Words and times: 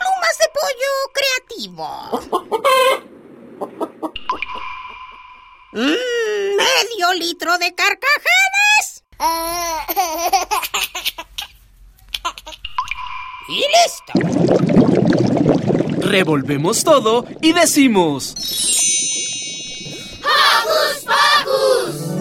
Plumas 0.00 0.36
de 0.40 0.48
pollo 0.56 0.92
creativo. 1.16 1.88
Mm, 5.72 6.56
medio 6.56 7.12
litro 7.14 7.58
de 7.58 7.74
carcajadas. 7.74 9.04
Y 13.48 13.64
listo. 13.76 14.12
Revolvemos 16.08 16.82
todo 16.82 17.24
y 17.40 17.52
decimos... 17.52 18.34
¡Hocus 20.22 21.04
Pocus! 21.04 22.19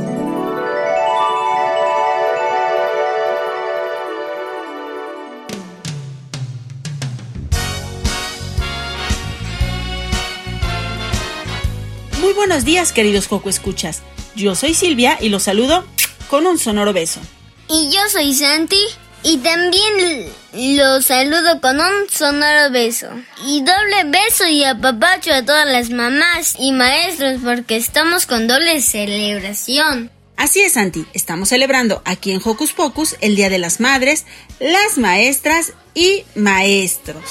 Muy 12.20 12.34
buenos 12.34 12.66
días, 12.66 12.92
queridos 12.92 13.28
Joco 13.28 13.50
Escuchas. 13.50 14.02
Yo 14.36 14.54
soy 14.54 14.74
Silvia 14.74 15.18
y 15.22 15.30
los 15.30 15.44
saludo 15.44 15.86
con 16.30 16.48
un 16.48 16.60
sonoro 16.60 16.92
beso. 16.92 17.22
Y 17.70 17.90
yo 17.92 18.02
soy 18.12 18.34
Santi 18.34 18.82
y 19.24 19.38
también 19.38 20.30
los 20.52 21.06
saludo 21.06 21.62
con 21.62 21.80
un 21.80 22.10
sonoro 22.12 22.72
beso. 22.72 23.08
Y 23.46 23.62
doble 23.62 24.04
beso 24.08 24.46
y 24.48 24.66
apapacho 24.66 25.34
a 25.34 25.46
todas 25.46 25.66
las 25.66 25.92
mamás 25.92 26.56
y 26.60 26.74
maestros 26.74 27.40
porque 27.42 27.78
estamos 27.78 28.26
con 28.26 28.48
doble 28.48 28.82
celebración. 28.82 30.12
Así 30.36 30.60
es, 30.60 30.74
Santi. 30.74 31.06
Estamos 31.14 31.48
celebrando 31.48 32.02
aquí 32.04 32.34
en 32.34 32.42
Hocus 32.44 32.74
Pocus 32.74 33.16
el 33.22 33.38
Día 33.38 33.50
de 33.50 33.60
las 33.60 33.80
Madres, 33.80 34.26
las 34.60 34.98
maestras 34.98 35.72
y 35.94 36.26
maestros. 36.36 37.24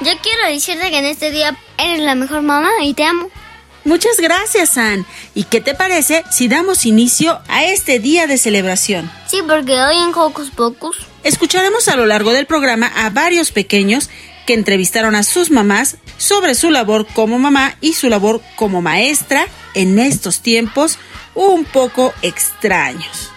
Yo 0.00 0.12
quiero 0.22 0.48
decirte 0.48 0.90
que 0.90 0.98
en 0.98 1.04
este 1.04 1.30
día 1.30 1.56
eres 1.78 2.00
la 2.00 2.14
mejor 2.14 2.42
mamá 2.42 2.70
y 2.82 2.94
te 2.94 3.04
amo. 3.04 3.30
Muchas 3.84 4.18
gracias, 4.18 4.70
San. 4.70 5.06
¿Y 5.34 5.44
qué 5.44 5.60
te 5.60 5.74
parece 5.74 6.24
si 6.30 6.48
damos 6.48 6.86
inicio 6.86 7.40
a 7.48 7.64
este 7.64 7.98
día 7.98 8.26
de 8.26 8.38
celebración? 8.38 9.10
Sí, 9.26 9.40
porque 9.46 9.78
hoy 9.78 9.98
en 9.98 10.14
Hocus 10.14 10.50
Pocus 10.50 10.96
escucharemos 11.22 11.88
a 11.88 11.96
lo 11.96 12.06
largo 12.06 12.32
del 12.32 12.46
programa 12.46 12.90
a 12.94 13.10
varios 13.10 13.50
pequeños 13.50 14.08
que 14.46 14.54
entrevistaron 14.54 15.14
a 15.14 15.22
sus 15.22 15.50
mamás 15.50 15.96
sobre 16.16 16.54
su 16.54 16.70
labor 16.70 17.06
como 17.06 17.38
mamá 17.38 17.76
y 17.80 17.92
su 17.92 18.08
labor 18.08 18.40
como 18.56 18.80
maestra 18.80 19.46
en 19.74 19.98
estos 19.98 20.40
tiempos 20.40 20.98
un 21.34 21.64
poco 21.64 22.14
extraños. 22.22 23.30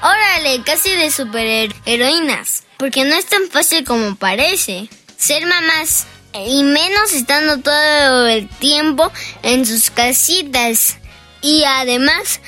Órale, 0.00 0.62
casi 0.62 0.90
de 0.90 1.10
superheroínas, 1.10 2.62
porque 2.76 3.04
no 3.04 3.16
es 3.16 3.26
tan 3.26 3.48
fácil 3.50 3.84
como 3.84 4.14
parece. 4.14 4.88
Ser 5.18 5.46
mamás 5.46 6.06
y 6.46 6.62
menos 6.62 7.12
estando 7.12 7.58
todo 7.58 8.28
el 8.28 8.48
tiempo 8.48 9.10
en 9.42 9.66
sus 9.66 9.90
casitas. 9.90 10.96
Y 11.42 11.64
además 11.64 12.40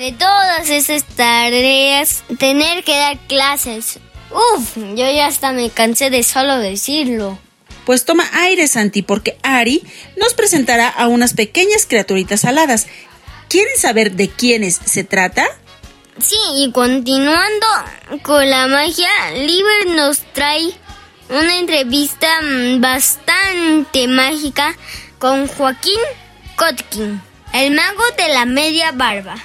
de 0.00 0.12
todas 0.12 0.68
esas 0.68 1.04
tareas, 1.04 2.24
tener 2.38 2.82
que 2.82 2.96
dar 2.96 3.18
clases. 3.28 4.00
Uf, 4.30 4.76
yo 4.76 5.10
ya 5.10 5.26
hasta 5.26 5.52
me 5.52 5.70
cansé 5.70 6.10
de 6.10 6.24
solo 6.24 6.58
decirlo. 6.58 7.38
Pues 7.86 8.04
toma 8.04 8.28
aire, 8.32 8.66
Santi, 8.66 9.02
porque 9.02 9.38
Ari 9.42 9.82
nos 10.16 10.34
presentará 10.34 10.88
a 10.88 11.06
unas 11.06 11.34
pequeñas 11.34 11.86
criaturitas 11.86 12.44
aladas. 12.44 12.88
¿Quieren 13.48 13.78
saber 13.78 14.12
de 14.12 14.28
quiénes 14.28 14.78
se 14.84 15.04
trata? 15.04 15.46
Sí, 16.20 16.36
y 16.56 16.72
continuando 16.72 17.66
con 18.22 18.50
la 18.50 18.66
magia, 18.66 19.08
Liber 19.34 19.86
nos 19.86 20.18
trae 20.32 20.74
una 21.28 21.58
entrevista 21.58 22.26
mm, 22.42 22.80
bastante 22.80 24.08
mágica 24.08 24.74
con 25.18 25.46
Joaquín 25.46 25.98
Kotkin, 26.56 27.20
el 27.52 27.74
mago 27.74 28.02
de 28.16 28.32
la 28.32 28.44
media 28.46 28.92
barba. 28.92 29.36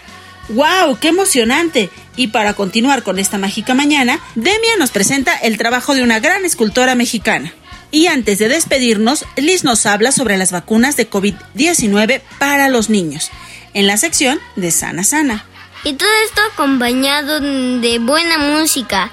¡Wow! 0.50 0.98
¡Qué 1.00 1.10
emocionante! 1.10 1.90
Y 2.16 2.28
para 2.28 2.54
continuar 2.54 3.04
con 3.04 3.18
esta 3.18 3.38
mágica 3.38 3.74
mañana, 3.74 4.20
Demia 4.36 4.78
nos 4.78 4.92
presenta 4.92 5.36
el 5.36 5.58
trabajo 5.58 5.96
de 5.96 6.04
una 6.04 6.20
gran 6.20 6.46
escultora 6.46 6.96
mexicana. 6.96 7.54
Y 7.92 8.08
antes 8.08 8.40
de 8.40 8.50
despedirnos, 8.50 9.26
Liz 9.36 9.64
nos 9.64 9.86
habla 9.86 10.12
sobre 10.12 10.38
las 10.38 10.52
vacunas 10.52 10.98
de 10.98 11.10
COVID-19 11.10 12.22
para 12.40 12.68
los 12.68 12.90
niños, 12.90 13.30
en 13.74 13.88
la 13.88 13.98
sección 13.98 14.40
de 14.56 14.72
Sana 14.72 15.04
Sana. 15.04 15.46
Y 15.84 15.94
todo 15.94 16.10
esto 16.26 16.42
acompañado 16.54 17.40
de 17.40 18.00
buena 18.00 18.38
música 18.38 19.12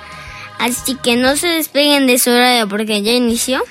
Así 0.60 0.94
que 0.94 1.16
no 1.16 1.36
se 1.36 1.48
despeguen 1.48 2.06
de 2.06 2.18
su 2.18 2.30
radio 2.30 2.68
porque 2.68 3.02
ya 3.02 3.12
inició. 3.12 3.64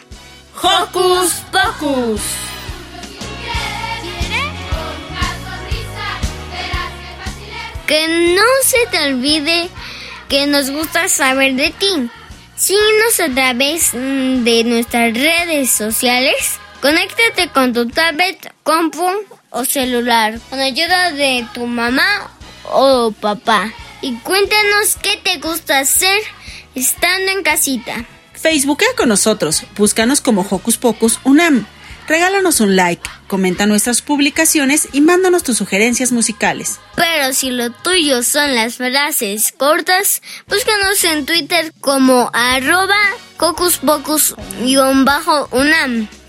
¡Hocus 0.62 1.34
Pocus! 1.52 2.22
Que 7.86 8.34
no 8.36 8.44
se 8.64 8.78
te 8.92 9.06
olvide 9.08 9.70
que 10.30 10.48
nos 10.48 10.72
gusta 10.72 11.08
saber 11.08 11.54
de 11.54 11.70
ti. 11.70 12.10
Síguenos 12.56 13.20
a 13.20 13.30
través 13.36 13.94
mm, 13.94 14.44
de 14.44 14.64
nuestras 14.64 15.14
redes 15.14 15.70
sociales. 15.72 16.60
Conéctate 16.82 17.50
con 17.50 17.72
tu 17.72 17.88
tablet, 17.88 18.52
compu 18.64 19.08
o 19.52 19.64
celular 19.64 20.40
con 20.50 20.60
ayuda 20.60 21.12
de 21.12 21.46
tu 21.54 21.68
mamá 21.68 22.32
o 22.64 23.12
papá. 23.12 23.72
Y 24.02 24.16
cuéntanos 24.18 24.98
qué 25.02 25.18
te 25.18 25.38
gusta 25.38 25.80
hacer 25.80 26.22
estando 26.76 27.32
en 27.32 27.44
casita. 27.44 28.06
Facebookea 28.34 28.88
con 28.96 29.10
nosotros, 29.10 29.64
búscanos 29.78 30.22
como 30.22 30.46
Hocus 30.50 30.78
Pocus 30.78 31.20
Unam. 31.24 31.66
Regálanos 32.08 32.60
un 32.60 32.76
like, 32.76 33.08
comenta 33.28 33.68
nuestras 33.68 34.02
publicaciones 34.02 34.88
y 34.94 35.02
mándanos 35.02 35.44
tus 35.44 35.58
sugerencias 35.58 36.12
musicales. 36.12 36.80
Pero 36.96 37.34
si 37.34 37.52
lo 37.52 37.72
tuyo 37.72 38.24
son 38.24 38.56
las 38.56 38.78
frases 38.78 39.54
cortas, 39.56 40.24
búscanos 40.48 41.04
en 41.04 41.28
Twitter 41.28 41.72
como 41.82 42.32
arroba 42.34 42.98
Hocus 43.38 43.78
Pocus-unam. 43.78 45.28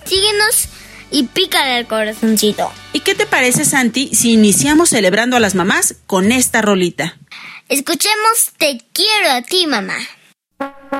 Síguenos 0.05 0.69
y 1.11 1.23
pícale 1.25 1.77
al 1.77 1.87
corazoncito. 1.87 2.71
¿Y 2.93 3.01
qué 3.01 3.15
te 3.15 3.25
parece, 3.25 3.65
Santi, 3.65 4.15
si 4.15 4.33
iniciamos 4.33 4.91
celebrando 4.91 5.37
a 5.37 5.41
las 5.41 5.55
mamás 5.55 5.95
con 6.07 6.31
esta 6.31 6.61
rolita? 6.61 7.17
Escuchemos 7.71 8.51
Te 8.59 8.83
quiero 8.93 9.31
a 9.31 9.43
ti, 9.43 9.67
mamá. 9.67 9.97
Hola, 10.61 11.00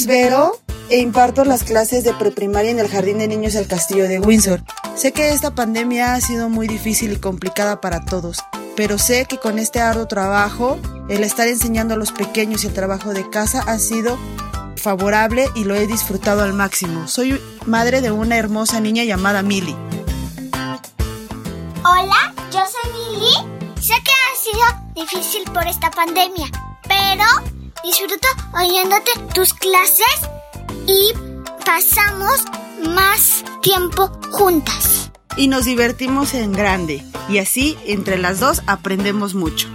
Miss 0.00 0.06
Vero 0.06 0.58
e 0.88 0.98
imparto 0.98 1.44
las 1.44 1.62
clases 1.62 2.04
de 2.04 2.14
preprimaria 2.14 2.70
en 2.70 2.78
el 2.78 2.88
Jardín 2.88 3.18
de 3.18 3.28
Niños 3.28 3.52
del 3.52 3.66
Castillo 3.66 4.08
de 4.08 4.18
Windsor. 4.18 4.62
Sé 4.96 5.12
que 5.12 5.28
esta 5.28 5.54
pandemia 5.54 6.14
ha 6.14 6.20
sido 6.22 6.48
muy 6.48 6.68
difícil 6.68 7.12
y 7.12 7.16
complicada 7.16 7.82
para 7.82 8.06
todos, 8.06 8.38
pero 8.76 8.96
sé 8.96 9.26
que 9.26 9.36
con 9.36 9.58
este 9.58 9.78
arduo 9.78 10.06
trabajo, 10.06 10.78
el 11.10 11.22
estar 11.22 11.48
enseñando 11.48 11.92
a 11.92 11.96
los 11.98 12.12
pequeños 12.12 12.64
y 12.64 12.68
el 12.68 12.72
trabajo 12.72 13.12
de 13.12 13.28
casa 13.28 13.62
ha 13.66 13.78
sido 13.78 14.18
favorable 14.76 15.50
y 15.54 15.64
lo 15.64 15.74
he 15.74 15.86
disfrutado 15.86 16.44
al 16.44 16.54
máximo. 16.54 17.06
Soy 17.06 17.38
madre 17.66 18.00
de 18.00 18.10
una 18.10 18.38
hermosa 18.38 18.80
niña 18.80 19.04
llamada 19.04 19.42
Millie. 19.42 19.76
Hola, 21.84 22.32
yo 22.50 22.60
soy 22.60 22.90
Millie. 22.94 23.82
Sé 23.82 23.92
que 24.02 24.12
ha 24.12 24.34
sido 24.40 24.64
difícil 24.94 25.44
por 25.52 25.66
esta 25.66 25.90
pandemia, 25.90 26.46
pero 26.88 27.59
disfruto 27.84 28.28
oyéndote 28.54 29.10
tus 29.34 29.54
clases 29.54 30.06
y 30.86 31.12
pasamos 31.64 32.44
más 32.94 33.44
tiempo 33.62 34.10
juntas. 34.30 35.10
Y 35.36 35.48
nos 35.48 35.64
divertimos 35.64 36.34
en 36.34 36.52
grande, 36.52 37.04
y 37.28 37.38
así 37.38 37.78
entre 37.86 38.18
las 38.18 38.40
dos 38.40 38.62
aprendemos 38.66 39.34
mucho. 39.34 39.68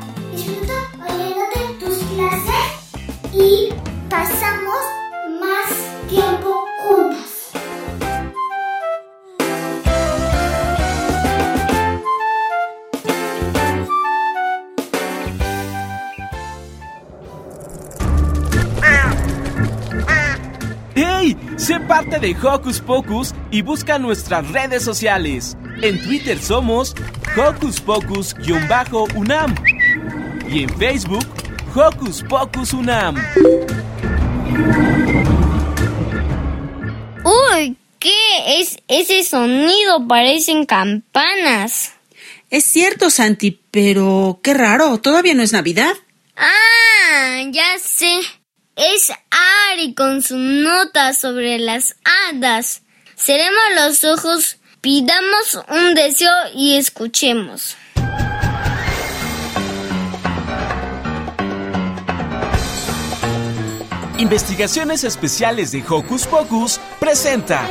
De 22.19 22.35
Hocus 22.41 22.79
Pocus 22.79 23.33
y 23.51 23.61
busca 23.61 23.99
nuestras 23.99 24.49
redes 24.51 24.83
sociales. 24.83 25.57
En 25.81 26.01
Twitter 26.01 26.39
somos 26.39 26.95
Hocus 27.35 27.81
Pocus-UNAM 27.81 29.55
y 30.49 30.63
en 30.63 30.69
Facebook 30.77 31.25
Hocus 31.75 32.23
Pocus 32.23 32.73
UNAM. 32.73 33.15
Uy, 37.23 37.75
¿qué 37.99 38.59
es 38.59 38.77
ese 38.87 39.23
sonido? 39.23 40.07
Parecen 40.07 40.65
campanas. 40.65 41.93
Es 42.49 42.63
cierto, 42.63 43.09
Santi, 43.09 43.59
pero 43.71 44.39
qué 44.41 44.53
raro, 44.53 44.99
todavía 44.99 45.33
no 45.33 45.43
es 45.43 45.51
Navidad. 45.51 45.93
Ah, 46.37 47.41
ya 47.51 47.77
sé. 47.79 48.21
Es 48.75 49.09
Ari 49.71 49.93
con 49.93 50.21
su 50.21 50.37
nota 50.37 51.13
sobre 51.13 51.59
las 51.59 51.95
hadas. 52.03 52.81
Cerremos 53.15 53.63
los 53.75 54.03
ojos, 54.03 54.57
pidamos 54.81 55.59
un 55.69 55.93
deseo 55.93 56.33
y 56.53 56.75
escuchemos. 56.75 57.77
Investigaciones 64.17 65.05
Especiales 65.05 65.71
de 65.71 65.81
Hocus 65.87 66.27
Pocus 66.27 66.81
presenta. 66.99 67.65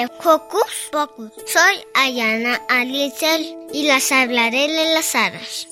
De 0.00 0.10
Hocus. 0.24 1.32
Soy 1.46 1.84
Ayana 1.94 2.60
Alizel 2.68 3.54
y 3.72 3.82
las 3.82 4.10
hablaré 4.10 4.68
de 4.68 4.94
las 4.94 5.14
hadas. 5.14 5.68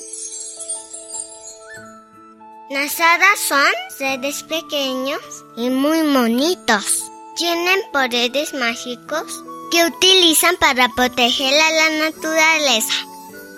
Las 2.70 3.00
hadas 3.00 3.40
son 3.48 3.72
seres 3.96 4.42
pequeños 4.42 5.20
y 5.56 5.70
muy 5.70 6.02
bonitos. 6.12 7.04
Tienen 7.36 7.80
poderes 7.90 8.52
mágicos 8.52 9.42
que 9.70 9.86
utilizan 9.86 10.56
para 10.56 10.88
proteger 10.90 11.58
a 11.58 11.70
la 11.70 12.10
naturaleza. 12.10 12.94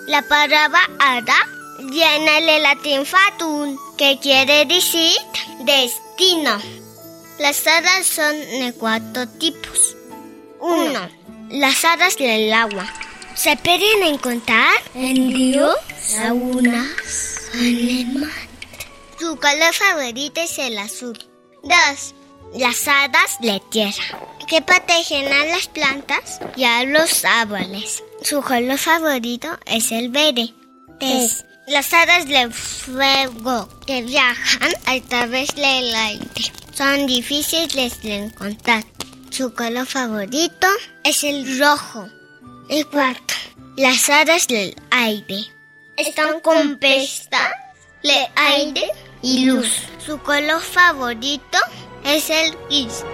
La 0.07 0.23
palabra 0.23 0.81
hada 1.01 1.49
viene 1.81 2.43
del 2.43 2.63
latín 2.63 3.05
fatum, 3.05 3.77
que 3.97 4.21
quiere 4.21 4.67
decir 4.67 5.19
destino. 5.65 6.59
Las 7.41 7.67
hadas 7.67 8.07
son 8.07 8.39
de 8.39 8.73
cuatro 8.79 9.27
tipos. 9.27 9.90
Uno, 10.61 11.09
las 11.49 11.85
hadas 11.85 12.17
del 12.17 12.53
agua. 12.53 12.87
Se 13.35 13.57
pueden 13.57 14.03
encontrar 14.03 14.75
en 14.95 15.33
ríos, 15.33 15.75
lagunas, 16.17 17.51
anemas. 17.55 18.31
Su 19.19 19.37
color 19.37 19.73
favorito 19.73 20.41
es 20.41 20.59
el 20.59 20.79
azul. 20.79 21.19
Dos, 21.63 22.15
las 22.55 22.87
hadas 22.87 23.39
de 23.41 23.61
tierra, 23.71 24.21
que 24.47 24.61
protegen 24.61 25.33
a 25.33 25.47
las 25.47 25.69
plantas 25.69 26.41
y 26.57 26.65
a 26.65 26.85
los 26.85 27.25
árboles. 27.25 28.03
Su 28.23 28.43
color 28.43 28.79
favorito 28.79 29.49
es 29.67 29.93
el 29.93 30.11
verde. 30.11 30.53
Tres, 30.99 31.45
las 31.67 31.93
hadas 31.95 32.27
de 32.27 32.51
fuego, 32.51 33.69
que 33.87 34.03
viajan 34.03 34.73
a 34.85 35.01
través 35.09 35.55
del 35.55 35.95
aire. 35.95 36.53
Son 36.75 37.07
difíciles 37.07 38.03
de 38.03 38.17
encontrar. 38.17 38.85
Su 39.31 39.55
color 39.55 39.87
favorito 39.87 40.67
es 41.05 41.23
el 41.23 41.59
rojo. 41.59 42.09
Y 42.69 42.83
cuarto, 42.85 43.35
las 43.77 44.09
hadas 44.11 44.49
del 44.49 44.75
aire. 44.91 45.45
Están 45.97 46.41
compuestas 46.41 47.53
de 48.03 48.29
aire 48.35 48.91
y 49.23 49.45
luz. 49.47 49.71
Su 50.05 50.19
color 50.19 50.61
favorito 50.61 51.59
es 52.05 52.29
el 52.29 52.57
gris. 52.69 53.05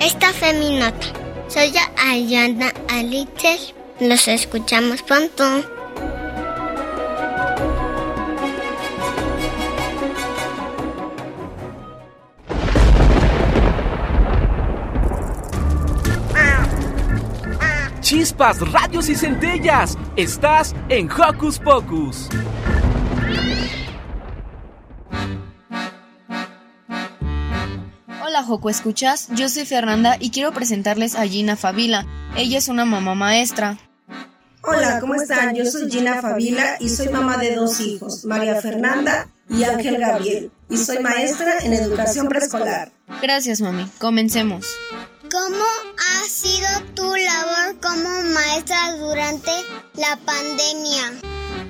Esta 0.00 0.32
fue 0.32 0.52
mi 0.54 0.78
nota. 0.78 1.06
Soy 1.48 1.72
Ayana 1.96 2.72
Alitel. 2.88 3.58
Los 3.98 4.28
escuchamos 4.28 5.02
pronto. 5.02 5.77
Chispas, 18.08 18.60
radios 18.72 19.10
y 19.10 19.14
centellas. 19.14 19.98
Estás 20.16 20.74
en 20.88 21.10
Hocus 21.12 21.58
Pocus. 21.58 22.30
Hola 28.24 28.42
Joco, 28.44 28.70
¿escuchas? 28.70 29.28
Yo 29.32 29.50
soy 29.50 29.66
Fernanda 29.66 30.16
y 30.18 30.30
quiero 30.30 30.52
presentarles 30.52 31.16
a 31.16 31.26
Gina 31.26 31.54
Favila. 31.56 32.06
Ella 32.34 32.56
es 32.56 32.68
una 32.68 32.86
mamá 32.86 33.14
maestra. 33.14 33.76
Hola, 34.62 35.00
¿cómo 35.00 35.14
están? 35.14 35.54
Yo 35.54 35.66
soy 35.66 35.90
Gina 35.90 36.22
Favila 36.22 36.76
y 36.80 36.88
soy 36.88 37.10
mamá 37.10 37.36
de 37.36 37.56
dos 37.56 37.78
hijos, 37.80 38.24
María 38.24 38.58
Fernanda 38.62 39.28
y 39.50 39.64
Ángel 39.64 39.98
Gabriel, 39.98 40.50
y 40.70 40.78
soy 40.78 41.00
maestra 41.00 41.58
en 41.58 41.74
educación 41.74 42.26
preescolar. 42.28 42.90
Gracias, 43.20 43.60
mami. 43.60 43.86
Comencemos. 43.98 44.66
¿Cómo 45.30 45.64
ha 45.98 46.26
sido 46.26 46.68
tu 46.94 47.04
labor 47.04 47.57
como 48.38 48.46
maestra 48.46 48.96
durante 48.96 49.50
la 49.94 50.16
pandemia? 50.24 51.20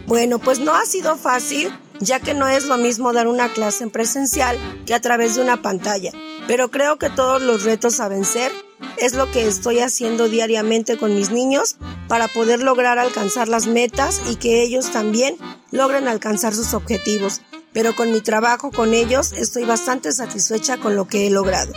Bueno, 0.06 0.38
pues 0.38 0.58
no 0.58 0.74
ha 0.74 0.84
sido 0.86 1.16
fácil, 1.16 1.70
ya 2.00 2.20
que 2.20 2.34
no 2.34 2.48
es 2.48 2.66
lo 2.66 2.76
mismo 2.76 3.12
dar 3.12 3.26
una 3.26 3.52
clase 3.52 3.84
en 3.84 3.90
presencial 3.90 4.58
que 4.86 4.94
a 4.94 5.00
través 5.00 5.34
de 5.34 5.42
una 5.42 5.60
pantalla, 5.60 6.12
pero 6.46 6.70
creo 6.70 6.98
que 6.98 7.10
todos 7.10 7.42
los 7.42 7.64
retos 7.64 8.00
a 8.00 8.08
vencer 8.08 8.52
es 8.96 9.14
lo 9.14 9.30
que 9.30 9.46
estoy 9.46 9.80
haciendo 9.80 10.28
diariamente 10.28 10.96
con 10.96 11.14
mis 11.14 11.30
niños 11.30 11.76
para 12.06 12.28
poder 12.28 12.62
lograr 12.62 12.98
alcanzar 12.98 13.48
las 13.48 13.66
metas 13.66 14.20
y 14.30 14.36
que 14.36 14.62
ellos 14.62 14.90
también 14.90 15.36
logren 15.70 16.08
alcanzar 16.08 16.54
sus 16.54 16.74
objetivos. 16.74 17.42
Pero 17.72 17.94
con 17.94 18.12
mi 18.12 18.20
trabajo 18.20 18.70
con 18.70 18.94
ellos 18.94 19.32
estoy 19.32 19.64
bastante 19.64 20.10
satisfecha 20.12 20.78
con 20.78 20.96
lo 20.96 21.06
que 21.06 21.26
he 21.26 21.30
logrado. 21.30 21.72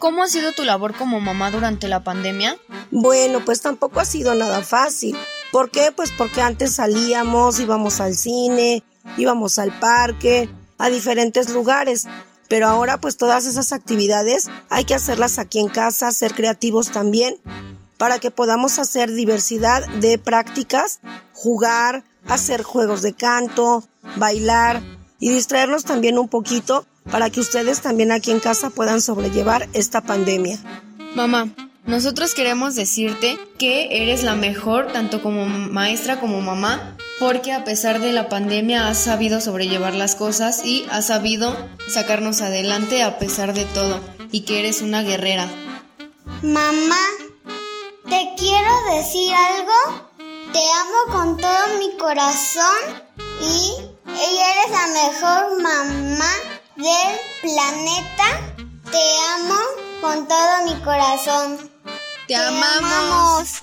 ¿Cómo 0.00 0.22
ha 0.22 0.28
sido 0.28 0.52
tu 0.52 0.64
labor 0.64 0.94
como 0.96 1.20
mamá 1.20 1.50
durante 1.50 1.86
la 1.86 2.02
pandemia? 2.02 2.56
Bueno, 2.90 3.44
pues 3.44 3.60
tampoco 3.60 4.00
ha 4.00 4.06
sido 4.06 4.34
nada 4.34 4.62
fácil. 4.62 5.14
¿Por 5.52 5.70
qué? 5.70 5.92
Pues 5.94 6.10
porque 6.16 6.40
antes 6.40 6.76
salíamos, 6.76 7.60
íbamos 7.60 8.00
al 8.00 8.14
cine, 8.14 8.82
íbamos 9.18 9.58
al 9.58 9.78
parque, 9.78 10.48
a 10.78 10.88
diferentes 10.88 11.50
lugares. 11.50 12.06
Pero 12.48 12.66
ahora 12.66 12.98
pues 12.98 13.18
todas 13.18 13.44
esas 13.44 13.74
actividades 13.74 14.48
hay 14.70 14.86
que 14.86 14.94
hacerlas 14.94 15.38
aquí 15.38 15.58
en 15.58 15.68
casa, 15.68 16.10
ser 16.12 16.34
creativos 16.34 16.90
también, 16.92 17.36
para 17.98 18.18
que 18.18 18.30
podamos 18.30 18.78
hacer 18.78 19.12
diversidad 19.12 19.86
de 20.00 20.16
prácticas, 20.16 21.00
jugar, 21.34 22.04
hacer 22.26 22.62
juegos 22.62 23.02
de 23.02 23.12
canto, 23.12 23.86
bailar, 24.16 24.82
y 25.20 25.28
distraernos 25.28 25.84
también 25.84 26.18
un 26.18 26.28
poquito 26.28 26.86
para 27.10 27.30
que 27.30 27.40
ustedes 27.40 27.80
también 27.80 28.10
aquí 28.10 28.30
en 28.30 28.40
casa 28.40 28.70
puedan 28.70 29.00
sobrellevar 29.00 29.68
esta 29.74 30.00
pandemia. 30.00 30.58
Mamá, 31.14 31.48
nosotros 31.86 32.34
queremos 32.34 32.74
decirte 32.74 33.38
que 33.58 34.02
eres 34.02 34.22
la 34.22 34.34
mejor 34.34 34.92
tanto 34.92 35.22
como 35.22 35.46
maestra 35.46 36.20
como 36.20 36.40
mamá 36.40 36.96
porque 37.18 37.52
a 37.52 37.64
pesar 37.64 38.00
de 38.00 38.12
la 38.12 38.28
pandemia 38.28 38.88
has 38.88 38.98
sabido 38.98 39.40
sobrellevar 39.40 39.94
las 39.94 40.14
cosas 40.14 40.64
y 40.64 40.86
has 40.90 41.08
sabido 41.08 41.54
sacarnos 41.88 42.40
adelante 42.40 43.02
a 43.02 43.18
pesar 43.18 43.52
de 43.52 43.64
todo 43.66 44.00
y 44.32 44.42
que 44.42 44.60
eres 44.60 44.80
una 44.82 45.02
guerrera. 45.02 45.48
Mamá, 46.42 46.96
¿te 48.08 48.30
quiero 48.38 48.70
decir 48.96 49.34
algo? 49.34 50.08
Te 50.52 50.60
amo 50.60 51.12
con 51.12 51.36
todo 51.36 51.78
mi 51.78 51.96
corazón 51.98 52.64
y 53.42 53.89
eres 54.18 54.70
la 54.70 54.86
mejor 54.88 55.62
mamá 55.62 56.32
del 56.76 57.20
planeta. 57.42 58.40
Te 58.90 59.02
amo 59.34 59.58
con 60.00 60.26
todo 60.26 60.64
mi 60.64 60.74
corazón. 60.82 61.70
Te, 62.26 62.34
amamos. 62.36 63.62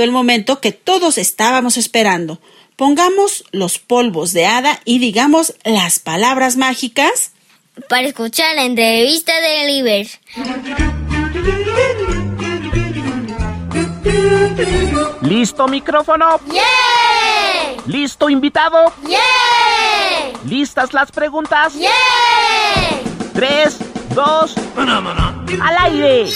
Llegado 0.00 0.04
el 0.04 0.12
momento 0.12 0.60
que 0.60 0.72
todos 0.72 1.18
estábamos 1.18 1.76
esperando. 1.76 2.38
Pongamos 2.76 3.44
los 3.52 3.78
polvos 3.78 4.32
de 4.32 4.46
hada 4.46 4.80
y 4.84 4.98
digamos 4.98 5.54
las 5.64 5.98
palabras 5.98 6.56
mágicas. 6.56 7.32
Para 7.88 8.08
escuchar 8.08 8.54
la 8.54 8.64
entrevista 8.64 9.32
de 9.40 9.64
Oliver. 9.64 10.06
¿Listo 15.22 15.68
micrófono? 15.68 16.40
¡Yeah! 16.50 17.82
¿Listo 17.86 18.30
invitado? 18.30 18.92
¡Yeah! 19.06 19.18
¿Listas 20.46 20.92
las 20.94 21.12
preguntas? 21.12 21.74
¡Yeah! 21.74 21.90
Tres, 23.34 23.78
dos, 24.14 24.54
al 24.76 25.76
aire. 25.78 26.30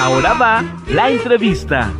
Ahora 0.00 0.34
va 0.34 0.64
la 0.88 1.10
entrevista. 1.10 1.92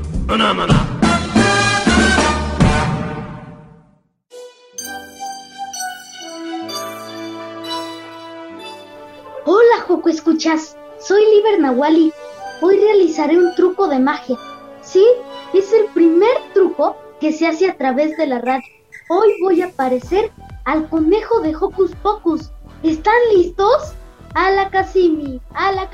Hola, 9.46 9.80
Joco, 9.86 10.10
escuchas. 10.10 10.76
Soy 11.00 11.22
Liber 11.34 11.60
Nawali. 11.60 12.12
Hoy 12.60 12.76
realizaré 12.76 13.38
un 13.38 13.54
truco 13.54 13.88
de 13.88 14.00
magia. 14.00 14.36
Sí, 14.82 15.02
es 15.54 15.72
el 15.72 15.86
primer 15.94 16.36
truco 16.52 16.98
que 17.20 17.32
se 17.32 17.46
hace 17.46 17.70
a 17.70 17.78
través 17.78 18.14
de 18.18 18.26
la 18.26 18.40
radio. 18.40 18.68
Hoy 19.08 19.32
voy 19.40 19.62
a 19.62 19.68
aparecer 19.68 20.30
al 20.66 20.90
conejo 20.90 21.40
de 21.40 21.56
Hocus 21.56 21.94
Pocus. 22.02 22.50
¿Están 22.82 23.14
listos? 23.34 23.94
A 24.34 24.50
la 24.50 24.68
Casimi, 24.68 25.40
a 25.54 25.72
la 25.72 25.88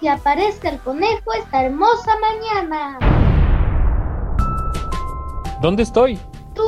que 0.00 0.08
aparezca 0.08 0.68
el 0.68 0.78
conejo 0.80 1.32
esta 1.32 1.64
hermosa 1.64 2.12
mañana. 2.20 3.15
¿Dónde 5.60 5.84
estoy? 5.84 6.18
Tú 6.54 6.62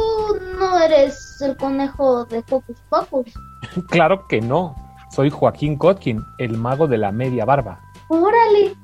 no 0.59 0.79
eres 0.79 1.41
el 1.43 1.57
conejo 1.57 2.25
de 2.25 2.43
Focus 2.43 2.81
Pocus. 2.89 3.33
claro 3.91 4.27
que 4.27 4.41
no. 4.41 4.75
Soy 5.11 5.31
Joaquín 5.31 5.77
Kotkin, 5.77 6.25
el 6.39 6.57
mago 6.57 6.87
de 6.87 6.99
la 6.99 7.13
media 7.13 7.45
barba. 7.45 7.81
Órale. 8.09 8.75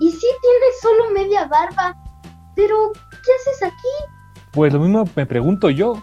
Y 0.00 0.10
sí 0.10 0.26
tienes 0.42 0.80
solo 0.82 1.10
media 1.12 1.46
barba. 1.46 1.96
Pero, 2.54 2.92
¿qué 2.92 3.30
haces 3.40 3.62
aquí? 3.62 4.12
Pues 4.52 4.72
lo 4.72 4.80
mismo 4.80 5.04
me 5.16 5.26
pregunto 5.26 5.70
yo. 5.70 5.94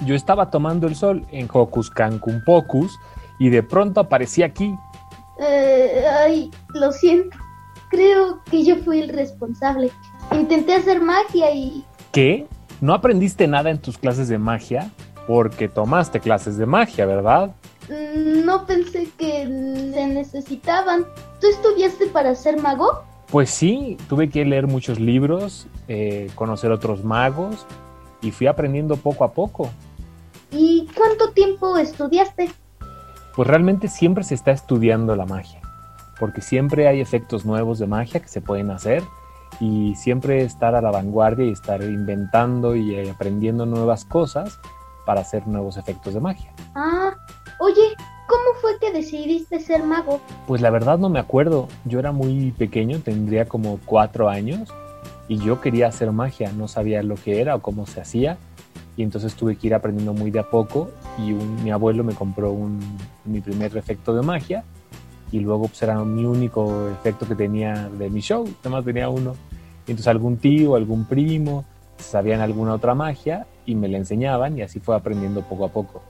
Yo 0.00 0.14
estaba 0.14 0.50
tomando 0.50 0.86
el 0.86 0.94
sol 0.94 1.26
en 1.30 1.48
Hocus 1.50 1.90
Cancun 1.90 2.42
Pocus 2.44 2.98
y 3.38 3.48
de 3.48 3.62
pronto 3.62 4.00
aparecí 4.00 4.42
aquí. 4.42 4.74
Eh, 5.40 6.04
ay, 6.06 6.50
lo 6.74 6.92
siento. 6.92 7.36
Creo 7.88 8.42
que 8.44 8.62
yo 8.62 8.76
fui 8.76 9.00
el 9.00 9.08
responsable. 9.08 9.90
Intenté 10.32 10.74
hacer 10.74 11.00
magia 11.00 11.50
y... 11.50 11.84
¿Qué? 12.12 12.46
¿No 12.80 12.92
aprendiste 12.92 13.46
nada 13.46 13.70
en 13.70 13.78
tus 13.78 13.96
clases 13.96 14.28
de 14.28 14.38
magia? 14.38 14.90
Porque 15.26 15.68
tomaste 15.68 16.20
clases 16.20 16.58
de 16.58 16.66
magia, 16.66 17.06
¿verdad? 17.06 17.54
Mm, 17.88 18.44
no 18.44 18.66
pensé 18.66 19.08
que 19.16 19.44
se 19.44 20.06
necesitaban. 20.06 21.06
¿Tú 21.40 21.46
estudiaste 21.48 22.06
para 22.08 22.34
ser 22.34 22.60
mago? 22.60 23.02
Pues 23.30 23.50
sí, 23.50 23.96
tuve 24.08 24.28
que 24.28 24.44
leer 24.44 24.66
muchos 24.66 25.00
libros, 25.00 25.66
eh, 25.88 26.30
conocer 26.34 26.70
otros 26.70 27.02
magos 27.02 27.66
y 28.20 28.30
fui 28.30 28.46
aprendiendo 28.46 28.96
poco 28.96 29.24
a 29.24 29.32
poco. 29.32 29.70
¿Y 30.52 30.88
cuánto 30.94 31.30
tiempo 31.32 31.76
estudiaste? 31.76 32.50
Pues 33.34 33.48
realmente 33.48 33.88
siempre 33.88 34.22
se 34.22 34.34
está 34.34 34.52
estudiando 34.52 35.16
la 35.16 35.26
magia, 35.26 35.60
porque 36.20 36.40
siempre 36.40 36.88
hay 36.88 37.00
efectos 37.00 37.44
nuevos 37.44 37.78
de 37.78 37.86
magia 37.86 38.20
que 38.20 38.28
se 38.28 38.40
pueden 38.40 38.70
hacer 38.70 39.02
y 39.60 39.94
siempre 39.94 40.42
estar 40.42 40.74
a 40.74 40.80
la 40.80 40.90
vanguardia 40.90 41.46
y 41.46 41.52
estar 41.52 41.82
inventando 41.82 42.76
y 42.76 42.94
eh, 42.94 43.10
aprendiendo 43.10 43.66
nuevas 43.66 44.04
cosas 44.04 44.58
para 45.04 45.20
hacer 45.20 45.46
nuevos 45.46 45.76
efectos 45.76 46.14
de 46.14 46.20
magia. 46.20 46.52
Ah, 46.74 47.14
oye, 47.60 47.94
¿cómo 48.26 48.60
fue 48.60 48.78
que 48.78 48.92
decidiste 48.92 49.60
ser 49.60 49.84
mago? 49.84 50.20
Pues 50.46 50.60
la 50.60 50.70
verdad 50.70 50.98
no 50.98 51.08
me 51.08 51.20
acuerdo, 51.20 51.68
yo 51.84 51.98
era 51.98 52.12
muy 52.12 52.50
pequeño, 52.52 53.00
tendría 53.00 53.46
como 53.46 53.78
cuatro 53.84 54.28
años 54.28 54.68
y 55.28 55.38
yo 55.38 55.60
quería 55.60 55.88
hacer 55.88 56.12
magia, 56.12 56.52
no 56.52 56.68
sabía 56.68 57.02
lo 57.02 57.14
que 57.14 57.40
era 57.40 57.54
o 57.54 57.62
cómo 57.62 57.86
se 57.86 58.00
hacía 58.00 58.36
y 58.96 59.02
entonces 59.02 59.34
tuve 59.34 59.56
que 59.56 59.68
ir 59.68 59.74
aprendiendo 59.74 60.12
muy 60.12 60.30
de 60.30 60.40
a 60.40 60.50
poco 60.50 60.90
y 61.18 61.32
mi 61.32 61.70
abuelo 61.70 62.02
me 62.02 62.14
compró 62.14 62.50
un, 62.52 62.80
mi 63.24 63.40
primer 63.40 63.76
efecto 63.76 64.14
de 64.14 64.22
magia 64.22 64.64
y 65.36 65.40
luego 65.40 65.68
pues 65.68 65.82
era 65.82 66.02
mi 66.02 66.24
único 66.24 66.88
efecto 66.88 67.28
que 67.28 67.34
tenía 67.34 67.90
de 67.90 68.08
mi 68.08 68.20
show, 68.20 68.44
nada 68.44 68.70
más 68.70 68.84
tenía 68.84 69.10
uno. 69.10 69.34
Entonces 69.80 70.08
algún 70.08 70.38
tío, 70.38 70.76
algún 70.76 71.04
primo 71.04 71.64
sabían 71.98 72.40
alguna 72.40 72.72
otra 72.72 72.94
magia 72.94 73.46
y 73.66 73.74
me 73.74 73.88
la 73.88 73.98
enseñaban 73.98 74.56
y 74.56 74.62
así 74.62 74.80
fue 74.80 74.96
aprendiendo 74.96 75.42
poco 75.42 75.66
a 75.66 75.68
poco. 75.68 76.02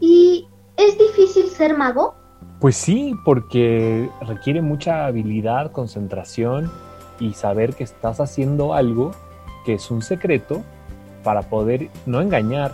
¿Y 0.00 0.46
es 0.76 0.96
difícil 0.96 1.46
ser 1.48 1.76
mago? 1.76 2.14
Pues 2.60 2.76
sí, 2.76 3.12
porque 3.24 4.08
requiere 4.20 4.62
mucha 4.62 5.06
habilidad, 5.06 5.72
concentración 5.72 6.70
y 7.18 7.32
saber 7.32 7.74
que 7.74 7.82
estás 7.82 8.20
haciendo 8.20 8.72
algo 8.72 9.10
que 9.66 9.74
es 9.74 9.90
un 9.90 10.02
secreto 10.02 10.62
para 11.24 11.42
poder 11.42 11.88
no 12.06 12.20
engañar, 12.20 12.70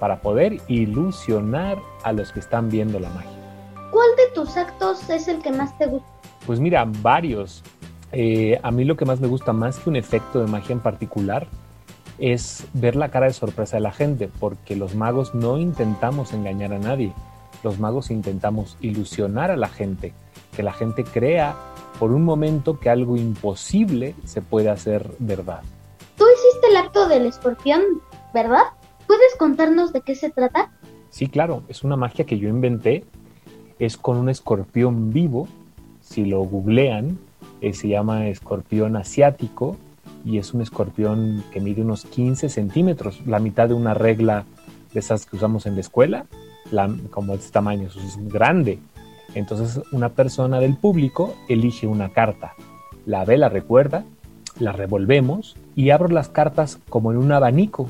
para 0.00 0.20
poder 0.20 0.58
ilusionar 0.66 1.78
a 2.02 2.12
los 2.12 2.32
que 2.32 2.40
están 2.40 2.70
viendo 2.70 2.98
la 2.98 3.10
magia. 3.10 3.39
¿Cuál 4.30 4.46
de 4.46 4.50
tus 4.50 4.56
actos 4.56 5.10
es 5.10 5.28
el 5.28 5.42
que 5.42 5.50
más 5.52 5.76
te 5.78 5.86
gusta? 5.86 6.08
Pues 6.46 6.60
mira, 6.60 6.84
varios. 7.02 7.62
Eh, 8.12 8.58
a 8.62 8.70
mí 8.70 8.84
lo 8.84 8.96
que 8.96 9.04
más 9.04 9.20
me 9.20 9.28
gusta 9.28 9.52
más 9.52 9.78
que 9.78 9.88
un 9.88 9.96
efecto 9.96 10.40
de 10.40 10.46
magia 10.46 10.72
en 10.72 10.80
particular 10.80 11.46
es 12.18 12.66
ver 12.72 12.96
la 12.96 13.10
cara 13.10 13.26
de 13.26 13.32
sorpresa 13.32 13.76
de 13.76 13.82
la 13.82 13.92
gente, 13.92 14.28
porque 14.40 14.76
los 14.76 14.94
magos 14.94 15.34
no 15.34 15.58
intentamos 15.58 16.32
engañar 16.32 16.72
a 16.72 16.78
nadie, 16.78 17.12
los 17.62 17.78
magos 17.78 18.10
intentamos 18.10 18.76
ilusionar 18.80 19.50
a 19.50 19.56
la 19.56 19.68
gente, 19.68 20.12
que 20.54 20.62
la 20.62 20.72
gente 20.72 21.04
crea 21.04 21.56
por 21.98 22.12
un 22.12 22.24
momento 22.24 22.78
que 22.78 22.90
algo 22.90 23.16
imposible 23.16 24.14
se 24.24 24.42
puede 24.42 24.70
hacer 24.70 25.10
verdad. 25.18 25.62
Tú 26.16 26.24
hiciste 26.24 26.68
el 26.68 26.76
acto 26.76 27.08
del 27.08 27.26
escorpión, 27.26 27.82
¿verdad? 28.34 28.64
¿Puedes 29.06 29.34
contarnos 29.38 29.92
de 29.92 30.02
qué 30.02 30.14
se 30.14 30.30
trata? 30.30 30.70
Sí, 31.08 31.28
claro, 31.28 31.62
es 31.68 31.84
una 31.84 31.96
magia 31.96 32.26
que 32.26 32.38
yo 32.38 32.48
inventé, 32.48 33.04
es 33.80 33.96
con 33.96 34.16
un 34.18 34.28
escorpión 34.28 35.12
vivo, 35.12 35.48
si 36.00 36.24
lo 36.24 36.42
googlean, 36.42 37.18
eh, 37.60 37.72
se 37.72 37.88
llama 37.88 38.28
escorpión 38.28 38.94
asiático, 38.94 39.76
y 40.24 40.38
es 40.38 40.54
un 40.54 40.60
escorpión 40.60 41.42
que 41.50 41.60
mide 41.60 41.82
unos 41.82 42.04
15 42.04 42.48
centímetros, 42.50 43.26
la 43.26 43.38
mitad 43.38 43.68
de 43.68 43.74
una 43.74 43.94
regla 43.94 44.44
de 44.92 45.00
esas 45.00 45.26
que 45.26 45.36
usamos 45.36 45.66
en 45.66 45.74
la 45.74 45.80
escuela, 45.80 46.26
como 47.10 47.32
de 47.32 47.38
este 47.38 47.50
tamaño, 47.50 47.88
es 47.88 48.28
grande. 48.28 48.78
Entonces 49.34 49.80
una 49.92 50.10
persona 50.10 50.60
del 50.60 50.76
público 50.76 51.34
elige 51.48 51.86
una 51.86 52.10
carta, 52.10 52.52
la 53.06 53.24
ve, 53.24 53.38
la 53.38 53.48
recuerda, 53.48 54.04
la 54.58 54.72
revolvemos 54.72 55.56
y 55.74 55.90
abro 55.90 56.08
las 56.08 56.28
cartas 56.28 56.78
como 56.88 57.12
en 57.12 57.18
un 57.18 57.32
abanico. 57.32 57.88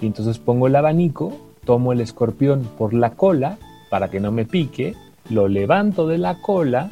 Y 0.00 0.06
entonces 0.06 0.38
pongo 0.38 0.66
el 0.66 0.76
abanico, 0.76 1.32
tomo 1.64 1.92
el 1.92 2.00
escorpión 2.00 2.62
por 2.78 2.94
la 2.94 3.10
cola 3.14 3.58
para 3.90 4.10
que 4.10 4.20
no 4.20 4.30
me 4.32 4.44
pique, 4.44 4.94
lo 5.30 5.48
levanto 5.48 6.06
de 6.06 6.18
la 6.18 6.40
cola 6.40 6.90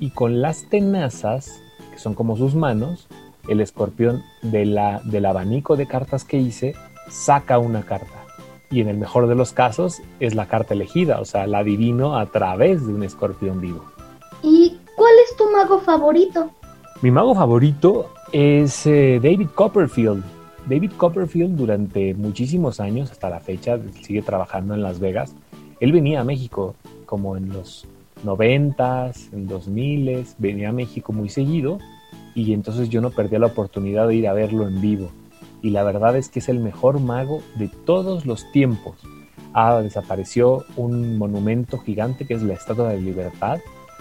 y 0.00 0.10
con 0.10 0.40
las 0.40 0.68
tenazas, 0.68 1.60
que 1.92 1.98
son 1.98 2.14
como 2.14 2.36
sus 2.36 2.54
manos, 2.54 3.08
el 3.48 3.60
escorpión 3.60 4.22
de 4.42 4.66
la, 4.66 5.00
del 5.04 5.26
abanico 5.26 5.76
de 5.76 5.86
cartas 5.86 6.24
que 6.24 6.38
hice 6.38 6.74
saca 7.08 7.58
una 7.58 7.82
carta. 7.82 8.24
Y 8.70 8.80
en 8.80 8.88
el 8.88 8.96
mejor 8.96 9.28
de 9.28 9.34
los 9.34 9.52
casos 9.52 10.00
es 10.20 10.34
la 10.34 10.46
carta 10.46 10.74
elegida, 10.74 11.20
o 11.20 11.24
sea, 11.24 11.46
la 11.46 11.58
adivino 11.58 12.18
a 12.18 12.26
través 12.26 12.86
de 12.86 12.92
un 12.92 13.02
escorpión 13.02 13.60
vivo. 13.60 13.84
¿Y 14.42 14.78
cuál 14.96 15.12
es 15.24 15.36
tu 15.36 15.50
mago 15.50 15.80
favorito? 15.80 16.50
Mi 17.02 17.10
mago 17.10 17.34
favorito 17.34 18.10
es 18.32 18.86
eh, 18.86 19.20
David 19.22 19.48
Copperfield. 19.54 20.24
David 20.66 20.92
Copperfield 20.96 21.56
durante 21.56 22.14
muchísimos 22.14 22.80
años, 22.80 23.10
hasta 23.10 23.28
la 23.28 23.40
fecha, 23.40 23.78
sigue 24.02 24.22
trabajando 24.22 24.74
en 24.74 24.82
Las 24.82 24.98
Vegas. 24.98 25.34
Él 25.80 25.92
venía 25.92 26.22
a 26.22 26.24
México 26.24 26.74
como 27.14 27.36
en 27.36 27.50
los 27.50 27.86
noventas, 28.24 29.28
en 29.32 29.46
dos 29.46 29.68
miles, 29.68 30.34
venía 30.38 30.70
a 30.70 30.72
México 30.72 31.12
muy 31.12 31.28
seguido 31.28 31.78
y 32.34 32.52
entonces 32.52 32.88
yo 32.88 33.00
no 33.00 33.10
perdía 33.10 33.38
la 33.38 33.46
oportunidad 33.46 34.08
de 34.08 34.16
ir 34.16 34.26
a 34.26 34.32
verlo 34.32 34.66
en 34.66 34.80
vivo. 34.80 35.10
Y 35.62 35.70
la 35.70 35.84
verdad 35.84 36.16
es 36.16 36.28
que 36.28 36.40
es 36.40 36.48
el 36.48 36.58
mejor 36.58 36.98
mago 36.98 37.40
de 37.54 37.68
todos 37.68 38.26
los 38.26 38.50
tiempos. 38.50 38.96
Ah, 39.52 39.80
desapareció 39.80 40.64
un 40.74 41.16
monumento 41.16 41.78
gigante 41.78 42.26
que 42.26 42.34
es 42.34 42.42
la 42.42 42.54
Estatua 42.54 42.88
de 42.88 43.00
Libertad, 43.00 43.60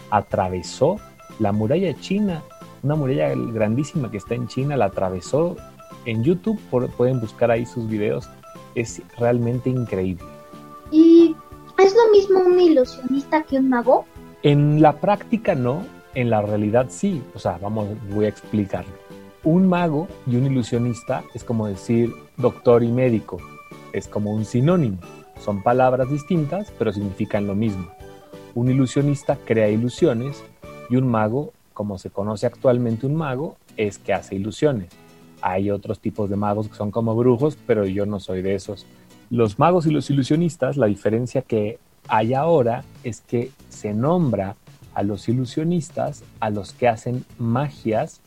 atravesó 0.09 0.95
la 1.37 1.51
muralla 1.51 1.93
china, 1.99 2.41
una 2.81 2.95
muralla 2.95 3.35
grandísima 3.35 4.09
que 4.09 4.17
está 4.17 4.33
en 4.33 4.47
China, 4.47 4.75
la 4.75 4.85
atravesó 4.85 5.55
en 6.05 6.23
YouTube, 6.23 6.59
pueden 6.97 7.19
buscar 7.19 7.51
ahí 7.51 7.67
sus 7.67 7.87
videos, 7.87 8.27
es 8.73 9.03
realmente 9.19 9.69
increíble. 9.69 10.32
¿Y 12.13 12.19
es 12.19 12.29
lo 12.29 12.39
mismo 12.41 12.53
un 12.53 12.59
ilusionista 12.61 13.43
que 13.43 13.57
un 13.57 13.69
mago? 13.69 14.05
En 14.43 14.81
la 14.81 14.93
práctica 14.93 15.55
no, 15.55 15.83
en 16.13 16.29
la 16.29 16.41
realidad 16.41 16.87
sí, 16.89 17.23
o 17.33 17.39
sea, 17.39 17.57
vamos, 17.59 17.87
voy 18.11 18.25
a 18.25 18.29
explicarlo. 18.29 18.93
Un 19.43 19.67
mago 19.67 20.07
y 20.27 20.35
un 20.35 20.45
ilusionista 20.45 21.23
es 21.33 21.43
como 21.43 21.67
decir 21.67 22.11
doctor 22.37 22.83
y 22.83 22.89
médico, 22.89 23.37
es 23.93 24.07
como 24.07 24.31
un 24.31 24.45
sinónimo. 24.45 24.99
Son 25.39 25.63
palabras 25.63 26.09
distintas, 26.09 26.71
pero 26.77 26.93
significan 26.93 27.47
lo 27.47 27.55
mismo. 27.55 27.87
Un 28.53 28.69
ilusionista 28.69 29.37
crea 29.43 29.69
ilusiones 29.69 30.43
y 30.89 30.97
un 30.97 31.07
mago, 31.07 31.51
como 31.73 31.97
se 31.97 32.11
conoce 32.11 32.45
actualmente 32.45 33.07
un 33.07 33.15
mago, 33.15 33.57
es 33.75 33.97
que 33.97 34.13
hace 34.13 34.35
ilusiones. 34.35 34.89
Hay 35.41 35.71
otros 35.71 35.99
tipos 35.99 36.29
de 36.29 36.35
magos 36.35 36.69
que 36.69 36.75
son 36.75 36.91
como 36.91 37.15
brujos, 37.15 37.57
pero 37.65 37.85
yo 37.85 38.05
no 38.05 38.19
soy 38.19 38.43
de 38.43 38.53
esos. 38.53 38.85
Los 39.31 39.57
magos 39.57 39.87
y 39.87 39.91
los 39.91 40.09
ilusionistas, 40.11 40.77
la 40.77 40.85
diferencia 40.85 41.41
que 41.41 41.79
hay 42.07 42.33
ahora 42.33 42.83
es 43.03 43.21
que 43.21 43.51
se 43.69 43.93
nombra 43.93 44.55
a 44.93 45.03
los 45.03 45.27
ilusionistas, 45.27 46.23
a 46.39 46.49
los 46.49 46.73
que 46.73 46.87
hacen 46.87 47.25
magias 47.37 48.21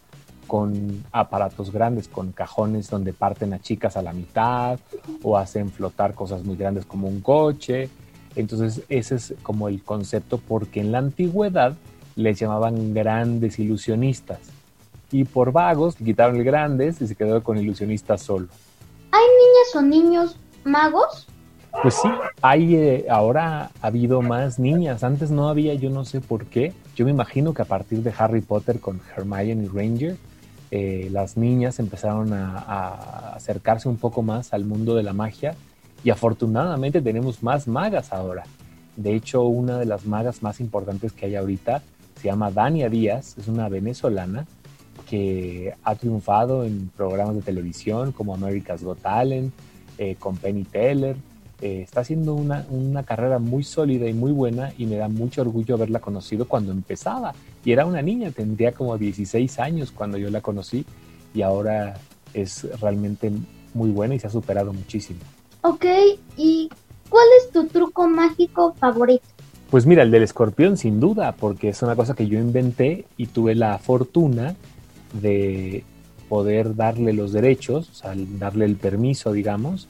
con 0.46 1.04
aparatos 1.12 1.72
grandes, 1.72 2.08
con 2.08 2.32
cajones 2.32 2.88
donde 2.88 3.12
parten 3.12 3.52
a 3.52 3.60
chicas 3.60 3.96
a 3.96 4.02
la 4.02 4.12
mitad 4.12 4.78
o 5.22 5.36
hacen 5.36 5.70
flotar 5.70 6.14
cosas 6.14 6.44
muy 6.44 6.56
grandes 6.56 6.86
como 6.86 7.08
un 7.08 7.20
coche. 7.20 7.88
Entonces 8.34 8.82
ese 8.88 9.16
es 9.16 9.34
como 9.42 9.68
el 9.68 9.82
concepto 9.82 10.38
porque 10.38 10.80
en 10.80 10.92
la 10.92 10.98
antigüedad 10.98 11.74
les 12.14 12.38
llamaban 12.38 12.94
grandes 12.94 13.58
ilusionistas 13.58 14.38
y 15.10 15.24
por 15.24 15.52
vagos 15.52 15.96
quitaron 15.96 16.36
el 16.36 16.44
grandes 16.44 17.00
y 17.00 17.06
se 17.06 17.14
quedó 17.14 17.42
con 17.42 17.58
ilusionistas 17.58 18.22
solo. 18.22 18.48
¿Hay 19.12 19.24
niñas 19.24 19.76
o 19.76 19.82
niños 19.82 20.36
magos? 20.64 21.26
Pues 21.82 21.94
sí, 21.94 22.08
hay 22.42 22.74
eh, 22.74 23.06
ahora 23.10 23.70
ha 23.80 23.86
habido 23.86 24.22
más 24.22 24.58
niñas. 24.58 25.04
Antes 25.04 25.30
no 25.30 25.48
había, 25.48 25.74
yo 25.74 25.90
no 25.90 26.04
sé 26.04 26.20
por 26.20 26.46
qué. 26.46 26.72
Yo 26.94 27.04
me 27.04 27.10
imagino 27.10 27.54
que 27.54 27.62
a 27.62 27.66
partir 27.66 28.02
de 28.02 28.12
Harry 28.16 28.40
Potter 28.40 28.80
con 28.80 29.00
Hermione 29.16 29.68
Ranger, 29.72 30.16
eh, 30.70 31.08
las 31.12 31.36
niñas 31.36 31.78
empezaron 31.78 32.32
a, 32.32 33.34
acercarse 33.34 33.88
un 33.88 33.96
poco 33.96 34.22
más 34.22 34.52
al 34.52 34.64
mundo 34.64 34.94
de 34.94 35.02
la 35.02 35.12
magia 35.12 35.54
y 36.02 36.10
afortunadamente 36.10 37.00
tenemos 37.00 37.42
más 37.42 37.68
magas 37.68 38.12
ahora. 38.12 38.44
De 38.96 39.14
hecho, 39.14 39.44
una 39.44 39.78
de 39.78 39.86
las 39.86 40.06
magas 40.06 40.42
más 40.42 40.60
importantes 40.60 41.12
que 41.12 41.26
hay 41.26 41.36
ahorita 41.36 41.82
se 42.20 42.28
llama 42.28 42.50
Dania 42.50 42.88
Díaz, 42.88 43.36
es 43.38 43.46
una 43.46 43.68
venezolana 43.68 44.46
que 45.08 45.74
ha 45.84 45.94
triunfado 45.94 46.64
en 46.64 46.90
programas 46.96 47.36
de 47.36 47.42
televisión 47.42 48.12
como 48.12 48.34
America's 48.34 48.82
Got 48.82 49.02
Talent, 49.02 49.52
eh, 49.98 50.16
con 50.18 50.36
Penny 50.36 50.64
Teller. 50.64 51.16
Eh, 51.62 51.80
está 51.82 52.00
haciendo 52.00 52.34
una, 52.34 52.66
una, 52.68 53.02
carrera 53.02 53.38
muy 53.38 53.64
sólida 53.64 54.06
y 54.06 54.12
muy 54.12 54.30
buena 54.30 54.72
y 54.76 54.84
me 54.84 54.96
da 54.96 55.08
mucho 55.08 55.40
orgullo 55.40 55.76
haberla 55.76 56.00
conocido 56.00 56.46
cuando 56.46 56.70
empezaba. 56.70 57.34
Y 57.64 57.72
era 57.72 57.86
una 57.86 58.02
niña, 58.02 58.30
tendría 58.30 58.72
como 58.72 58.98
16 58.98 59.58
años 59.58 59.90
cuando 59.90 60.18
yo 60.18 60.28
la 60.30 60.42
conocí 60.42 60.84
y 61.34 61.42
ahora 61.42 61.94
es 62.34 62.68
realmente 62.80 63.32
muy 63.72 63.90
buena 63.90 64.14
y 64.14 64.18
se 64.18 64.26
ha 64.26 64.30
superado 64.30 64.72
muchísimo. 64.72 65.20
Ok, 65.62 65.84
¿y 66.36 66.68
cuál 67.08 67.26
es 67.40 67.50
tu 67.50 67.66
truco 67.66 68.06
mágico 68.06 68.74
favorito? 68.74 69.24
Pues 69.70 69.84
mira, 69.84 70.02
el 70.02 70.10
del 70.10 70.22
escorpión 70.22 70.76
sin 70.76 71.00
duda, 71.00 71.32
porque 71.32 71.70
es 71.70 71.82
una 71.82 71.96
cosa 71.96 72.14
que 72.14 72.28
yo 72.28 72.38
inventé 72.38 73.06
y 73.16 73.26
tuve 73.26 73.54
la 73.54 73.78
fortuna 73.78 74.54
de 75.12 75.84
poder 76.28 76.76
darle 76.76 77.12
los 77.12 77.32
derechos, 77.32 77.90
o 77.90 77.94
sea, 77.94 78.14
darle 78.14 78.64
el 78.64 78.76
permiso, 78.76 79.32
digamos, 79.32 79.88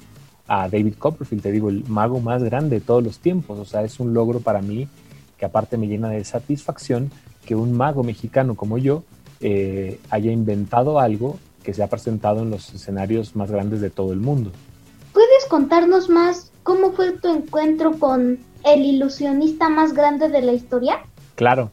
a 0.49 0.69
David 0.69 0.95
Copperfield, 0.99 1.43
te 1.43 1.53
digo, 1.53 1.69
el 1.69 1.85
mago 1.89 2.21
más 2.21 2.43
grande 2.43 2.79
de 2.79 2.85
todos 2.85 3.03
los 3.03 3.19
tiempos. 3.19 3.59
O 3.59 3.65
sea, 3.65 3.83
es 3.83 3.99
un 4.01 4.15
logro 4.15 4.41
para 4.41 4.63
mí 4.63 4.89
que 5.37 5.45
aparte 5.45 5.77
me 5.77 5.89
llena 5.89 6.09
de 6.11 6.25
satisfacción 6.25 7.11
que 7.45 7.55
un 7.55 7.73
mago 7.73 8.03
mexicano 8.03 8.55
como 8.55 8.79
yo 8.79 9.03
eh, 9.41 10.01
haya 10.11 10.33
inventado 10.33 10.99
algo 10.99 11.39
que 11.63 11.75
se 11.75 11.83
ha 11.83 11.89
presentado 11.89 12.43
en 12.43 12.51
los 12.51 12.73
escenarios 12.73 13.35
más 13.37 13.51
grandes 13.51 13.81
de 13.81 13.91
todo 13.91 14.13
el 14.13 14.21
mundo. 14.21 14.51
¿Puedes 15.13 15.45
contarnos 15.49 16.09
más 16.09 16.53
cómo 16.63 16.93
fue 16.93 17.13
tu 17.13 17.29
encuentro 17.29 17.99
con 17.99 18.39
el 18.65 18.85
ilusionista 18.85 19.69
más 19.69 19.93
grande 19.93 20.29
de 20.29 20.43
la 20.43 20.53
historia? 20.53 21.01
Claro, 21.35 21.71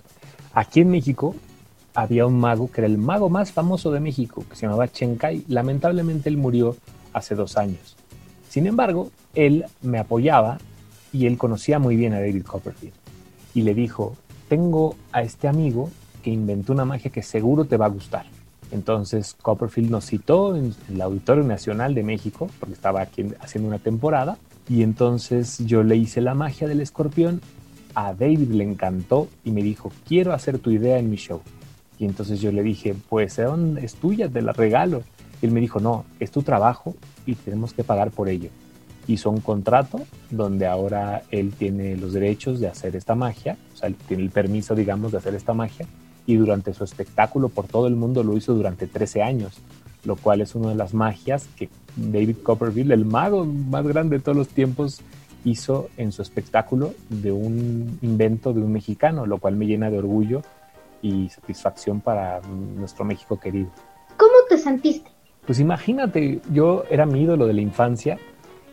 aquí 0.54 0.82
en 0.82 0.90
México 0.90 1.36
había 1.94 2.26
un 2.26 2.40
mago 2.40 2.72
que 2.72 2.82
era 2.82 2.88
el 2.88 2.98
mago 2.98 3.30
más 3.30 3.52
famoso 3.52 3.92
de 3.92 4.00
México, 4.00 4.44
que 4.50 4.56
se 4.56 4.66
llamaba 4.66 4.88
Chen 4.88 5.16
Kai. 5.16 5.46
Lamentablemente 5.48 6.30
él 6.30 6.38
murió 6.38 6.76
hace 7.14 7.36
dos 7.36 7.58
años. 7.58 7.96
Sin 8.54 8.68
embargo, 8.68 9.10
él 9.34 9.66
me 9.82 9.98
apoyaba 9.98 10.60
y 11.12 11.26
él 11.26 11.40
conocía 11.40 11.80
muy 11.80 11.96
bien 11.96 12.14
a 12.14 12.20
David 12.20 12.44
Copperfield. 12.44 12.94
Y 13.56 13.64
le 13.64 13.74
dijo, 13.74 14.16
tengo 14.48 14.96
a 15.12 15.24
este 15.24 15.48
amigo 15.48 15.90
que 16.22 16.30
inventó 16.30 16.72
una 16.72 16.86
magia 16.86 17.10
que 17.10 17.24
seguro 17.24 17.66
te 17.66 17.78
va 17.78 17.88
a 17.88 17.90
gustar. 17.90 18.28
Entonces 18.70 19.36
Copperfield 19.42 19.90
nos 19.90 20.06
citó 20.06 20.56
en 20.56 20.76
el 20.88 21.02
Auditorio 21.02 21.44
Nacional 21.44 21.96
de 21.96 22.04
México, 22.04 22.48
porque 22.60 22.76
estaba 22.76 23.02
aquí 23.02 23.26
haciendo 23.40 23.70
una 23.70 23.80
temporada, 23.80 24.38
y 24.70 24.84
entonces 24.84 25.58
yo 25.66 25.82
le 25.82 25.96
hice 25.96 26.22
la 26.22 26.36
magia 26.36 26.68
del 26.68 26.82
escorpión, 26.82 27.42
a 27.96 28.14
David 28.14 28.52
le 28.52 28.66
encantó 28.66 29.30
y 29.44 29.50
me 29.50 29.64
dijo, 29.64 29.92
quiero 30.08 30.32
hacer 30.32 30.60
tu 30.60 30.70
idea 30.70 31.00
en 31.00 31.10
mi 31.10 31.18
show. 31.18 31.42
Y 31.98 32.06
entonces 32.06 32.40
yo 32.40 32.52
le 32.52 32.62
dije, 32.62 32.94
pues 33.10 33.40
es 33.40 33.96
tuya, 33.96 34.30
te 34.30 34.44
la 34.44 34.54
regalo. 34.54 35.02
Y 35.42 35.48
él 35.48 35.52
me 35.52 35.60
dijo, 35.60 35.80
no, 35.80 36.06
es 36.20 36.30
tu 36.30 36.44
trabajo 36.44 36.94
y 37.26 37.36
tenemos 37.36 37.74
que 37.74 37.84
pagar 37.84 38.12
por 38.12 38.30
ello. 38.30 38.50
Hizo 39.08 39.30
un 39.30 39.42
contrato 39.42 40.02
donde 40.32 40.66
ahora 40.66 41.24
él 41.30 41.54
tiene 41.58 41.98
los 41.98 42.14
derechos 42.14 42.60
de 42.60 42.68
hacer 42.68 42.96
esta 42.96 43.16
magia, 43.16 43.58
o 43.74 43.78
sea, 43.78 43.90
tiene 44.08 44.24
el 44.24 44.30
permiso, 44.30 44.76
digamos, 44.76 45.12
de 45.12 45.18
hacer 45.18 45.36
esta 45.36 45.54
magia. 45.54 45.86
Y 46.26 46.36
durante 46.36 46.74
su 46.74 46.86
espectáculo 46.86 47.50
por 47.50 47.68
todo 47.68 47.88
el 47.88 47.96
mundo 47.96 48.24
lo 48.24 48.38
hizo 48.38 48.54
durante 48.54 48.88
13 48.88 49.22
años, 49.22 49.60
lo 50.06 50.16
cual 50.16 50.40
es 50.40 50.56
una 50.56 50.70
de 50.70 50.76
las 50.76 50.94
magias 50.94 51.48
que 51.58 51.70
David 51.98 52.38
Copperfield, 52.44 52.92
el 52.94 53.06
mago 53.06 53.46
más 53.46 53.86
grande 53.86 54.18
de 54.18 54.24
todos 54.24 54.38
los 54.38 54.48
tiempos, 54.48 55.02
hizo 55.46 55.90
en 55.98 56.12
su 56.12 56.22
espectáculo 56.22 56.94
de 57.10 57.32
un 57.32 58.00
invento 58.02 58.54
de 58.54 58.62
un 58.62 58.72
mexicano, 58.72 59.26
lo 59.26 59.38
cual 59.40 59.56
me 59.56 59.66
llena 59.66 59.90
de 59.90 59.98
orgullo 59.98 60.42
y 61.02 61.30
satisfacción 61.30 62.00
para 62.00 62.40
nuestro 62.42 63.04
México 63.04 63.38
querido. 63.40 63.70
¿Cómo 64.18 64.34
te 64.48 64.58
sentiste? 64.58 65.13
Pues 65.46 65.60
imagínate, 65.60 66.42
yo 66.52 66.84
era 66.90 67.06
mi 67.06 67.22
ídolo 67.22 67.48
de 67.48 67.54
la 67.54 67.62
infancia 67.62 68.18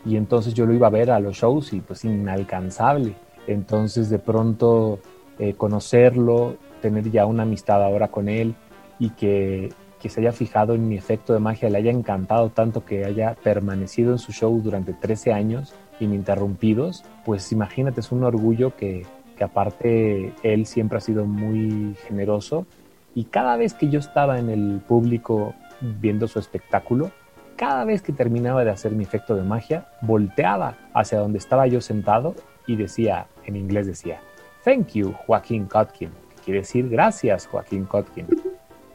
y 0.04 0.16
entonces 0.16 0.54
yo 0.54 0.66
lo 0.66 0.72
iba 0.72 0.86
a 0.86 0.90
ver 0.90 1.10
a 1.10 1.20
los 1.20 1.36
shows 1.36 1.72
y 1.72 1.80
pues 1.80 2.04
inalcanzable. 2.04 3.14
Entonces 3.46 4.08
de 4.10 4.18
pronto 4.18 5.00
eh, 5.38 5.54
conocerlo, 5.54 6.56
tener 6.80 7.10
ya 7.10 7.26
una 7.26 7.42
amistad 7.42 7.82
ahora 7.82 8.08
con 8.08 8.28
él 8.28 8.54
y 8.98 9.10
que 9.10 9.70
que 10.00 10.08
se 10.08 10.20
haya 10.20 10.32
fijado 10.32 10.74
en 10.74 10.88
mi 10.88 10.96
efecto 10.96 11.34
de 11.34 11.40
magia, 11.40 11.68
le 11.68 11.78
haya 11.78 11.90
encantado 11.90 12.48
tanto 12.48 12.84
que 12.84 13.04
haya 13.04 13.34
permanecido 13.34 14.12
en 14.12 14.18
su 14.18 14.32
show 14.32 14.60
durante 14.62 14.94
13 14.94 15.32
años 15.32 15.74
ininterrumpidos, 16.00 17.04
pues 17.24 17.52
imagínate, 17.52 18.00
es 18.00 18.10
un 18.10 18.24
orgullo 18.24 18.74
que, 18.74 19.04
que 19.36 19.44
aparte 19.44 20.32
él 20.42 20.64
siempre 20.64 20.98
ha 20.98 21.00
sido 21.02 21.26
muy 21.26 21.94
generoso 22.08 22.66
y 23.14 23.24
cada 23.24 23.56
vez 23.56 23.74
que 23.74 23.90
yo 23.90 23.98
estaba 23.98 24.38
en 24.38 24.48
el 24.48 24.80
público 24.88 25.54
viendo 25.80 26.28
su 26.28 26.38
espectáculo, 26.38 27.10
cada 27.56 27.84
vez 27.84 28.02
que 28.02 28.12
terminaba 28.12 28.64
de 28.64 28.70
hacer 28.70 28.92
mi 28.92 29.04
efecto 29.04 29.34
de 29.34 29.42
magia, 29.42 29.86
volteaba 30.00 30.76
hacia 30.94 31.18
donde 31.18 31.38
estaba 31.38 31.66
yo 31.66 31.80
sentado 31.80 32.34
y 32.66 32.76
decía, 32.76 33.26
en 33.44 33.56
inglés 33.56 33.86
decía, 33.86 34.20
Thank 34.64 34.92
you, 34.92 35.12
Joaquín 35.26 35.66
Kotkin, 35.66 36.10
que 36.10 36.42
quiere 36.44 36.60
decir 36.60 36.88
gracias, 36.88 37.46
Joaquín 37.46 37.84
Kotkin 37.84 38.26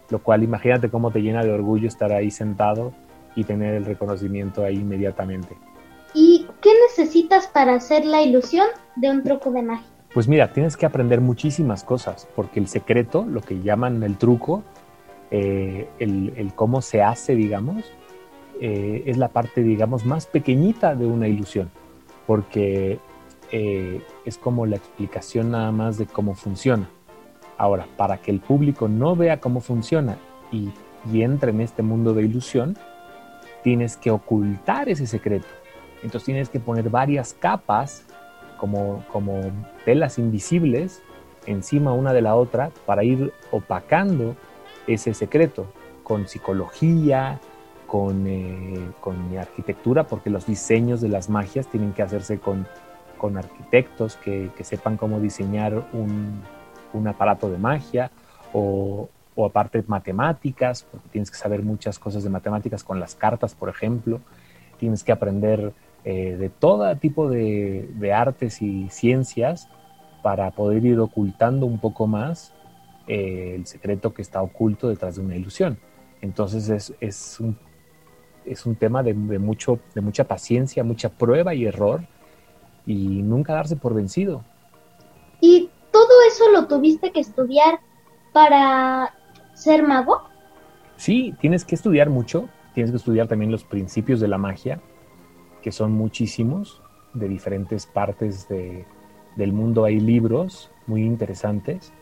lo 0.10 0.20
cual 0.20 0.44
imagínate 0.44 0.90
cómo 0.90 1.12
te 1.12 1.22
llena 1.22 1.44
de 1.44 1.52
orgullo 1.52 1.88
estar 1.88 2.12
ahí 2.12 2.32
sentado 2.32 2.94
y 3.36 3.44
tener 3.44 3.74
el 3.74 3.86
reconocimiento 3.86 4.64
ahí 4.64 4.76
inmediatamente. 4.76 5.58
¿Y 6.14 6.48
qué 6.62 6.70
necesitas 6.90 7.48
para 7.48 7.76
hacer 7.76 8.06
la 8.06 8.22
ilusión 8.22 8.68
de 8.96 9.10
un 9.10 9.24
truco 9.24 9.52
de 9.52 9.64
magia? 9.64 9.88
Pues 10.14 10.30
mira, 10.30 10.54
tienes 10.54 10.78
que 10.78 10.86
aprender 10.86 11.20
muchísimas 11.20 11.84
cosas, 11.84 12.28
porque 12.36 12.60
el 12.60 12.68
secreto, 12.68 13.26
lo 13.26 13.42
que 13.42 13.62
llaman 13.62 14.02
el 14.04 14.18
truco, 14.18 14.64
eh, 15.38 15.90
el, 16.00 16.54
cómo 16.56 16.82
se 16.82 17.04
hace, 17.04 17.36
digamos, 17.36 17.84
eh, 18.62 19.04
es 19.06 19.18
la 19.18 19.28
parte, 19.28 19.64
digamos, 19.64 20.06
más 20.06 20.28
pequeñita 20.28 20.96
de 20.96 21.06
una 21.06 21.28
ilusión, 21.28 21.70
porque 22.26 23.00
eh, 23.52 24.02
es 24.24 24.38
como 24.38 24.66
la 24.66 24.78
explicación 24.78 25.52
nada 25.52 25.74
más 25.74 25.98
de 25.98 26.06
cómo 26.06 26.36
funciona. 26.36 26.88
Ahora, 27.58 27.86
para 27.98 28.20
que 28.20 28.32
el 28.32 28.40
público 28.40 28.88
no 28.88 29.18
vea 29.18 29.42
cómo 29.42 29.60
funciona 29.60 30.18
y, 30.54 30.72
entre 31.14 31.52
en 31.52 31.60
este 31.60 31.84
mundo 31.84 32.14
de 32.14 32.24
ilusión, 32.24 32.78
tienes 33.62 33.98
que 33.98 34.12
ocultar 34.12 34.88
ese 34.88 35.06
secreto. 35.06 35.48
Entonces 36.02 36.24
tienes 36.24 36.48
que 36.48 36.62
poner 36.62 36.90
varias 36.90 37.34
capas 37.34 38.06
como, 38.58 39.04
como 39.12 39.42
telas 39.84 40.18
invisibles 40.18 41.02
encima 41.46 41.92
una 41.92 42.14
de 42.14 42.22
la 42.22 42.36
otra 42.36 42.72
para 42.86 43.04
ir 43.04 43.34
opacando 43.52 44.38
ese 44.88 45.14
secreto 45.14 45.68
con 46.04 46.28
psicología, 46.28 47.40
con, 47.88 48.28
eh, 48.28 48.80
con 49.00 49.38
arquitectura, 49.38 50.06
porque 50.08 50.30
los 50.30 50.46
diseños 50.46 51.02
de 51.02 51.10
las 51.10 51.30
magias 51.30 51.68
tienen 51.68 51.94
que 51.94 52.02
hacerse 52.02 52.40
con, 52.40 52.68
con 53.18 53.38
arquitectos 53.38 54.18
que, 54.18 54.52
que 54.56 54.64
sepan 54.64 54.98
cómo 54.98 55.20
diseñar 55.20 55.88
un, 55.94 56.42
un 56.96 57.08
aparato 57.08 57.50
de 57.50 57.58
magia 57.58 58.12
o, 58.54 59.10
aparte 59.46 59.84
matemáticas, 59.88 60.84
porque 60.90 61.10
tienes 61.10 61.30
que 61.30 61.38
saber 61.38 61.62
muchas 61.62 62.00
cosas 62.00 62.24
de 62.24 62.30
matemáticas 62.30 62.84
con 62.84 63.02
las 63.02 63.16
cartas, 63.16 63.54
por 63.54 63.68
ejemplo. 63.68 64.22
Tienes 64.78 65.04
que 65.04 65.12
aprender 65.12 65.74
eh, 66.06 66.38
de 66.38 66.50
todo 66.50 66.96
tipo 66.96 67.30
de, 67.30 68.14
artes 68.16 68.62
y 68.62 68.88
ciencias 68.90 69.68
para 70.24 70.52
poder 70.52 70.86
ir 70.86 71.00
ocultando 71.00 71.66
un 71.66 71.80
poco 71.80 72.08
más 72.08 72.54
eh, 73.08 73.54
el 73.56 73.66
secreto 73.66 74.14
que 74.14 74.22
está 74.22 74.42
oculto 74.42 74.88
detrás 74.90 75.16
de 75.16 75.22
una 75.22 75.36
ilusión. 75.36 75.78
Entonces 76.22 76.70
es, 76.70 76.94
es, 77.00 77.40
un, 77.40 77.58
es 78.46 78.66
un 78.66 78.76
tema 78.76 79.04
de, 79.04 79.14
mucho, 79.14 79.80
de 79.94 80.02
mucha 80.02 80.26
paciencia, 80.26 80.84
mucha 80.84 81.10
prueba 81.10 81.54
y 81.54 81.66
error 81.66 82.02
y 82.86 83.22
nunca 83.22 83.54
darse 83.54 83.76
por 83.76 83.94
vencido. 83.94 84.44
¿Y 85.42 85.70
¿Todo 85.96 86.12
eso 86.28 86.52
lo 86.52 86.68
tuviste 86.68 87.14
que 87.14 87.22
estudiar 87.22 87.80
para 88.34 89.16
ser 89.54 89.82
mago? 89.82 90.24
Sí, 90.98 91.34
tienes 91.40 91.64
que 91.64 91.74
estudiar 91.74 92.10
mucho, 92.10 92.50
tienes 92.74 92.92
que 92.92 92.98
estudiar 92.98 93.30
también 93.30 93.50
los 93.50 93.64
principios 93.64 94.20
de 94.20 94.28
la 94.28 94.38
magia, 94.38 94.82
que 95.62 95.72
son 95.72 95.94
muchísimos, 95.94 96.82
de 97.14 97.30
diferentes 97.30 97.86
partes 97.86 98.50
del 98.50 99.54
mundo 99.54 99.86
hay 99.86 100.02
libros 100.02 100.70
muy 100.86 101.04
interesantes 101.04 101.94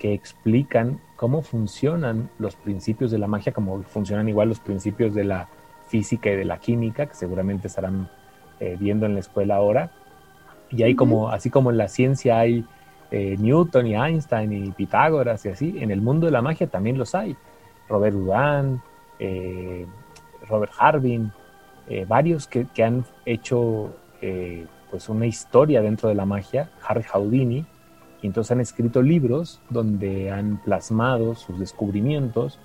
que 0.00 0.14
explican 0.14 0.98
cómo 1.14 1.42
funcionan 1.42 2.30
los 2.38 2.56
principios 2.56 3.10
de 3.10 3.18
la 3.18 3.26
magia, 3.26 3.52
como 3.52 3.82
funcionan 3.82 4.30
igual 4.30 4.48
los 4.48 4.58
principios 4.58 5.14
de 5.14 5.24
la 5.24 5.46
física 5.88 6.30
y 6.30 6.36
de 6.36 6.46
la 6.46 6.58
química, 6.58 7.04
que 7.04 7.14
seguramente 7.14 7.68
estarán 7.68 8.08
eh, 8.60 8.76
viendo 8.80 9.04
en 9.04 9.12
la 9.12 9.20
escuela 9.20 9.56
ahora. 9.56 9.92
Y 10.70 10.82
hay 10.84 10.94
como, 10.94 11.28
así 11.28 11.50
como 11.50 11.70
en 11.70 11.76
la 11.76 11.88
ciencia 11.88 12.38
hay 12.38 12.64
eh, 13.10 13.36
Newton 13.38 13.88
y 13.88 13.94
Einstein 13.94 14.52
y 14.52 14.70
Pitágoras 14.70 15.44
y 15.44 15.50
así, 15.50 15.76
en 15.80 15.90
el 15.90 16.00
mundo 16.00 16.26
de 16.26 16.32
la 16.32 16.40
magia 16.40 16.66
también 16.66 16.96
los 16.96 17.14
hay. 17.14 17.36
Robert 17.86 18.16
Houdin, 18.16 18.80
eh, 19.18 19.86
Robert 20.48 20.72
Harbin, 20.78 21.30
eh, 21.88 22.06
varios 22.08 22.46
que, 22.46 22.66
han 22.82 23.04
hecho 23.26 23.94
pues 24.90 25.08
una 25.08 25.26
historia 25.26 25.80
dentro 25.80 26.08
de 26.08 26.14
la 26.14 26.26
magia, 26.26 26.70
Harry 26.86 27.02
Houdini, 27.02 27.66
y 28.22 28.26
entonces 28.26 28.52
han 28.52 28.60
escrito 28.60 29.02
libros 29.02 29.60
donde 29.70 30.30
han 30.30 30.58
plasmado 30.58 31.34
sus 31.34 31.58
descubrimientos 31.58 32.58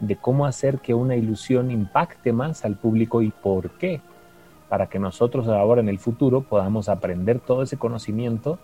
de 0.00 0.16
cómo 0.16 0.46
hacer 0.46 0.78
que 0.80 0.94
una 0.94 1.16
ilusión 1.16 1.70
impacte 1.70 2.32
más 2.32 2.64
al 2.64 2.76
público 2.76 3.22
y 3.22 3.30
por 3.30 3.70
qué, 3.78 4.00
para 4.68 4.88
que 4.88 4.98
nosotros 4.98 5.46
ahora 5.48 5.80
en 5.80 5.88
el 5.88 5.98
futuro 5.98 6.42
podamos 6.42 6.88
aprender 6.88 7.40
todo 7.40 7.62
ese 7.62 7.76
conocimiento 7.76 8.58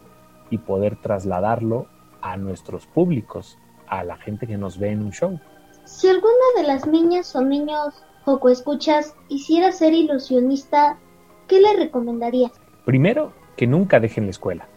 y 0.51 0.59
poder 0.59 0.97
trasladarlo 0.97 1.87
a 2.23 2.37
nuestros 2.37 2.87
públicos, 2.87 3.59
a 3.87 4.03
la 4.03 4.17
gente 4.17 4.47
que 4.47 4.57
nos 4.57 4.79
ve 4.79 4.91
en 4.91 5.03
un 5.03 5.13
show. 5.13 5.39
Si 5.85 6.09
alguna 6.09 6.33
de 6.57 6.65
las 6.65 6.87
niñas 6.87 7.35
o 7.37 7.43
niños 7.43 8.03
Joco 8.25 8.49
escuchas 8.49 9.15
quisiera 9.29 9.73
ser 9.73 9.95
ilusionista, 9.95 10.99
¿qué 11.47 11.61
le 11.61 11.77
recomendarías? 11.77 12.53
Primero, 12.85 13.33
que 13.57 13.67
nunca 13.67 14.01
dejen 14.01 14.25
la 14.25 14.31
escuela, 14.31 14.69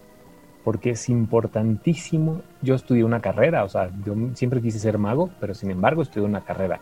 porque 0.63 0.91
es 0.91 1.10
importantísimo. 1.10 2.41
Yo 2.62 2.76
estudié 2.76 3.04
una 3.04 3.21
carrera, 3.21 3.63
o 3.63 3.69
sea, 3.69 3.89
yo 4.06 4.13
siempre 4.34 4.62
quise 4.62 4.80
ser 4.80 4.97
mago, 4.97 5.30
pero 5.39 5.54
sin 5.54 5.71
embargo 5.71 6.02
estudié 6.02 6.26
una 6.26 6.41
carrera. 6.41 6.80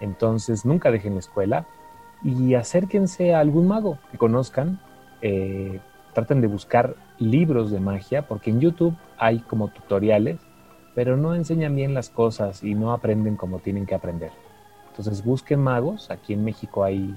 Entonces, 0.00 0.64
nunca 0.64 0.90
dejen 0.90 1.14
la 1.14 1.20
escuela 1.20 1.66
y 2.24 2.54
acérquense 2.54 3.34
a 3.34 3.40
algún 3.40 3.68
mago 3.68 3.98
que 4.10 4.18
conozcan. 4.18 4.80
Eh, 5.20 5.80
traten 6.12 6.40
de 6.40 6.46
buscar 6.46 6.94
libros 7.18 7.70
de 7.70 7.80
magia, 7.80 8.26
porque 8.26 8.50
en 8.50 8.60
YouTube 8.60 8.94
hay 9.18 9.40
como 9.40 9.68
tutoriales, 9.68 10.40
pero 10.94 11.16
no 11.16 11.34
enseñan 11.34 11.74
bien 11.74 11.94
las 11.94 12.10
cosas 12.10 12.62
y 12.62 12.74
no 12.74 12.92
aprenden 12.92 13.36
como 13.36 13.60
tienen 13.60 13.86
que 13.86 13.94
aprender. 13.94 14.30
Entonces 14.90 15.24
busquen 15.24 15.60
magos, 15.60 16.10
aquí 16.10 16.34
en 16.34 16.44
México 16.44 16.84
hay, 16.84 17.16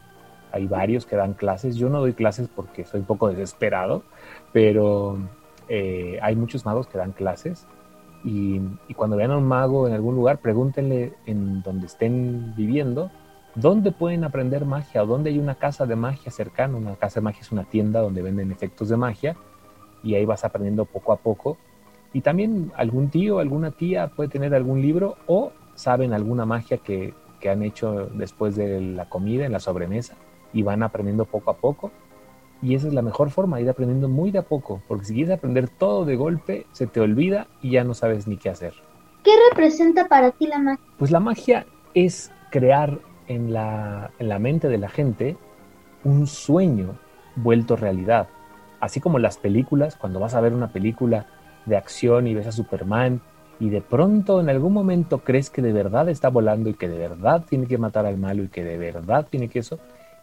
hay 0.51 0.65
varios 0.67 1.05
que 1.05 1.17
dan 1.17 1.33
clases, 1.33 1.75
yo 1.75 1.89
no 1.89 1.99
doy 1.99 2.13
clases 2.13 2.47
porque 2.47 2.85
soy 2.85 3.01
un 3.01 3.05
poco 3.05 3.27
desesperado, 3.27 4.03
pero 4.53 5.17
eh, 5.69 6.19
hay 6.21 6.35
muchos 6.35 6.65
magos 6.65 6.87
que 6.87 6.97
dan 6.97 7.11
clases 7.11 7.67
y, 8.25 8.59
cuando 8.95 9.17
vean 9.17 9.31
a 9.31 9.37
un 9.37 9.47
mago 9.47 9.87
en 9.87 9.93
algún 9.93 10.15
lugar, 10.15 10.39
pregúntenle 10.39 11.13
en 11.27 11.61
donde 11.61 11.85
estén 11.85 12.55
viviendo, 12.55 13.11
dónde 13.53 13.91
pueden 13.91 14.23
aprender 14.23 14.65
magia 14.65 15.03
o 15.03 15.05
dónde 15.05 15.29
hay 15.29 15.37
una 15.37 15.55
casa 15.55 15.85
de 15.85 15.95
magia 15.95 16.31
cercana. 16.31 16.75
Una 16.75 16.95
casa 16.95 17.19
de 17.19 17.23
magia 17.23 17.41
es 17.41 17.51
una 17.51 17.65
tienda 17.65 18.01
donde 18.01 18.23
venden 18.23 18.51
efectos 18.51 18.89
de 18.89 18.97
magia 18.97 19.35
y 20.03 20.15
ahí 20.15 20.25
vas 20.25 20.43
aprendiendo 20.43 20.85
poco 20.85 21.13
a 21.13 21.17
poco. 21.17 21.57
Y 22.13 22.21
también 22.21 22.71
algún 22.75 23.09
tío, 23.09 23.37
alguna 23.37 23.69
tía 23.69 24.07
puede 24.07 24.29
tener 24.29 24.55
algún 24.55 24.81
libro 24.81 25.17
o 25.27 25.51
saben 25.75 26.11
alguna 26.11 26.45
magia 26.45 26.77
que, 26.77 27.13
que 27.39 27.49
han 27.51 27.61
hecho 27.61 28.07
después 28.07 28.55
de 28.55 28.81
la 28.81 29.07
comida, 29.07 29.45
en 29.45 29.51
la 29.51 29.59
sobremesa, 29.59 30.15
y 30.51 30.63
van 30.63 30.81
aprendiendo 30.81 31.25
poco 31.25 31.51
a 31.51 31.57
poco. 31.57 31.91
Y 32.61 32.75
esa 32.75 32.87
es 32.87 32.93
la 32.93 33.01
mejor 33.01 33.29
forma, 33.29 33.61
ir 33.61 33.69
aprendiendo 33.69 34.07
muy 34.07 34.31
de 34.31 34.39
a 34.39 34.43
poco, 34.43 34.81
porque 34.87 35.05
si 35.05 35.13
quieres 35.13 35.33
aprender 35.33 35.69
todo 35.69 36.05
de 36.05 36.15
golpe, 36.15 36.65
se 36.71 36.87
te 36.87 36.99
olvida 36.99 37.47
y 37.61 37.71
ya 37.71 37.83
no 37.83 37.93
sabes 37.93 38.27
ni 38.27 38.37
qué 38.37 38.49
hacer. 38.49 38.73
¿Qué 39.23 39.31
representa 39.49 40.07
para 40.07 40.31
ti 40.31 40.47
la 40.47 40.59
magia? 40.59 40.85
Pues 40.97 41.11
la 41.11 41.19
magia 41.19 41.65
es 41.93 42.31
crear 42.51 42.99
en 43.27 43.53
la, 43.53 44.11
en 44.19 44.29
la 44.29 44.39
mente 44.39 44.69
de 44.69 44.77
la 44.77 44.89
gente 44.89 45.35
un 46.03 46.27
sueño 46.27 46.97
vuelto 47.35 47.75
realidad. 47.75 48.27
Así 48.79 48.99
como 48.99 49.19
las 49.19 49.37
películas, 49.37 49.95
cuando 49.95 50.19
vas 50.19 50.35
a 50.35 50.41
ver 50.41 50.53
una 50.53 50.71
película 50.71 51.27
de 51.65 51.75
acción 51.75 52.27
y 52.27 52.35
ves 52.35 52.47
a 52.47 52.51
Superman 52.51 53.21
y 53.59 53.69
de 53.69 53.81
pronto 53.81 54.41
en 54.41 54.49
algún 54.49 54.73
momento 54.73 55.19
crees 55.19 55.49
que 55.49 55.61
de 55.61 55.73
verdad 55.73 56.09
está 56.09 56.29
volando 56.29 56.69
y 56.69 56.73
que 56.73 56.87
de 56.87 56.97
verdad 56.97 57.43
tiene 57.47 57.67
que 57.67 57.77
matar 57.77 58.05
al 58.05 58.17
malo 58.17 58.43
y 58.43 58.49
que 58.49 58.63
de 58.63 58.77
verdad 58.77 59.27
tiene 59.29 59.47
que 59.47 59.59
eso, 59.59 59.79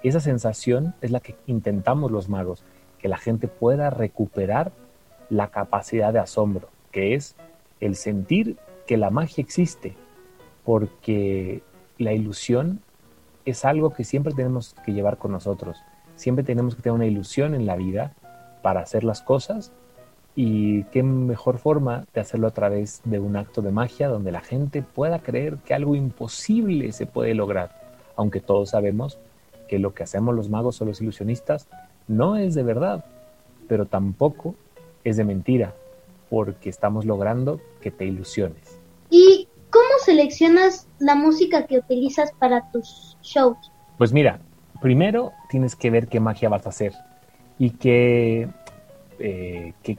esa 0.08 0.20
sensación 0.20 0.94
es 1.00 1.10
la 1.10 1.20
que 1.20 1.36
intentamos 1.46 2.10
los 2.10 2.28
magos, 2.28 2.64
que 2.98 3.08
la 3.08 3.18
gente 3.18 3.48
pueda 3.48 3.90
recuperar 3.90 4.72
la 5.28 5.48
capacidad 5.48 6.12
de 6.12 6.18
asombro, 6.18 6.68
que 6.90 7.14
es 7.14 7.36
el 7.80 7.96
sentir 7.96 8.56
que 8.86 8.96
la 8.96 9.10
magia 9.10 9.42
existe, 9.42 9.94
porque 10.64 11.62
la 11.98 12.12
ilusión 12.12 12.80
es 13.44 13.64
algo 13.64 13.90
que 13.90 14.04
siempre 14.04 14.34
tenemos 14.34 14.74
que 14.84 14.92
llevar 14.92 15.18
con 15.18 15.32
nosotros, 15.32 15.78
siempre 16.16 16.44
tenemos 16.44 16.76
que 16.76 16.82
tener 16.82 16.94
una 16.94 17.06
ilusión 17.06 17.54
en 17.54 17.66
la 17.66 17.76
vida 17.76 18.12
para 18.62 18.80
hacer 18.80 19.04
las 19.04 19.22
cosas 19.22 19.72
y 20.34 20.84
qué 20.84 21.02
mejor 21.02 21.58
forma 21.58 22.06
de 22.14 22.20
hacerlo 22.20 22.46
a 22.46 22.52
través 22.52 23.02
de 23.04 23.18
un 23.18 23.36
acto 23.36 23.60
de 23.60 23.72
magia 23.72 24.08
donde 24.08 24.32
la 24.32 24.40
gente 24.40 24.82
pueda 24.82 25.18
creer 25.18 25.56
que 25.58 25.74
algo 25.74 25.94
imposible 25.94 26.92
se 26.92 27.06
puede 27.06 27.34
lograr, 27.34 27.70
aunque 28.16 28.40
todos 28.40 28.70
sabemos 28.70 29.18
que 29.72 29.78
lo 29.78 29.94
que 29.94 30.02
hacemos 30.02 30.35
los 30.35 30.50
magos 30.50 30.82
o 30.82 30.85
los 30.85 31.00
ilusionistas 31.00 31.66
no 32.06 32.37
es 32.37 32.54
de 32.54 32.62
verdad, 32.62 33.06
pero 33.68 33.87
tampoco 33.87 34.54
es 35.02 35.16
de 35.16 35.24
mentira, 35.24 35.72
porque 36.28 36.68
estamos 36.68 37.06
logrando 37.06 37.58
que 37.80 37.90
te 37.90 38.04
ilusiones. 38.04 38.78
¿Y 39.08 39.48
cómo 39.70 39.88
seleccionas 40.04 40.88
la 40.98 41.14
música 41.14 41.66
que 41.66 41.78
utilizas 41.78 42.32
para 42.32 42.70
tus 42.70 43.16
shows? 43.22 43.56
Pues 43.96 44.12
mira, 44.12 44.40
primero 44.82 45.32
tienes 45.48 45.74
que 45.74 45.88
ver 45.88 46.06
qué 46.06 46.20
magia 46.20 46.50
vas 46.50 46.66
a 46.66 46.68
hacer 46.68 46.92
y 47.58 47.70
qué 47.70 48.50
eh, 49.20 49.72
que, 49.82 49.96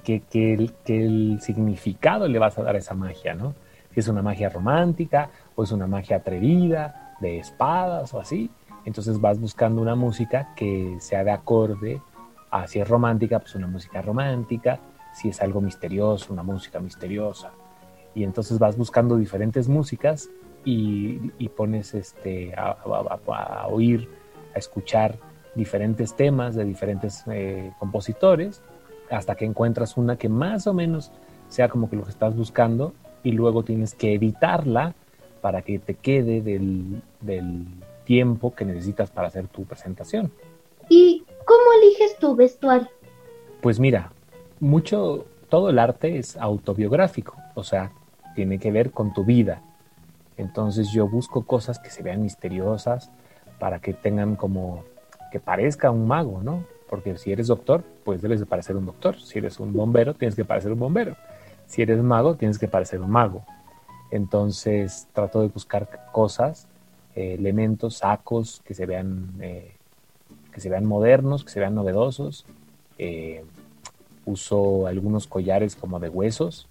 el, 0.53 0.71
que, 0.86 1.03
el, 1.03 1.39
significado 1.41 2.27
le 2.27 2.38
vas 2.38 2.59
a 2.59 2.62
dar 2.62 2.75
a 2.75 2.77
esa 2.77 2.93
magia, 2.93 3.33
¿no? 3.33 3.55
Si 3.91 4.01
es 4.01 4.07
una 4.07 4.21
magia 4.21 4.49
romántica 4.49 5.31
o 5.55 5.63
es 5.63 5.71
una 5.71 5.88
magia 5.88 6.17
atrevida, 6.17 7.15
de 7.19 7.39
espadas 7.39 8.13
o 8.13 8.19
así. 8.19 8.51
Entonces 8.85 9.19
vas 9.19 9.39
buscando 9.39 9.81
una 9.81 9.95
música 9.95 10.53
que 10.55 10.97
sea 10.99 11.23
de 11.23 11.31
acorde 11.31 12.01
a 12.51 12.67
si 12.67 12.79
es 12.79 12.87
romántica, 12.87 13.39
pues 13.39 13.55
una 13.55 13.67
música 13.67 14.01
romántica, 14.01 14.79
si 15.13 15.29
es 15.29 15.41
algo 15.41 15.61
misterioso, 15.61 16.33
una 16.33 16.43
música 16.43 16.79
misteriosa. 16.79 17.51
Y 18.15 18.23
entonces 18.23 18.59
vas 18.59 18.77
buscando 18.77 19.17
diferentes 19.17 19.67
músicas 19.67 20.29
y, 20.65 21.49
pones 21.49 21.93
este, 21.93 22.53
a, 22.55 23.67
oír, 23.69 24.07
a 24.55 24.59
escuchar 24.59 25.17
diferentes 25.55 26.15
temas 26.15 26.55
de 26.55 26.65
diferentes 26.65 27.23
eh, 27.27 27.71
compositores 27.79 28.61
hasta 29.09 29.35
que 29.35 29.45
encuentras 29.45 29.97
una 29.97 30.17
que 30.17 30.29
más 30.29 30.65
o 30.67 30.73
menos 30.73 31.11
sea 31.47 31.69
como 31.69 31.89
que 31.89 31.95
lo 31.95 32.03
que 32.03 32.11
estás 32.11 32.35
buscando 32.35 32.93
y 33.23 33.31
luego 33.31 33.63
tienes 33.63 33.93
que 33.93 34.13
editarla 34.13 34.95
para 35.41 35.61
que 35.61 35.77
te 35.79 35.95
quede 35.95 36.41
del 36.41 37.01
tiempo 38.03 38.53
que 38.53 38.65
necesitas 38.65 39.11
para 39.11 39.27
hacer 39.27 39.47
tu 39.47 39.65
presentación. 39.65 40.31
¿Y 40.89 41.25
cómo 41.45 41.61
eliges 41.81 42.17
tu 42.17 42.35
vestuario? 42.35 42.89
Pues 43.61 43.79
mira, 43.79 44.11
mucho, 44.59 45.25
todo 45.49 45.69
el 45.69 45.79
arte 45.79 46.17
es 46.17 46.37
autobiográfico, 46.37 47.35
o 47.55 47.63
sea, 47.63 47.91
tiene 48.35 48.59
que 48.59 48.71
ver 48.71 48.91
con 48.91 49.13
tu 49.13 49.23
vida. 49.23 49.61
Entonces 50.37 50.91
yo 50.91 51.07
busco 51.07 51.45
cosas 51.45 51.79
que 51.79 51.89
se 51.89 52.03
vean 52.03 52.21
misteriosas 52.21 53.11
para 53.59 53.79
que 53.79 53.93
tengan 53.93 54.35
como, 54.35 54.83
que 55.31 55.39
parezca 55.39 55.91
un 55.91 56.07
mago, 56.07 56.41
¿no? 56.43 56.65
Porque 56.89 57.17
si 57.17 57.31
eres 57.31 57.47
doctor, 57.47 57.83
pues 58.03 58.21
debes 58.21 58.39
de 58.39 58.45
parecer 58.45 58.75
un 58.75 58.85
doctor. 58.85 59.19
Si 59.19 59.39
eres 59.39 59.59
un 59.59 59.73
bombero, 59.73 60.13
tienes 60.13 60.35
que 60.35 60.45
parecer 60.45 60.71
un 60.71 60.79
bombero. 60.79 61.15
Si 61.65 61.81
eres 61.81 62.01
mago, 62.03 62.35
tienes 62.35 62.59
que 62.59 62.67
parecer 62.67 63.01
un 63.01 63.09
mago. 63.09 63.43
Entonces 64.11 65.07
trato 65.13 65.41
de 65.41 65.47
buscar 65.47 66.07
cosas, 66.11 66.67
eh, 67.15 67.36
elementos, 67.36 67.97
sacos 67.97 68.62
que 68.65 68.73
se 68.73 68.86
vean, 68.86 69.34
eh, 69.39 69.76
que 70.52 70.60
se 70.60 70.69
vean 70.69 70.86
modernos, 70.86 71.43
que 71.43 71.52
se 71.52 71.60
vean 71.60 71.76
novedosos. 71.76 72.45
Eh, 72.97 73.43
uso 74.26 74.88
algunos 74.88 75.28
collares 75.28 75.76
como 75.76 75.99
de 75.99 76.10
huesos, 76.10 76.67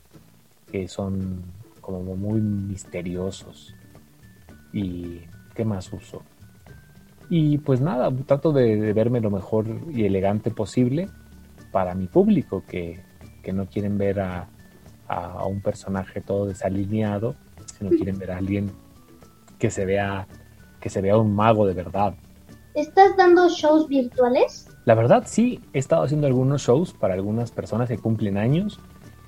que 0.71 0.89
son 0.89 1.43
como 1.81 2.17
muy 2.17 2.41
misteriosos. 2.41 3.75
¿Y 4.73 5.21
qué 5.55 5.65
más 5.65 5.93
uso? 5.93 6.23
Y 7.29 7.59
pues 7.59 7.81
nada, 7.81 8.11
trato 8.27 8.53
de, 8.53 8.81
de, 8.81 8.93
verme 8.93 9.21
lo 9.21 9.31
mejor 9.31 9.67
y 9.91 10.05
elegante 10.05 10.51
posible 10.51 11.09
para 11.71 11.95
mi 11.95 12.07
público, 12.07 12.65
que, 12.67 13.01
que 13.43 13.53
no 13.53 13.67
quieren 13.67 13.97
ver 13.97 14.21
a, 14.21 14.49
a, 15.09 15.25
a, 15.25 15.47
un 15.47 15.61
personaje 15.61 16.21
todo 16.21 16.47
desalineado, 16.47 17.37
sino 17.79 17.91
quieren 17.91 18.19
ver 18.19 18.33
a 18.33 18.39
alguien 18.39 18.73
que 19.63 19.71
se 19.71 19.87
vea, 19.87 20.27
que 20.81 20.91
se 20.91 21.01
vea 21.01 21.17
un 21.17 21.37
mago 21.37 21.69
de 21.69 21.73
verdad. 21.73 22.15
¿Estás 22.75 23.17
dando 23.17 23.49
shows 23.49 23.87
virtuales? 23.87 24.69
La 24.85 24.97
verdad 24.97 25.23
sí, 25.25 25.61
he 25.73 25.79
estado 25.79 26.03
haciendo 26.03 26.27
algunos 26.27 26.63
shows 26.63 26.93
para 26.93 27.15
algunas 27.15 27.53
personas 27.53 27.89
que 27.89 27.97
cumplen 27.97 28.39
años 28.39 28.81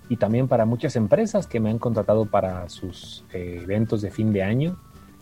y 0.09 0.17
también 0.17 0.49
para 0.49 0.65
muchas 0.65 0.97
empresas 0.97 1.47
que 1.47 1.61
me 1.61 1.71
han 1.71 1.79
contratado 1.79 2.27
para 2.27 2.69
sus 2.69 3.25
eh, 3.33 3.61
eventos 3.63 4.03
de 4.03 4.11
fin 4.11 4.33
de 4.33 4.43
año 4.43 4.77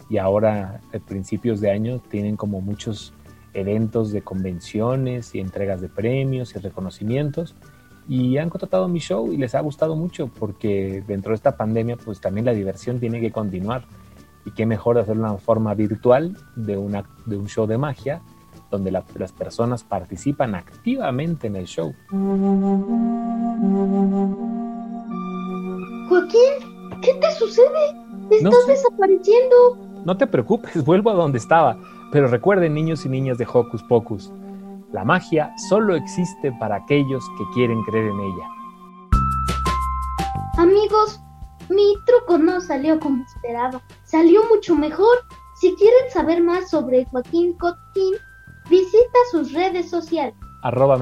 y 0.08 0.16
ahora 0.16 0.80
a 0.94 0.98
principios 0.98 1.60
de 1.60 1.70
año 1.70 1.98
tienen 1.98 2.38
como 2.38 2.62
muchos 2.62 3.12
eventos 3.52 4.12
de 4.12 4.22
convenciones 4.22 5.34
y 5.34 5.40
entregas 5.40 5.82
de 5.82 5.90
premios 5.90 6.56
y 6.56 6.58
reconocimientos 6.58 7.54
y 8.08 8.38
han 8.38 8.48
contratado 8.48 8.88
mi 8.88 8.98
show 8.98 9.30
y 9.30 9.36
les 9.36 9.54
ha 9.54 9.60
gustado 9.60 9.94
mucho 9.94 10.28
porque 10.28 11.04
dentro 11.06 11.32
de 11.32 11.36
esta 11.36 11.58
pandemia 11.58 11.98
pues 11.98 12.18
también 12.18 12.46
la 12.46 12.54
diversión 12.54 12.98
tiene 12.98 13.20
que 13.20 13.30
continuar 13.30 13.84
y 14.44 14.50
qué 14.52 14.66
mejor 14.66 14.98
hacerlo 14.98 15.24
de 15.24 15.30
una 15.30 15.38
forma 15.38 15.74
virtual 15.74 16.36
de, 16.56 16.76
una, 16.76 17.04
de 17.26 17.36
un 17.36 17.48
show 17.48 17.66
de 17.66 17.78
magia 17.78 18.22
donde 18.70 18.90
la, 18.90 19.04
las 19.14 19.32
personas 19.32 19.84
participan 19.84 20.54
activamente 20.54 21.46
en 21.46 21.56
el 21.56 21.66
show. 21.66 21.94
Joaquín, 26.08 27.00
¿qué 27.02 27.14
te 27.14 27.32
sucede? 27.32 27.90
Estás 28.30 28.42
no 28.42 28.52
sé. 28.52 28.72
desapareciendo. 28.72 29.76
No 30.04 30.16
te 30.16 30.26
preocupes, 30.26 30.84
vuelvo 30.84 31.10
a 31.10 31.14
donde 31.14 31.38
estaba. 31.38 31.78
Pero 32.10 32.28
recuerden, 32.28 32.74
niños 32.74 33.04
y 33.06 33.08
niñas 33.08 33.38
de 33.38 33.46
Hocus 33.50 33.82
Pocus, 33.84 34.32
la 34.92 35.04
magia 35.04 35.52
solo 35.68 35.94
existe 35.94 36.52
para 36.60 36.76
aquellos 36.76 37.24
que 37.38 37.44
quieren 37.54 37.82
creer 37.84 38.06
en 38.06 38.20
ella. 38.20 38.48
Amigos, 40.58 41.20
mi 41.70 41.94
truco 42.04 42.36
no 42.36 42.60
salió 42.60 43.00
como 43.00 43.24
esperado. 43.24 43.80
Salió 44.12 44.42
mucho 44.44 44.76
mejor. 44.76 45.24
Si 45.58 45.74
quieren 45.76 46.10
saber 46.10 46.42
más 46.42 46.68
sobre 46.68 47.06
Joaquín 47.06 47.56
Cotín, 47.56 48.12
visita 48.68 49.18
sus 49.30 49.54
redes 49.54 49.88
sociales. 49.88 50.34
Arroba. 50.62 50.98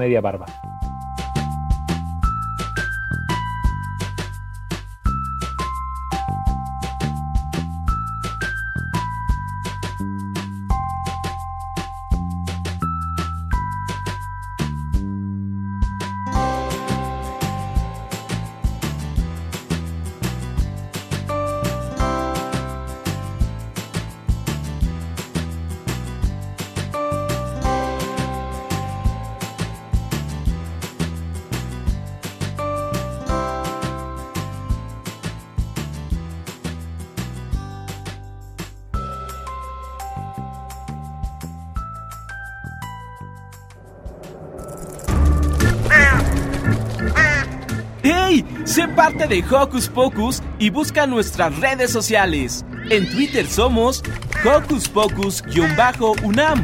Parte 49.01 49.25
de 49.25 49.43
Hocus 49.43 49.87
Pocus 49.87 50.43
y 50.59 50.69
busca 50.69 51.07
nuestras 51.07 51.57
redes 51.59 51.89
sociales. 51.89 52.63
En 52.91 53.09
Twitter 53.09 53.47
somos 53.47 54.03
Hocus 54.45 54.87
Pocus-UNAM 54.89 56.61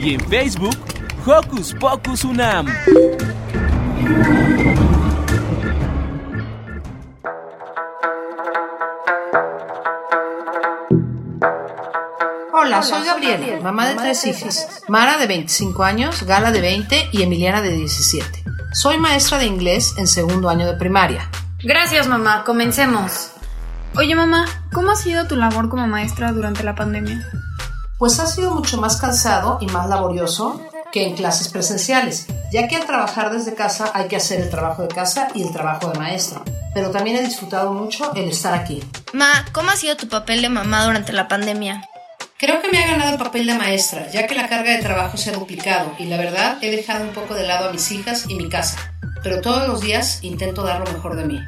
y 0.00 0.14
en 0.14 0.20
Facebook 0.20 0.74
Hocus 1.26 1.74
Pocus 1.74 2.24
UNAM. 2.24 2.66
Hola, 12.54 12.82
soy 12.82 13.04
Gabriela, 13.04 13.60
mamá 13.62 13.90
de 13.90 13.96
tres 13.96 14.24
hijas. 14.24 14.82
Mara 14.88 15.18
de 15.18 15.26
25 15.26 15.82
años, 15.82 16.22
Gala 16.22 16.52
de 16.52 16.62
20 16.62 17.10
y 17.12 17.20
Emiliana 17.20 17.60
de 17.60 17.72
17. 17.72 18.44
Soy 18.72 18.98
maestra 18.98 19.38
de 19.38 19.46
inglés 19.46 19.94
en 19.98 20.08
segundo 20.08 20.48
año 20.48 20.66
de 20.66 20.74
primaria. 20.74 21.30
Gracias, 21.64 22.06
mamá. 22.08 22.44
Comencemos. 22.44 23.30
Oye, 23.96 24.14
mamá, 24.14 24.44
¿cómo 24.70 24.90
ha 24.90 24.96
sido 24.96 25.26
tu 25.26 25.34
labor 25.34 25.70
como 25.70 25.86
maestra 25.86 26.30
durante 26.30 26.62
la 26.62 26.74
pandemia? 26.74 27.26
Pues 27.98 28.20
ha 28.20 28.26
sido 28.26 28.50
mucho 28.50 28.78
más 28.78 28.98
cansado 28.98 29.56
y 29.62 29.66
más 29.66 29.88
laborioso 29.88 30.60
que 30.92 31.06
en 31.06 31.16
clases 31.16 31.48
presenciales, 31.48 32.26
ya 32.52 32.68
que 32.68 32.76
al 32.76 32.84
trabajar 32.84 33.32
desde 33.32 33.54
casa 33.54 33.90
hay 33.94 34.08
que 34.08 34.16
hacer 34.16 34.42
el 34.42 34.50
trabajo 34.50 34.82
de 34.82 34.88
casa 34.88 35.28
y 35.34 35.42
el 35.42 35.52
trabajo 35.52 35.90
de 35.90 35.98
maestra. 35.98 36.42
Pero 36.74 36.90
también 36.90 37.16
he 37.16 37.22
disfrutado 37.22 37.72
mucho 37.72 38.12
el 38.14 38.28
estar 38.28 38.52
aquí. 38.52 38.84
Ma, 39.14 39.46
¿cómo 39.52 39.70
ha 39.70 39.76
sido 39.76 39.96
tu 39.96 40.06
papel 40.06 40.42
de 40.42 40.50
mamá 40.50 40.84
durante 40.84 41.14
la 41.14 41.28
pandemia? 41.28 41.88
Creo 42.36 42.60
que 42.60 42.68
me 42.68 42.84
ha 42.84 42.88
ganado 42.88 43.12
el 43.12 43.18
papel 43.18 43.46
de 43.46 43.54
maestra, 43.54 44.10
ya 44.10 44.26
que 44.26 44.34
la 44.34 44.50
carga 44.50 44.72
de 44.72 44.82
trabajo 44.82 45.16
se 45.16 45.30
ha 45.30 45.32
duplicado 45.32 45.92
y 45.98 46.04
la 46.04 46.18
verdad 46.18 46.58
he 46.60 46.70
dejado 46.70 47.04
un 47.04 47.14
poco 47.14 47.32
de 47.32 47.46
lado 47.46 47.70
a 47.70 47.72
mis 47.72 47.90
hijas 47.90 48.26
y 48.28 48.34
mi 48.34 48.50
casa. 48.50 48.93
Pero 49.24 49.40
todos 49.40 49.66
los 49.66 49.80
días 49.80 50.22
intento 50.22 50.62
dar 50.62 50.86
lo 50.86 50.92
mejor 50.92 51.16
de 51.16 51.24
mí. 51.24 51.40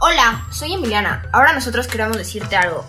Hola, 0.00 0.44
soy 0.50 0.74
Emiliana. 0.74 1.22
Ahora 1.32 1.52
nosotros 1.52 1.86
queremos 1.86 2.18
decirte 2.18 2.56
algo. 2.56 2.84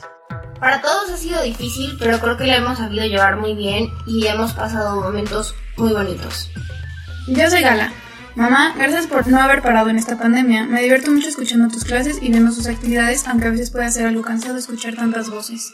Para 0.60 0.82
todos 0.82 1.12
ha 1.12 1.18
sido 1.18 1.44
difícil, 1.44 1.96
pero 2.00 2.20
creo 2.20 2.36
que 2.36 2.48
lo 2.48 2.54
hemos 2.54 2.80
sabido 2.80 3.06
llevar 3.06 3.38
muy 3.38 3.54
bien 3.54 3.90
y 4.08 4.26
hemos 4.26 4.54
pasado 4.54 5.00
momentos 5.00 5.54
muy 5.78 5.94
bonitos. 5.94 6.50
Yo 7.28 7.50
soy 7.50 7.62
Gala. 7.62 7.94
Mamá, 8.36 8.74
gracias 8.76 9.08
por 9.08 9.28
no 9.28 9.40
haber 9.40 9.62
parado 9.62 9.90
en 9.90 9.98
esta 9.98 10.18
pandemia. 10.18 10.66
Me 10.66 10.82
divierto 10.82 11.12
mucho 11.12 11.30
escuchando 11.30 11.70
tus 11.70 11.86
clases 11.86 12.18
y 12.22 12.32
viendo 12.32 12.52
sus 12.52 12.68
actividades, 12.68 13.28
aunque 13.28 13.48
a 13.48 13.52
veces 13.52 13.70
puede 13.70 13.92
ser 13.92 14.08
algo 14.08 14.24
cansado 14.24 14.58
escuchar 14.58 14.96
tantas 14.96 15.30
voces. 15.30 15.74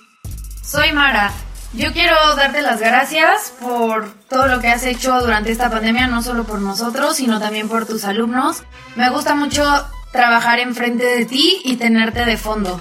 Soy 0.61 0.91
Mara. 0.91 1.32
Yo 1.74 1.93
quiero 1.93 2.15
darte 2.36 2.61
las 2.61 2.82
gracias 2.82 3.53
por 3.61 4.13
todo 4.28 4.47
lo 4.47 4.59
que 4.59 4.67
has 4.67 4.84
hecho 4.84 5.22
durante 5.22 5.51
esta 5.51 5.69
pandemia, 5.69 6.07
no 6.07 6.22
solo 6.22 6.43
por 6.43 6.59
nosotros, 6.59 7.15
sino 7.15 7.39
también 7.39 7.69
por 7.69 7.86
tus 7.86 8.03
alumnos. 8.03 8.63
Me 8.97 9.09
gusta 9.09 9.36
mucho 9.36 9.63
trabajar 10.11 10.59
enfrente 10.59 11.05
de 11.05 11.26
ti 11.26 11.61
y 11.63 11.78
tenerte 11.78 12.26
de 12.26 12.36
fondo. 12.36 12.80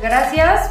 Gracias. 0.00 0.70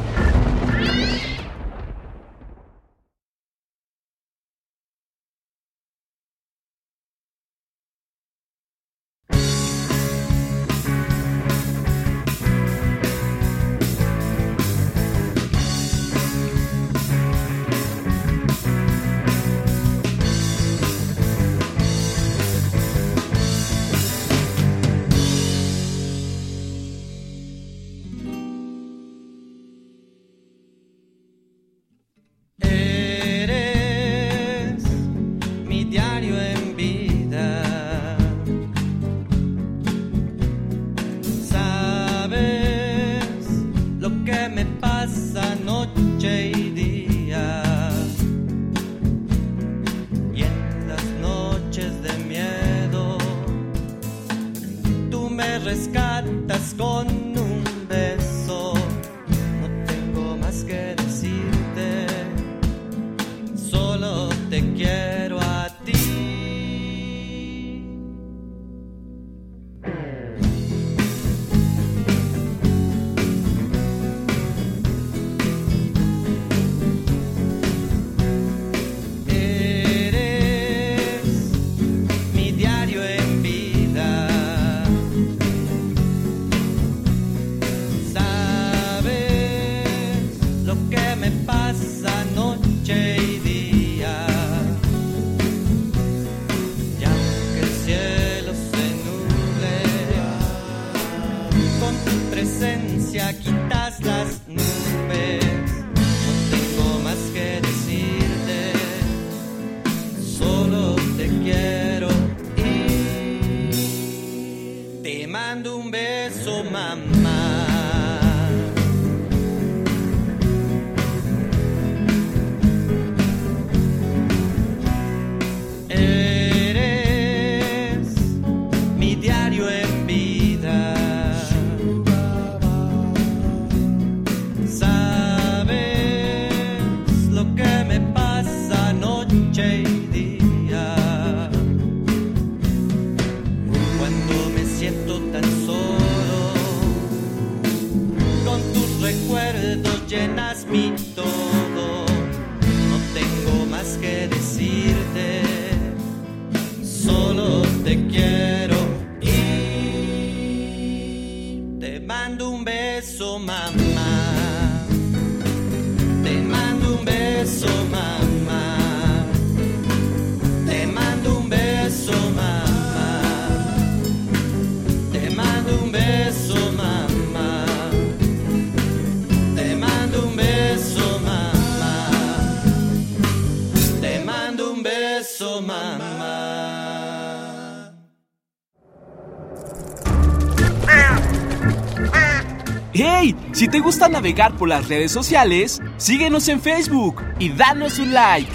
¡Hey! 193.03 193.35
Si 193.51 193.67
te 193.67 193.79
gusta 193.79 194.09
navegar 194.09 194.55
por 194.57 194.69
las 194.69 194.87
redes 194.87 195.11
sociales, 195.11 195.81
síguenos 195.97 196.47
en 196.49 196.61
Facebook 196.61 197.19
y 197.39 197.49
danos 197.49 197.97
un 197.97 198.13
like. 198.13 198.51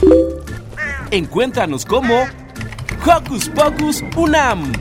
Encuéntranos 1.11 1.85
como 1.85 2.15
Hocus 3.05 3.49
Pocus 3.49 4.05
Unam. 4.17 4.73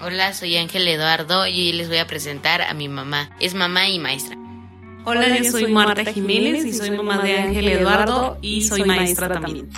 Hola, 0.00 0.32
soy 0.32 0.56
Ángel 0.56 0.88
Eduardo 0.88 1.46
y 1.46 1.66
hoy 1.68 1.72
les 1.74 1.88
voy 1.88 1.98
a 1.98 2.06
presentar 2.06 2.62
a 2.62 2.72
mi 2.72 2.88
mamá. 2.88 3.28
Es 3.40 3.52
mamá 3.52 3.90
y 3.90 3.98
maestra. 3.98 4.38
Hola, 5.04 5.36
yo 5.36 5.50
soy 5.50 5.66
Marta 5.66 6.10
Jiménez 6.14 6.64
y 6.64 6.72
soy 6.72 6.92
mamá 6.92 7.18
de 7.18 7.36
Ángel 7.36 7.68
Eduardo 7.68 8.38
y 8.40 8.62
soy 8.62 8.84
maestra 8.84 9.28
también. 9.28 9.68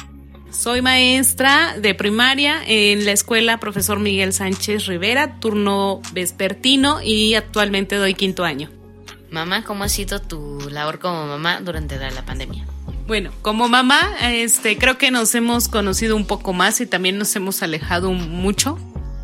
Soy 0.55 0.83
maestra 0.83 1.77
de 1.79 1.95
primaria 1.95 2.63
en 2.65 3.05
la 3.05 3.11
escuela 3.11 3.59
Profesor 3.59 3.99
Miguel 3.99 4.33
Sánchez 4.33 4.87
Rivera, 4.87 5.41
turno 5.41 6.01
vespertino 6.13 7.03
y 7.03 7.35
actualmente 7.35 7.97
doy 7.97 8.15
quinto 8.15 8.45
año. 8.45 8.71
Mamá, 9.31 9.65
¿cómo 9.65 9.83
ha 9.83 9.89
sido 9.89 10.23
tu 10.23 10.61
labor 10.71 11.01
como 11.01 11.27
mamá 11.27 11.61
durante 11.61 11.99
la, 11.99 12.11
la 12.13 12.25
pandemia? 12.25 12.65
Bueno, 13.07 13.33
como 13.43 13.69
mamá, 13.69 14.15
este, 14.23 14.79
creo 14.79 14.97
que 14.97 15.11
nos 15.11 15.35
hemos 15.35 15.69
conocido 15.69 16.15
un 16.15 16.25
poco 16.25 16.53
más 16.53 16.81
y 16.81 16.87
también 16.87 17.19
nos 17.19 17.35
hemos 17.35 17.63
alejado 17.63 18.13
mucho, 18.13 18.79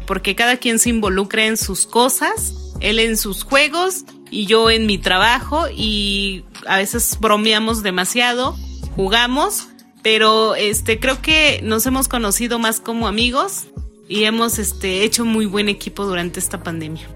porque 0.06 0.34
cada 0.34 0.56
quien 0.56 0.80
se 0.80 0.90
involucra 0.90 1.46
en 1.46 1.56
sus 1.56 1.86
cosas, 1.86 2.54
él 2.80 2.98
en 2.98 3.16
sus 3.16 3.44
juegos 3.44 4.04
y 4.30 4.46
yo 4.46 4.68
en 4.68 4.84
mi 4.84 4.98
trabajo 4.98 5.68
y 5.74 6.44
a 6.66 6.78
veces 6.78 7.16
bromeamos 7.20 7.82
demasiado, 7.84 8.56
jugamos, 8.96 9.69
pero 10.02 10.54
este 10.54 10.98
creo 10.98 11.20
que 11.22 11.60
nos 11.62 11.86
hemos 11.86 12.08
conocido 12.08 12.58
más 12.58 12.80
como 12.80 13.06
amigos 13.06 13.66
y 14.08 14.24
hemos 14.24 14.58
este 14.58 15.04
hecho 15.04 15.24
muy 15.24 15.46
buen 15.46 15.68
equipo 15.68 16.04
durante 16.04 16.40
esta 16.40 16.62
pandemia. 16.62 17.08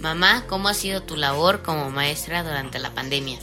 Mamá, 0.00 0.44
¿cómo 0.48 0.68
ha 0.68 0.74
sido 0.74 1.02
tu 1.02 1.16
labor 1.16 1.62
como 1.62 1.90
maestra 1.90 2.42
durante 2.42 2.78
la 2.78 2.90
pandemia? 2.90 3.38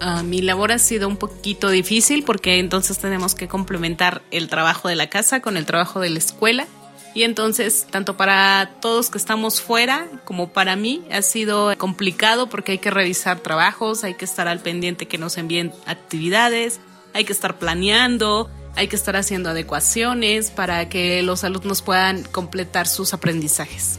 Uh, 0.00 0.24
mi 0.24 0.42
labor 0.42 0.72
ha 0.72 0.78
sido 0.78 1.06
un 1.06 1.16
poquito 1.16 1.70
difícil 1.70 2.24
porque 2.24 2.58
entonces 2.58 2.98
tenemos 2.98 3.36
que 3.36 3.46
complementar 3.46 4.22
el 4.32 4.48
trabajo 4.48 4.88
de 4.88 4.96
la 4.96 5.08
casa 5.08 5.40
con 5.40 5.56
el 5.56 5.64
trabajo 5.64 6.00
de 6.00 6.10
la 6.10 6.18
escuela. 6.18 6.66
Y 7.14 7.22
entonces, 7.22 7.86
tanto 7.90 8.16
para 8.16 8.70
todos 8.80 9.10
que 9.10 9.18
estamos 9.18 9.60
fuera 9.60 10.08
como 10.24 10.52
para 10.52 10.76
mí, 10.76 11.04
ha 11.12 11.22
sido 11.22 11.76
complicado 11.78 12.48
porque 12.48 12.72
hay 12.72 12.78
que 12.78 12.90
revisar 12.90 13.40
trabajos, 13.40 14.02
hay 14.02 14.14
que 14.14 14.24
estar 14.24 14.48
al 14.48 14.60
pendiente 14.60 15.06
que 15.06 15.18
nos 15.18 15.36
envíen 15.36 15.72
actividades, 15.86 16.80
hay 17.14 17.24
que 17.24 17.32
estar 17.32 17.58
planeando, 17.58 18.50
hay 18.74 18.88
que 18.88 18.96
estar 18.96 19.16
haciendo 19.16 19.50
adecuaciones 19.50 20.50
para 20.50 20.88
que 20.88 21.22
los 21.22 21.44
alumnos 21.44 21.82
puedan 21.82 22.22
completar 22.24 22.86
sus 22.86 23.12
aprendizajes. 23.14 23.98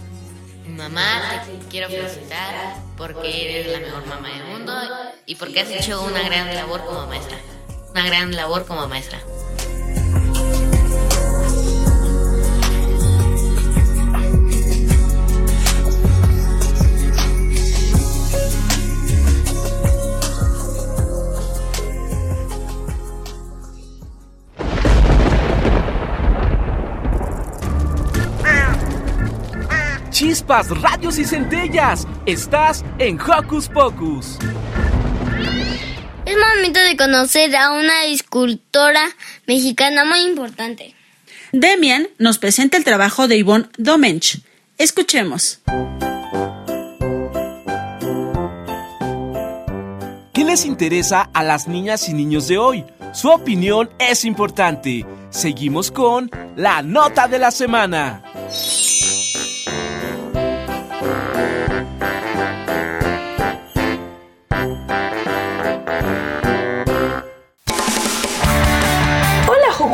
Mamá, 0.68 1.44
te 1.46 1.68
quiero 1.70 1.88
felicitar 1.90 2.78
porque 2.98 3.60
eres 3.60 3.74
la 3.74 3.80
mejor 3.80 4.06
mamá 4.08 4.30
del 4.30 4.46
mundo 4.46 4.74
y 5.26 5.36
porque 5.36 5.62
has 5.62 5.70
hecho 5.70 6.02
una 6.02 6.24
gran 6.24 6.54
labor 6.56 6.84
como 6.86 7.06
maestra. 7.08 7.38
Una 7.92 8.06
gran 8.08 8.36
labor 8.36 8.66
como 8.66 8.88
maestra. 8.88 9.20
Chispas, 30.44 30.70
radios 30.82 31.18
y 31.20 31.24
centellas. 31.24 32.06
Estás 32.26 32.84
en 33.00 33.18
Hocus 33.20 33.70
Pocus. 33.70 34.38
Es 36.26 36.36
momento 36.38 36.82
de 36.82 36.98
conocer 36.98 37.56
a 37.56 37.72
una 37.72 38.06
escultora 38.06 39.04
mexicana 39.48 40.04
muy 40.04 40.20
importante. 40.20 40.96
Demian 41.54 42.10
nos 42.18 42.40
presenta 42.40 42.76
el 42.76 42.84
trabajo 42.84 43.30
de 43.30 43.40
Yvonne 43.40 43.70
Domench. 43.78 44.42
Escuchemos. 44.78 45.62
¿Qué 50.34 50.44
les 50.44 50.66
interesa 50.66 51.30
a 51.34 51.44
las 51.44 51.70
niñas 51.70 52.10
y 52.10 52.14
niños 52.14 52.50
de 52.50 52.58
hoy? 52.58 52.84
Su 53.14 53.30
opinión 53.30 53.90
es 53.98 54.26
importante. 54.26 55.06
Seguimos 55.30 55.90
con 55.90 56.30
la 56.58 56.82
nota 56.82 57.30
de 57.30 57.40
la 57.40 57.52
semana. 57.52 58.23
Joco 61.04 61.43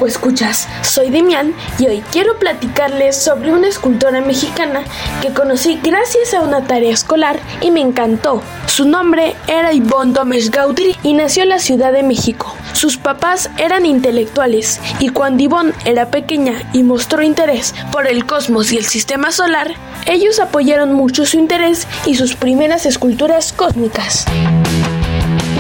Escuchas, 0.09 0.67
soy 0.81 1.11
Demian 1.11 1.53
y 1.77 1.85
hoy 1.85 2.03
quiero 2.11 2.39
platicarles 2.39 3.15
sobre 3.15 3.53
una 3.53 3.67
escultora 3.67 4.21
mexicana 4.21 4.81
que 5.21 5.31
conocí 5.31 5.79
gracias 5.83 6.33
a 6.33 6.41
una 6.41 6.65
tarea 6.65 6.91
escolar 6.91 7.39
y 7.61 7.69
me 7.69 7.81
encantó. 7.81 8.41
Su 8.65 8.85
nombre 8.85 9.35
era 9.45 9.71
Yvonne 9.71 10.13
Gómez 10.13 10.49
Gaudry 10.49 10.95
y 11.03 11.13
nació 11.13 11.43
en 11.43 11.49
la 11.49 11.59
Ciudad 11.59 11.93
de 11.93 12.01
México. 12.01 12.55
Sus 12.73 12.97
papás 12.97 13.51
eran 13.59 13.85
intelectuales 13.85 14.81
y 14.99 15.09
cuando 15.09 15.43
Yvonne 15.43 15.73
era 15.85 16.09
pequeña 16.09 16.55
y 16.73 16.81
mostró 16.81 17.21
interés 17.21 17.75
por 17.91 18.07
el 18.07 18.25
cosmos 18.25 18.71
y 18.71 18.77
el 18.77 18.85
sistema 18.85 19.31
solar, 19.31 19.75
ellos 20.07 20.39
apoyaron 20.39 20.91
mucho 20.91 21.27
su 21.27 21.37
interés 21.37 21.87
y 22.07 22.15
sus 22.15 22.35
primeras 22.35 22.87
esculturas 22.87 23.53
cósmicas. 23.53 24.25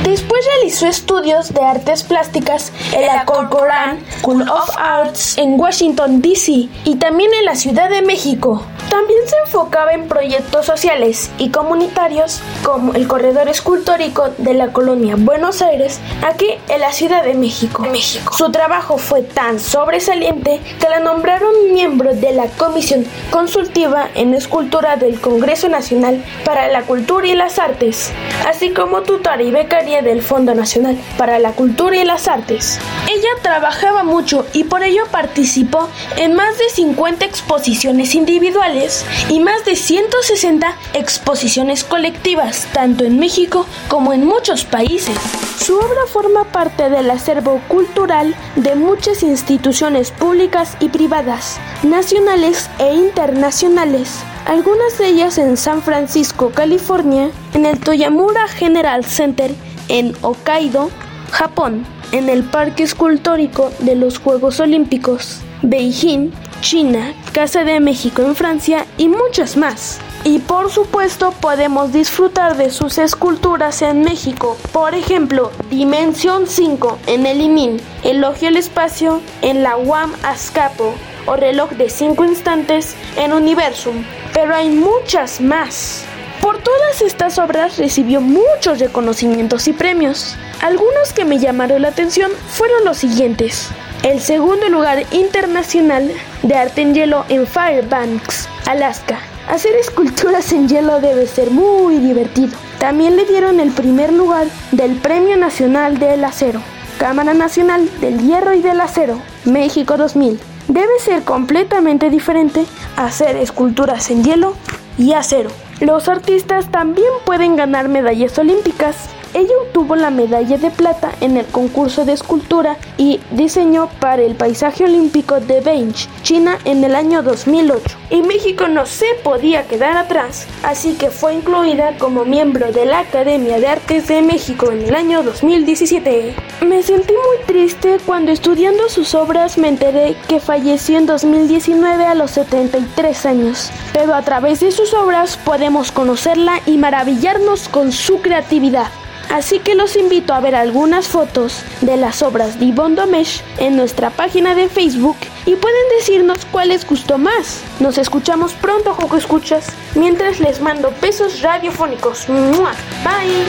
Después 0.09 0.43
realizó 0.43 0.87
estudios 0.87 1.53
de 1.53 1.61
artes 1.61 2.01
plásticas 2.01 2.71
en 2.93 3.05
la 3.05 3.25
Corcoran 3.25 4.03
School 4.21 4.41
of 4.49 4.75
Arts 4.75 5.37
en 5.37 5.59
Washington, 5.59 6.19
D.C. 6.19 6.67
y 6.83 6.95
también 6.95 7.29
en 7.37 7.45
la 7.45 7.53
Ciudad 7.53 7.91
de 7.91 8.01
México. 8.01 8.65
También 8.89 9.19
se 9.27 9.35
enfocaba 9.45 9.93
en 9.93 10.07
proyectos 10.07 10.65
sociales 10.65 11.29
y 11.37 11.49
comunitarios 11.49 12.41
como 12.63 12.95
el 12.95 13.07
corredor 13.07 13.49
escultórico 13.49 14.29
de 14.39 14.55
la 14.55 14.73
colonia 14.73 15.13
Buenos 15.15 15.61
Aires, 15.61 15.99
aquí 16.27 16.47
en 16.69 16.81
la 16.81 16.91
Ciudad 16.91 17.23
de 17.23 17.35
México. 17.35 17.83
México. 17.83 18.33
Su 18.35 18.51
trabajo 18.51 18.97
fue 18.97 19.21
tan 19.21 19.59
sobresaliente 19.59 20.59
que 20.79 20.89
la 20.89 21.01
nombraron 21.01 21.71
miembro 21.71 22.15
de 22.15 22.31
la 22.31 22.47
Comisión 22.47 23.05
Consultiva 23.29 24.09
en 24.15 24.33
Escultura 24.33 24.95
del 24.95 25.21
Congreso 25.21 25.69
Nacional 25.69 26.23
para 26.43 26.67
la 26.69 26.81
Cultura 26.81 27.27
y 27.27 27.35
las 27.35 27.59
Artes, 27.59 28.11
así 28.47 28.71
como 28.71 29.03
tutora 29.03 29.43
y 29.43 29.51
becaria 29.51 29.98
del 30.01 30.21
Fondo 30.21 30.53
Nacional 30.55 30.97
para 31.17 31.39
la 31.39 31.51
Cultura 31.51 31.97
y 31.97 32.05
las 32.05 32.27
Artes. 32.27 32.79
Ella 33.09 33.29
trabajaba 33.41 34.03
mucho 34.03 34.45
y 34.53 34.63
por 34.65 34.83
ello 34.83 35.03
participó 35.11 35.87
en 36.17 36.35
más 36.35 36.57
de 36.57 36.69
50 36.69 37.25
exposiciones 37.25 38.15
individuales 38.15 39.05
y 39.29 39.39
más 39.39 39.65
de 39.65 39.75
160 39.75 40.75
exposiciones 40.93 41.83
colectivas, 41.83 42.67
tanto 42.73 43.03
en 43.03 43.19
México 43.19 43.65
como 43.87 44.13
en 44.13 44.25
muchos 44.25 44.65
países. 44.65 45.17
Su 45.59 45.75
obra 45.75 46.07
forma 46.07 46.45
parte 46.45 46.89
del 46.89 47.11
acervo 47.11 47.61
cultural 47.67 48.33
de 48.55 48.75
muchas 48.75 49.23
instituciones 49.23 50.11
públicas 50.11 50.75
y 50.79 50.89
privadas, 50.89 51.59
nacionales 51.83 52.69
e 52.79 52.95
internacionales, 52.95 54.19
algunas 54.45 54.97
de 54.97 55.07
ellas 55.07 55.37
en 55.37 55.57
San 55.57 55.81
Francisco, 55.83 56.51
California, 56.51 57.29
en 57.53 57.65
el 57.65 57.79
Toyamura 57.79 58.47
General 58.47 59.05
Center 59.05 59.53
en 59.89 60.13
Hokkaido, 60.21 60.89
Japón, 61.31 61.85
en 62.11 62.29
el 62.29 62.43
Parque 62.43 62.83
Escultórico 62.83 63.71
de 63.79 63.95
los 63.95 64.17
Juegos 64.19 64.59
Olímpicos, 64.59 65.41
Beijing, 65.61 66.31
China, 66.61 67.13
Casa 67.33 67.63
de 67.63 67.79
México 67.79 68.21
en 68.21 68.35
Francia 68.35 68.85
y 68.97 69.07
muchas 69.07 69.57
más. 69.57 69.99
Y 70.23 70.39
por 70.39 70.69
supuesto 70.69 71.33
podemos 71.39 71.93
disfrutar 71.93 72.57
de 72.57 72.71
sus 72.71 72.97
esculturas 72.97 73.81
en 73.81 74.01
México. 74.01 74.57
Por 74.73 74.93
ejemplo, 74.93 75.51
Dimensión 75.69 76.45
5 76.45 76.99
en 77.07 77.25
el 77.25 77.39
ININ, 77.39 77.77
Elogio 78.03 78.49
al 78.49 78.57
Espacio 78.57 79.21
en 79.41 79.63
la 79.63 79.77
UAM 79.77 80.13
Azcapo 80.23 80.93
o 81.25 81.35
Reloj 81.35 81.71
de 81.71 81.89
5 81.89 82.25
Instantes 82.25 82.95
en 83.15 83.31
Universum. 83.31 84.03
Pero 84.33 84.53
hay 84.53 84.69
muchas 84.69 85.39
más. 85.39 86.05
Por 86.41 86.57
todas 86.59 87.01
estas 87.01 87.37
obras 87.37 87.77
recibió 87.77 88.21
muchos 88.21 88.79
reconocimientos 88.79 89.67
y 89.67 89.73
premios. 89.73 90.35
Algunos 90.61 91.13
que 91.13 91.25
me 91.25 91.37
llamaron 91.37 91.81
la 91.81 91.89
atención 91.89 92.31
fueron 92.47 92.85
los 92.85 92.97
siguientes. 92.97 93.69
El 94.03 94.21
segundo 94.21 94.69
lugar 94.69 95.03
internacional 95.11 96.11
de 96.43 96.55
arte 96.55 96.81
en 96.81 96.93
hielo 96.93 97.25
en 97.27 97.45
Fairbanks, 97.45 98.47
Alaska. 98.65 99.19
Hacer 99.49 99.75
esculturas 99.75 100.53
en 100.53 100.69
hielo 100.69 101.01
debe 101.01 101.27
ser 101.27 101.51
muy 101.51 101.97
divertido. 101.97 102.55
También 102.79 103.17
le 103.17 103.25
dieron 103.25 103.59
el 103.59 103.71
primer 103.71 104.13
lugar 104.13 104.47
del 104.71 104.95
Premio 104.95 105.35
Nacional 105.35 105.99
del 105.99 106.23
Acero. 106.23 106.61
Cámara 106.97 107.33
Nacional 107.33 107.89
del 107.99 108.19
Hierro 108.19 108.53
y 108.53 108.61
del 108.61 108.79
Acero, 108.79 109.19
México 109.45 109.97
2000. 109.97 110.39
Debe 110.67 110.99
ser 110.99 111.23
completamente 111.23 112.09
diferente 112.09 112.65
hacer 112.95 113.35
esculturas 113.37 114.09
en 114.11 114.23
hielo 114.23 114.53
y 114.97 115.13
acero. 115.13 115.49
Los 115.79 116.09
artistas 116.09 116.69
también 116.71 117.07
pueden 117.25 117.55
ganar 117.55 117.87
medallas 117.87 118.37
olímpicas. 118.37 119.09
Ella 119.33 119.53
obtuvo 119.61 119.95
la 119.95 120.09
medalla 120.09 120.57
de 120.57 120.71
plata 120.71 121.11
en 121.21 121.37
el 121.37 121.45
concurso 121.45 122.03
de 122.03 122.13
escultura 122.13 122.77
y 122.97 123.19
diseño 123.29 123.87
para 123.99 124.23
el 124.23 124.33
paisaje 124.33 124.85
olímpico 124.85 125.39
de 125.39 125.61
Bench, 125.61 126.09
China, 126.23 126.57
en 126.65 126.83
el 126.83 126.95
año 126.95 127.21
2008. 127.21 127.97
Y 128.09 128.23
México 128.23 128.67
no 128.67 128.87
se 128.87 129.05
podía 129.23 129.67
quedar 129.67 129.97
atrás, 129.97 130.47
así 130.63 130.95
que 130.95 131.11
fue 131.11 131.35
incluida 131.35 131.95
como 131.99 132.25
miembro 132.25 132.71
de 132.71 132.87
la 132.87 133.01
Academia 133.01 133.59
de 133.59 133.67
Artes 133.67 134.07
de 134.07 134.23
México 134.23 134.71
en 134.71 134.81
el 134.81 134.95
año 134.95 135.21
2017. 135.21 136.33
Me 136.65 136.81
sentí 136.81 137.13
muy 137.13 137.45
triste 137.45 137.99
cuando 138.03 138.31
estudiando 138.31 138.89
sus 138.89 139.13
obras 139.13 139.59
me 139.59 139.67
enteré 139.67 140.15
que 140.27 140.39
falleció 140.39 140.97
en 140.97 141.05
2019 141.05 142.03
a 142.03 142.15
los 142.15 142.31
73 142.31 143.25
años, 143.27 143.69
pero 143.93 144.15
a 144.15 144.23
través 144.23 144.59
de 144.59 144.71
sus 144.71 144.93
obras 144.95 145.37
podemos 145.37 145.91
conocerla 145.91 146.61
y 146.65 146.77
maravillarnos 146.77 147.69
con 147.69 147.91
su 147.91 148.21
creatividad. 148.21 148.87
Así 149.29 149.59
que 149.59 149.75
los 149.75 149.95
invito 149.95 150.33
a 150.33 150.39
ver 150.39 150.55
algunas 150.55 151.07
fotos 151.07 151.61
de 151.81 151.97
las 151.97 152.23
obras 152.23 152.59
de 152.59 152.71
Yvonne 152.71 152.95
Domesh 152.95 153.43
en 153.59 153.77
nuestra 153.77 154.09
página 154.09 154.55
de 154.55 154.69
Facebook 154.69 155.17
y 155.45 155.55
pueden 155.55 155.89
decirnos 155.99 156.45
cuál 156.51 156.69
les 156.69 156.85
gustó 156.85 157.19
más. 157.19 157.61
Nos 157.79 157.99
escuchamos 157.99 158.53
pronto, 158.53 158.93
Joco 158.95 159.17
Escuchas, 159.17 159.67
mientras 159.93 160.39
les 160.39 160.59
mando 160.61 160.91
besos 160.99 161.41
radiofónicos. 161.41 162.27
¡Mua! 162.27 162.71
Bye. 163.03 163.45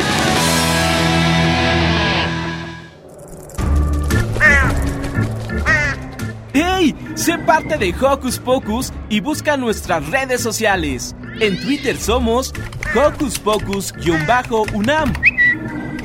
¡Hey! 6.52 6.94
Sé 7.14 7.38
parte 7.38 7.78
de 7.78 7.94
Hocus 7.98 8.38
Pocus 8.38 8.92
y 9.08 9.20
busca 9.20 9.56
nuestras 9.56 10.06
redes 10.10 10.42
sociales. 10.42 11.14
En 11.40 11.58
Twitter 11.62 11.96
somos 11.96 12.52
Hocus 12.94 13.38
Pocus-UNAM 13.38 15.12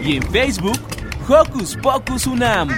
y 0.06 0.18
en 0.18 0.24
Facebook 0.32 0.80
Hocus 1.28 1.76
Pocus 1.78 2.28
UNAM. 2.28 2.70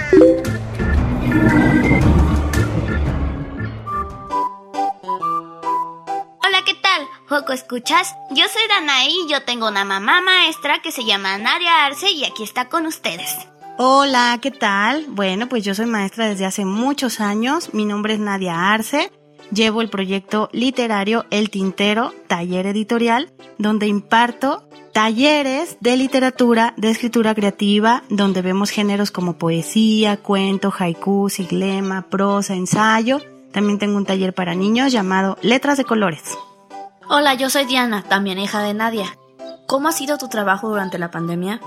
Hola, 6.42 6.62
¿qué 6.64 6.74
tal? 6.80 7.06
Joco, 7.28 7.52
¿escuchas? 7.52 8.14
Yo 8.30 8.44
soy 8.48 8.62
Danaí 8.68 9.14
y 9.26 9.30
yo 9.30 9.42
tengo 9.42 9.68
una 9.68 9.84
mamá 9.84 10.22
maestra 10.22 10.80
que 10.82 10.90
se 10.90 11.04
llama 11.04 11.36
Nadia 11.36 11.84
Arce 11.84 12.10
y 12.10 12.24
aquí 12.24 12.42
está 12.42 12.70
con 12.70 12.86
ustedes. 12.86 13.36
Hola, 13.76 14.38
¿qué 14.40 14.50
tal? 14.50 15.04
Bueno, 15.08 15.48
pues 15.48 15.64
yo 15.64 15.74
soy 15.74 15.86
maestra 15.86 16.28
desde 16.28 16.46
hace 16.46 16.64
muchos 16.64 17.20
años. 17.20 17.74
Mi 17.74 17.84
nombre 17.84 18.14
es 18.14 18.20
Nadia 18.20 18.72
Arce. 18.72 19.12
Llevo 19.52 19.82
el 19.82 19.90
proyecto 19.90 20.48
literario 20.52 21.26
El 21.30 21.50
Tintero, 21.50 22.14
taller 22.26 22.66
editorial, 22.66 23.30
donde 23.58 23.86
imparto 23.86 24.67
talleres 24.98 25.76
de 25.78 25.96
literatura, 25.96 26.74
de 26.76 26.90
escritura 26.90 27.32
creativa, 27.32 28.02
donde 28.08 28.42
vemos 28.42 28.70
géneros 28.70 29.12
como 29.12 29.34
poesía, 29.34 30.16
cuento, 30.16 30.74
haiku, 30.76 31.28
siglema, 31.28 32.08
prosa, 32.10 32.54
ensayo. 32.54 33.20
También 33.52 33.78
tengo 33.78 33.96
un 33.96 34.04
taller 34.04 34.34
para 34.34 34.56
niños 34.56 34.90
llamado 34.90 35.38
Letras 35.40 35.78
de 35.78 35.84
Colores. 35.84 36.36
Hola, 37.08 37.34
yo 37.34 37.48
soy 37.48 37.64
Diana, 37.66 38.02
también 38.08 38.40
hija 38.40 38.60
de 38.60 38.74
Nadia. 38.74 39.16
¿Cómo 39.68 39.86
ha 39.86 39.92
sido 39.92 40.18
tu 40.18 40.26
trabajo 40.26 40.68
durante 40.68 40.98
la 40.98 41.12
pandemia? 41.12 41.60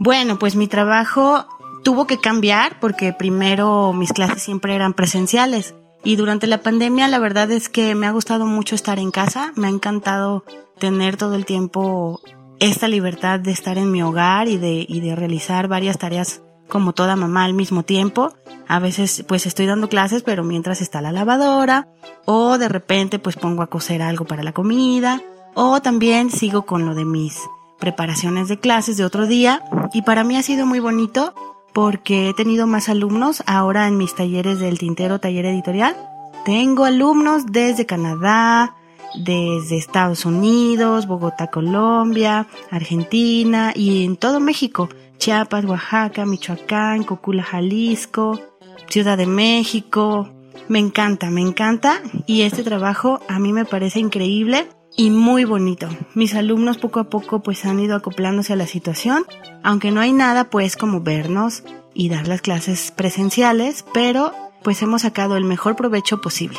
Bueno, 0.00 0.40
pues 0.40 0.56
mi 0.56 0.66
trabajo 0.66 1.46
tuvo 1.84 2.08
que 2.08 2.18
cambiar 2.18 2.80
porque 2.80 3.12
primero 3.12 3.92
mis 3.92 4.12
clases 4.12 4.42
siempre 4.42 4.74
eran 4.74 4.94
presenciales 4.94 5.76
y 6.02 6.16
durante 6.16 6.48
la 6.48 6.58
pandemia 6.58 7.06
la 7.06 7.20
verdad 7.20 7.52
es 7.52 7.68
que 7.68 7.94
me 7.94 8.08
ha 8.08 8.10
gustado 8.10 8.46
mucho 8.46 8.74
estar 8.74 8.98
en 8.98 9.12
casa, 9.12 9.52
me 9.54 9.68
ha 9.68 9.70
encantado 9.70 10.44
tener 10.80 11.16
todo 11.16 11.36
el 11.36 11.44
tiempo 11.44 12.20
esta 12.60 12.88
libertad 12.88 13.40
de 13.40 13.50
estar 13.50 13.78
en 13.78 13.90
mi 13.90 14.02
hogar 14.02 14.48
y 14.48 14.56
de, 14.56 14.84
y 14.88 15.00
de 15.00 15.16
realizar 15.16 15.68
varias 15.68 15.98
tareas 15.98 16.42
como 16.68 16.92
toda 16.92 17.16
mamá 17.16 17.44
al 17.44 17.54
mismo 17.54 17.82
tiempo. 17.82 18.32
A 18.66 18.78
veces 18.78 19.24
pues 19.28 19.46
estoy 19.46 19.66
dando 19.66 19.88
clases 19.88 20.22
pero 20.22 20.44
mientras 20.44 20.80
está 20.80 21.00
la 21.00 21.12
lavadora 21.12 21.88
o 22.24 22.58
de 22.58 22.68
repente 22.68 23.18
pues 23.18 23.36
pongo 23.36 23.62
a 23.62 23.68
cocer 23.68 24.02
algo 24.02 24.24
para 24.24 24.42
la 24.42 24.52
comida 24.52 25.20
o 25.54 25.80
también 25.80 26.30
sigo 26.30 26.62
con 26.62 26.86
lo 26.86 26.94
de 26.94 27.04
mis 27.04 27.38
preparaciones 27.78 28.48
de 28.48 28.58
clases 28.58 28.96
de 28.96 29.04
otro 29.04 29.26
día 29.26 29.62
y 29.92 30.02
para 30.02 30.24
mí 30.24 30.36
ha 30.36 30.42
sido 30.42 30.64
muy 30.64 30.80
bonito 30.80 31.34
porque 31.74 32.30
he 32.30 32.34
tenido 32.34 32.66
más 32.66 32.88
alumnos 32.88 33.42
ahora 33.46 33.86
en 33.88 33.98
mis 33.98 34.14
talleres 34.14 34.60
del 34.60 34.78
tintero 34.78 35.18
taller 35.18 35.44
editorial. 35.44 35.96
Tengo 36.44 36.84
alumnos 36.84 37.46
desde 37.46 37.84
Canadá, 37.84 38.76
desde 39.14 39.76
Estados 39.76 40.24
Unidos, 40.24 41.06
Bogotá, 41.06 41.48
Colombia, 41.48 42.46
Argentina 42.70 43.72
y 43.74 44.04
en 44.04 44.16
todo 44.16 44.40
México. 44.40 44.88
Chiapas, 45.18 45.64
Oaxaca, 45.64 46.26
Michoacán, 46.26 47.04
Cocula, 47.04 47.42
Jalisco, 47.42 48.40
Ciudad 48.88 49.16
de 49.16 49.26
México. 49.26 50.28
Me 50.68 50.78
encanta, 50.78 51.30
me 51.30 51.40
encanta 51.40 52.00
y 52.26 52.42
este 52.42 52.62
trabajo 52.62 53.20
a 53.28 53.38
mí 53.38 53.52
me 53.52 53.64
parece 53.64 54.00
increíble 54.00 54.68
y 54.96 55.10
muy 55.10 55.44
bonito. 55.44 55.88
Mis 56.14 56.34
alumnos 56.34 56.78
poco 56.78 57.00
a 57.00 57.10
poco 57.10 57.42
pues 57.42 57.64
han 57.64 57.80
ido 57.80 57.96
acoplándose 57.96 58.52
a 58.52 58.56
la 58.56 58.66
situación, 58.66 59.24
aunque 59.62 59.90
no 59.90 60.00
hay 60.00 60.12
nada 60.12 60.50
pues 60.50 60.76
como 60.76 61.00
vernos 61.00 61.64
y 61.92 62.08
dar 62.08 62.28
las 62.28 62.40
clases 62.40 62.90
presenciales, 62.90 63.84
pero 63.92 64.32
pues 64.62 64.80
hemos 64.82 65.02
sacado 65.02 65.36
el 65.36 65.44
mejor 65.44 65.76
provecho 65.76 66.20
posible. 66.20 66.58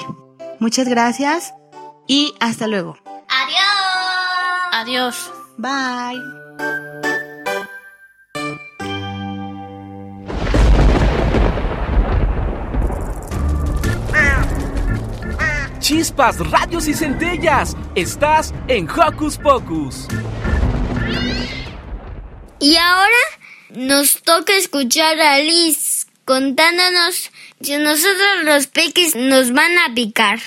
Muchas 0.59 0.87
gracias 0.87 1.53
y 2.07 2.33
hasta 2.39 2.67
luego. 2.67 2.97
Adiós. 3.29 4.71
Adiós. 4.71 5.31
Bye. 5.57 6.45
Chispas, 15.79 16.39
radios 16.49 16.87
y 16.87 16.95
centellas. 16.95 17.77
Estás 17.93 18.53
en 18.67 18.89
Hocus 18.89 19.37
Pocus. 19.37 20.07
Y 22.59 22.75
ahora 22.77 23.11
nos 23.69 24.23
toca 24.23 24.55
escuchar 24.55 25.19
a 25.19 25.37
Liz 25.37 26.07
contándonos 26.25 27.31
si 27.61 27.77
nosotros 27.77 28.43
los 28.45 28.65
peques 28.65 29.15
nos 29.15 29.53
van 29.53 29.77
a 29.77 29.93
picar. 29.93 30.39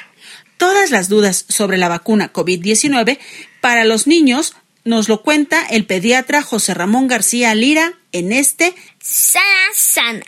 Todas 0.59 0.91
las 0.91 1.09
dudas 1.09 1.47
sobre 1.49 1.79
la 1.79 1.89
vacuna 1.89 2.33
COVID-19 2.33 3.19
para 3.61 3.85
los 3.85 4.07
niños 4.07 4.55
nos 4.85 5.09
lo 5.09 5.23
cuenta 5.23 5.65
el 5.65 5.87
pediatra 5.87 6.43
José 6.43 6.75
Ramón 6.75 7.09
García 7.09 7.55
Lira 7.55 7.95
en 8.13 8.33
este 8.33 8.75
Sana 9.01 9.45
Sana. 9.73 10.25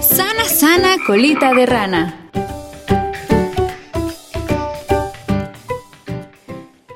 Sana 0.00 0.44
Sana 0.44 0.96
Colita 1.06 1.54
de 1.54 1.66
Rana. 1.66 2.30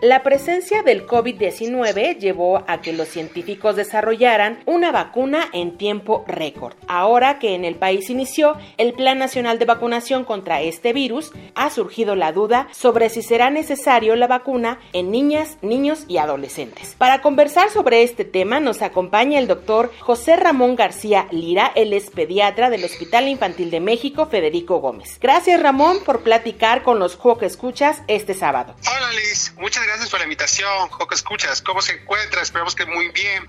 La 0.03 0.25
presencia 0.25 0.83
del 0.83 1.07
COVID-19 1.07 2.19
llevó 2.19 2.65
a 2.67 2.81
que 2.81 2.93
los 2.93 3.07
científicos 3.07 3.77
desarrollaran 3.77 4.61
una 4.67 4.91
vacuna 4.91 5.49
en 5.53 5.79
tiempo 5.79 6.25
récord. 6.27 6.75
Ahora 6.89 7.39
que 7.39 7.55
en 7.55 7.65
el 7.65 7.77
país 7.77 8.11
inició 8.11 8.57
el 8.79 8.95
Plan 8.95 9.21
Nacional 9.21 9.61
de 9.61 9.65
Vacunación 9.65 10.25
contra 10.25 10.61
este 10.61 10.93
virus, 10.93 11.31
ha 11.55 11.71
surgido 11.71 12.17
la 12.17 12.33
duda 12.33 12.67
sobre 12.73 13.11
si 13.11 13.23
será 13.23 13.51
necesario 13.51 14.17
la 14.17 14.27
vacuna 14.27 14.81
en 14.93 15.13
niñas, 15.13 15.57
niños 15.63 16.05
y 16.09 16.17
adolescentes. 16.17 16.97
Para 16.99 17.23
conversar 17.23 17.71
sobre 17.71 18.03
este 18.03 18.25
tema 18.25 18.59
nos 18.59 18.83
acompaña 18.83 19.39
el 19.39 19.47
doctor 19.47 19.93
José 20.01 20.35
Ramón 20.35 20.75
García 20.75 21.29
Lira, 21.31 21.71
el 21.77 21.93
es 21.93 22.11
pediatra 22.11 22.71
del 22.71 22.83
Hospital 22.83 23.29
Infantil 23.29 23.71
de 23.71 23.79
México 23.79 24.27
Federico 24.27 24.81
Gómez. 24.81 25.21
Gracias 25.21 25.63
Ramón 25.63 25.99
por 26.05 26.25
platicar 26.25 26.83
con 26.83 26.99
los 26.99 27.15
Juego 27.15 27.43
Escuchas 27.43 28.03
este 28.09 28.35
sábado. 28.35 28.75
Hola 28.81 29.13
Liz, 29.13 29.55
muchas 29.61 29.85
gracias 29.85 29.92
gracias 29.93 30.09
por 30.09 30.21
la 30.21 30.25
invitación, 30.25 30.89
Joco 30.89 31.15
Escuchas. 31.15 31.61
¿Cómo 31.61 31.83
se 31.83 31.93
encuentra? 31.93 32.41
Esperamos 32.41 32.75
que 32.75 32.87
muy 32.87 33.09
bien. 33.11 33.47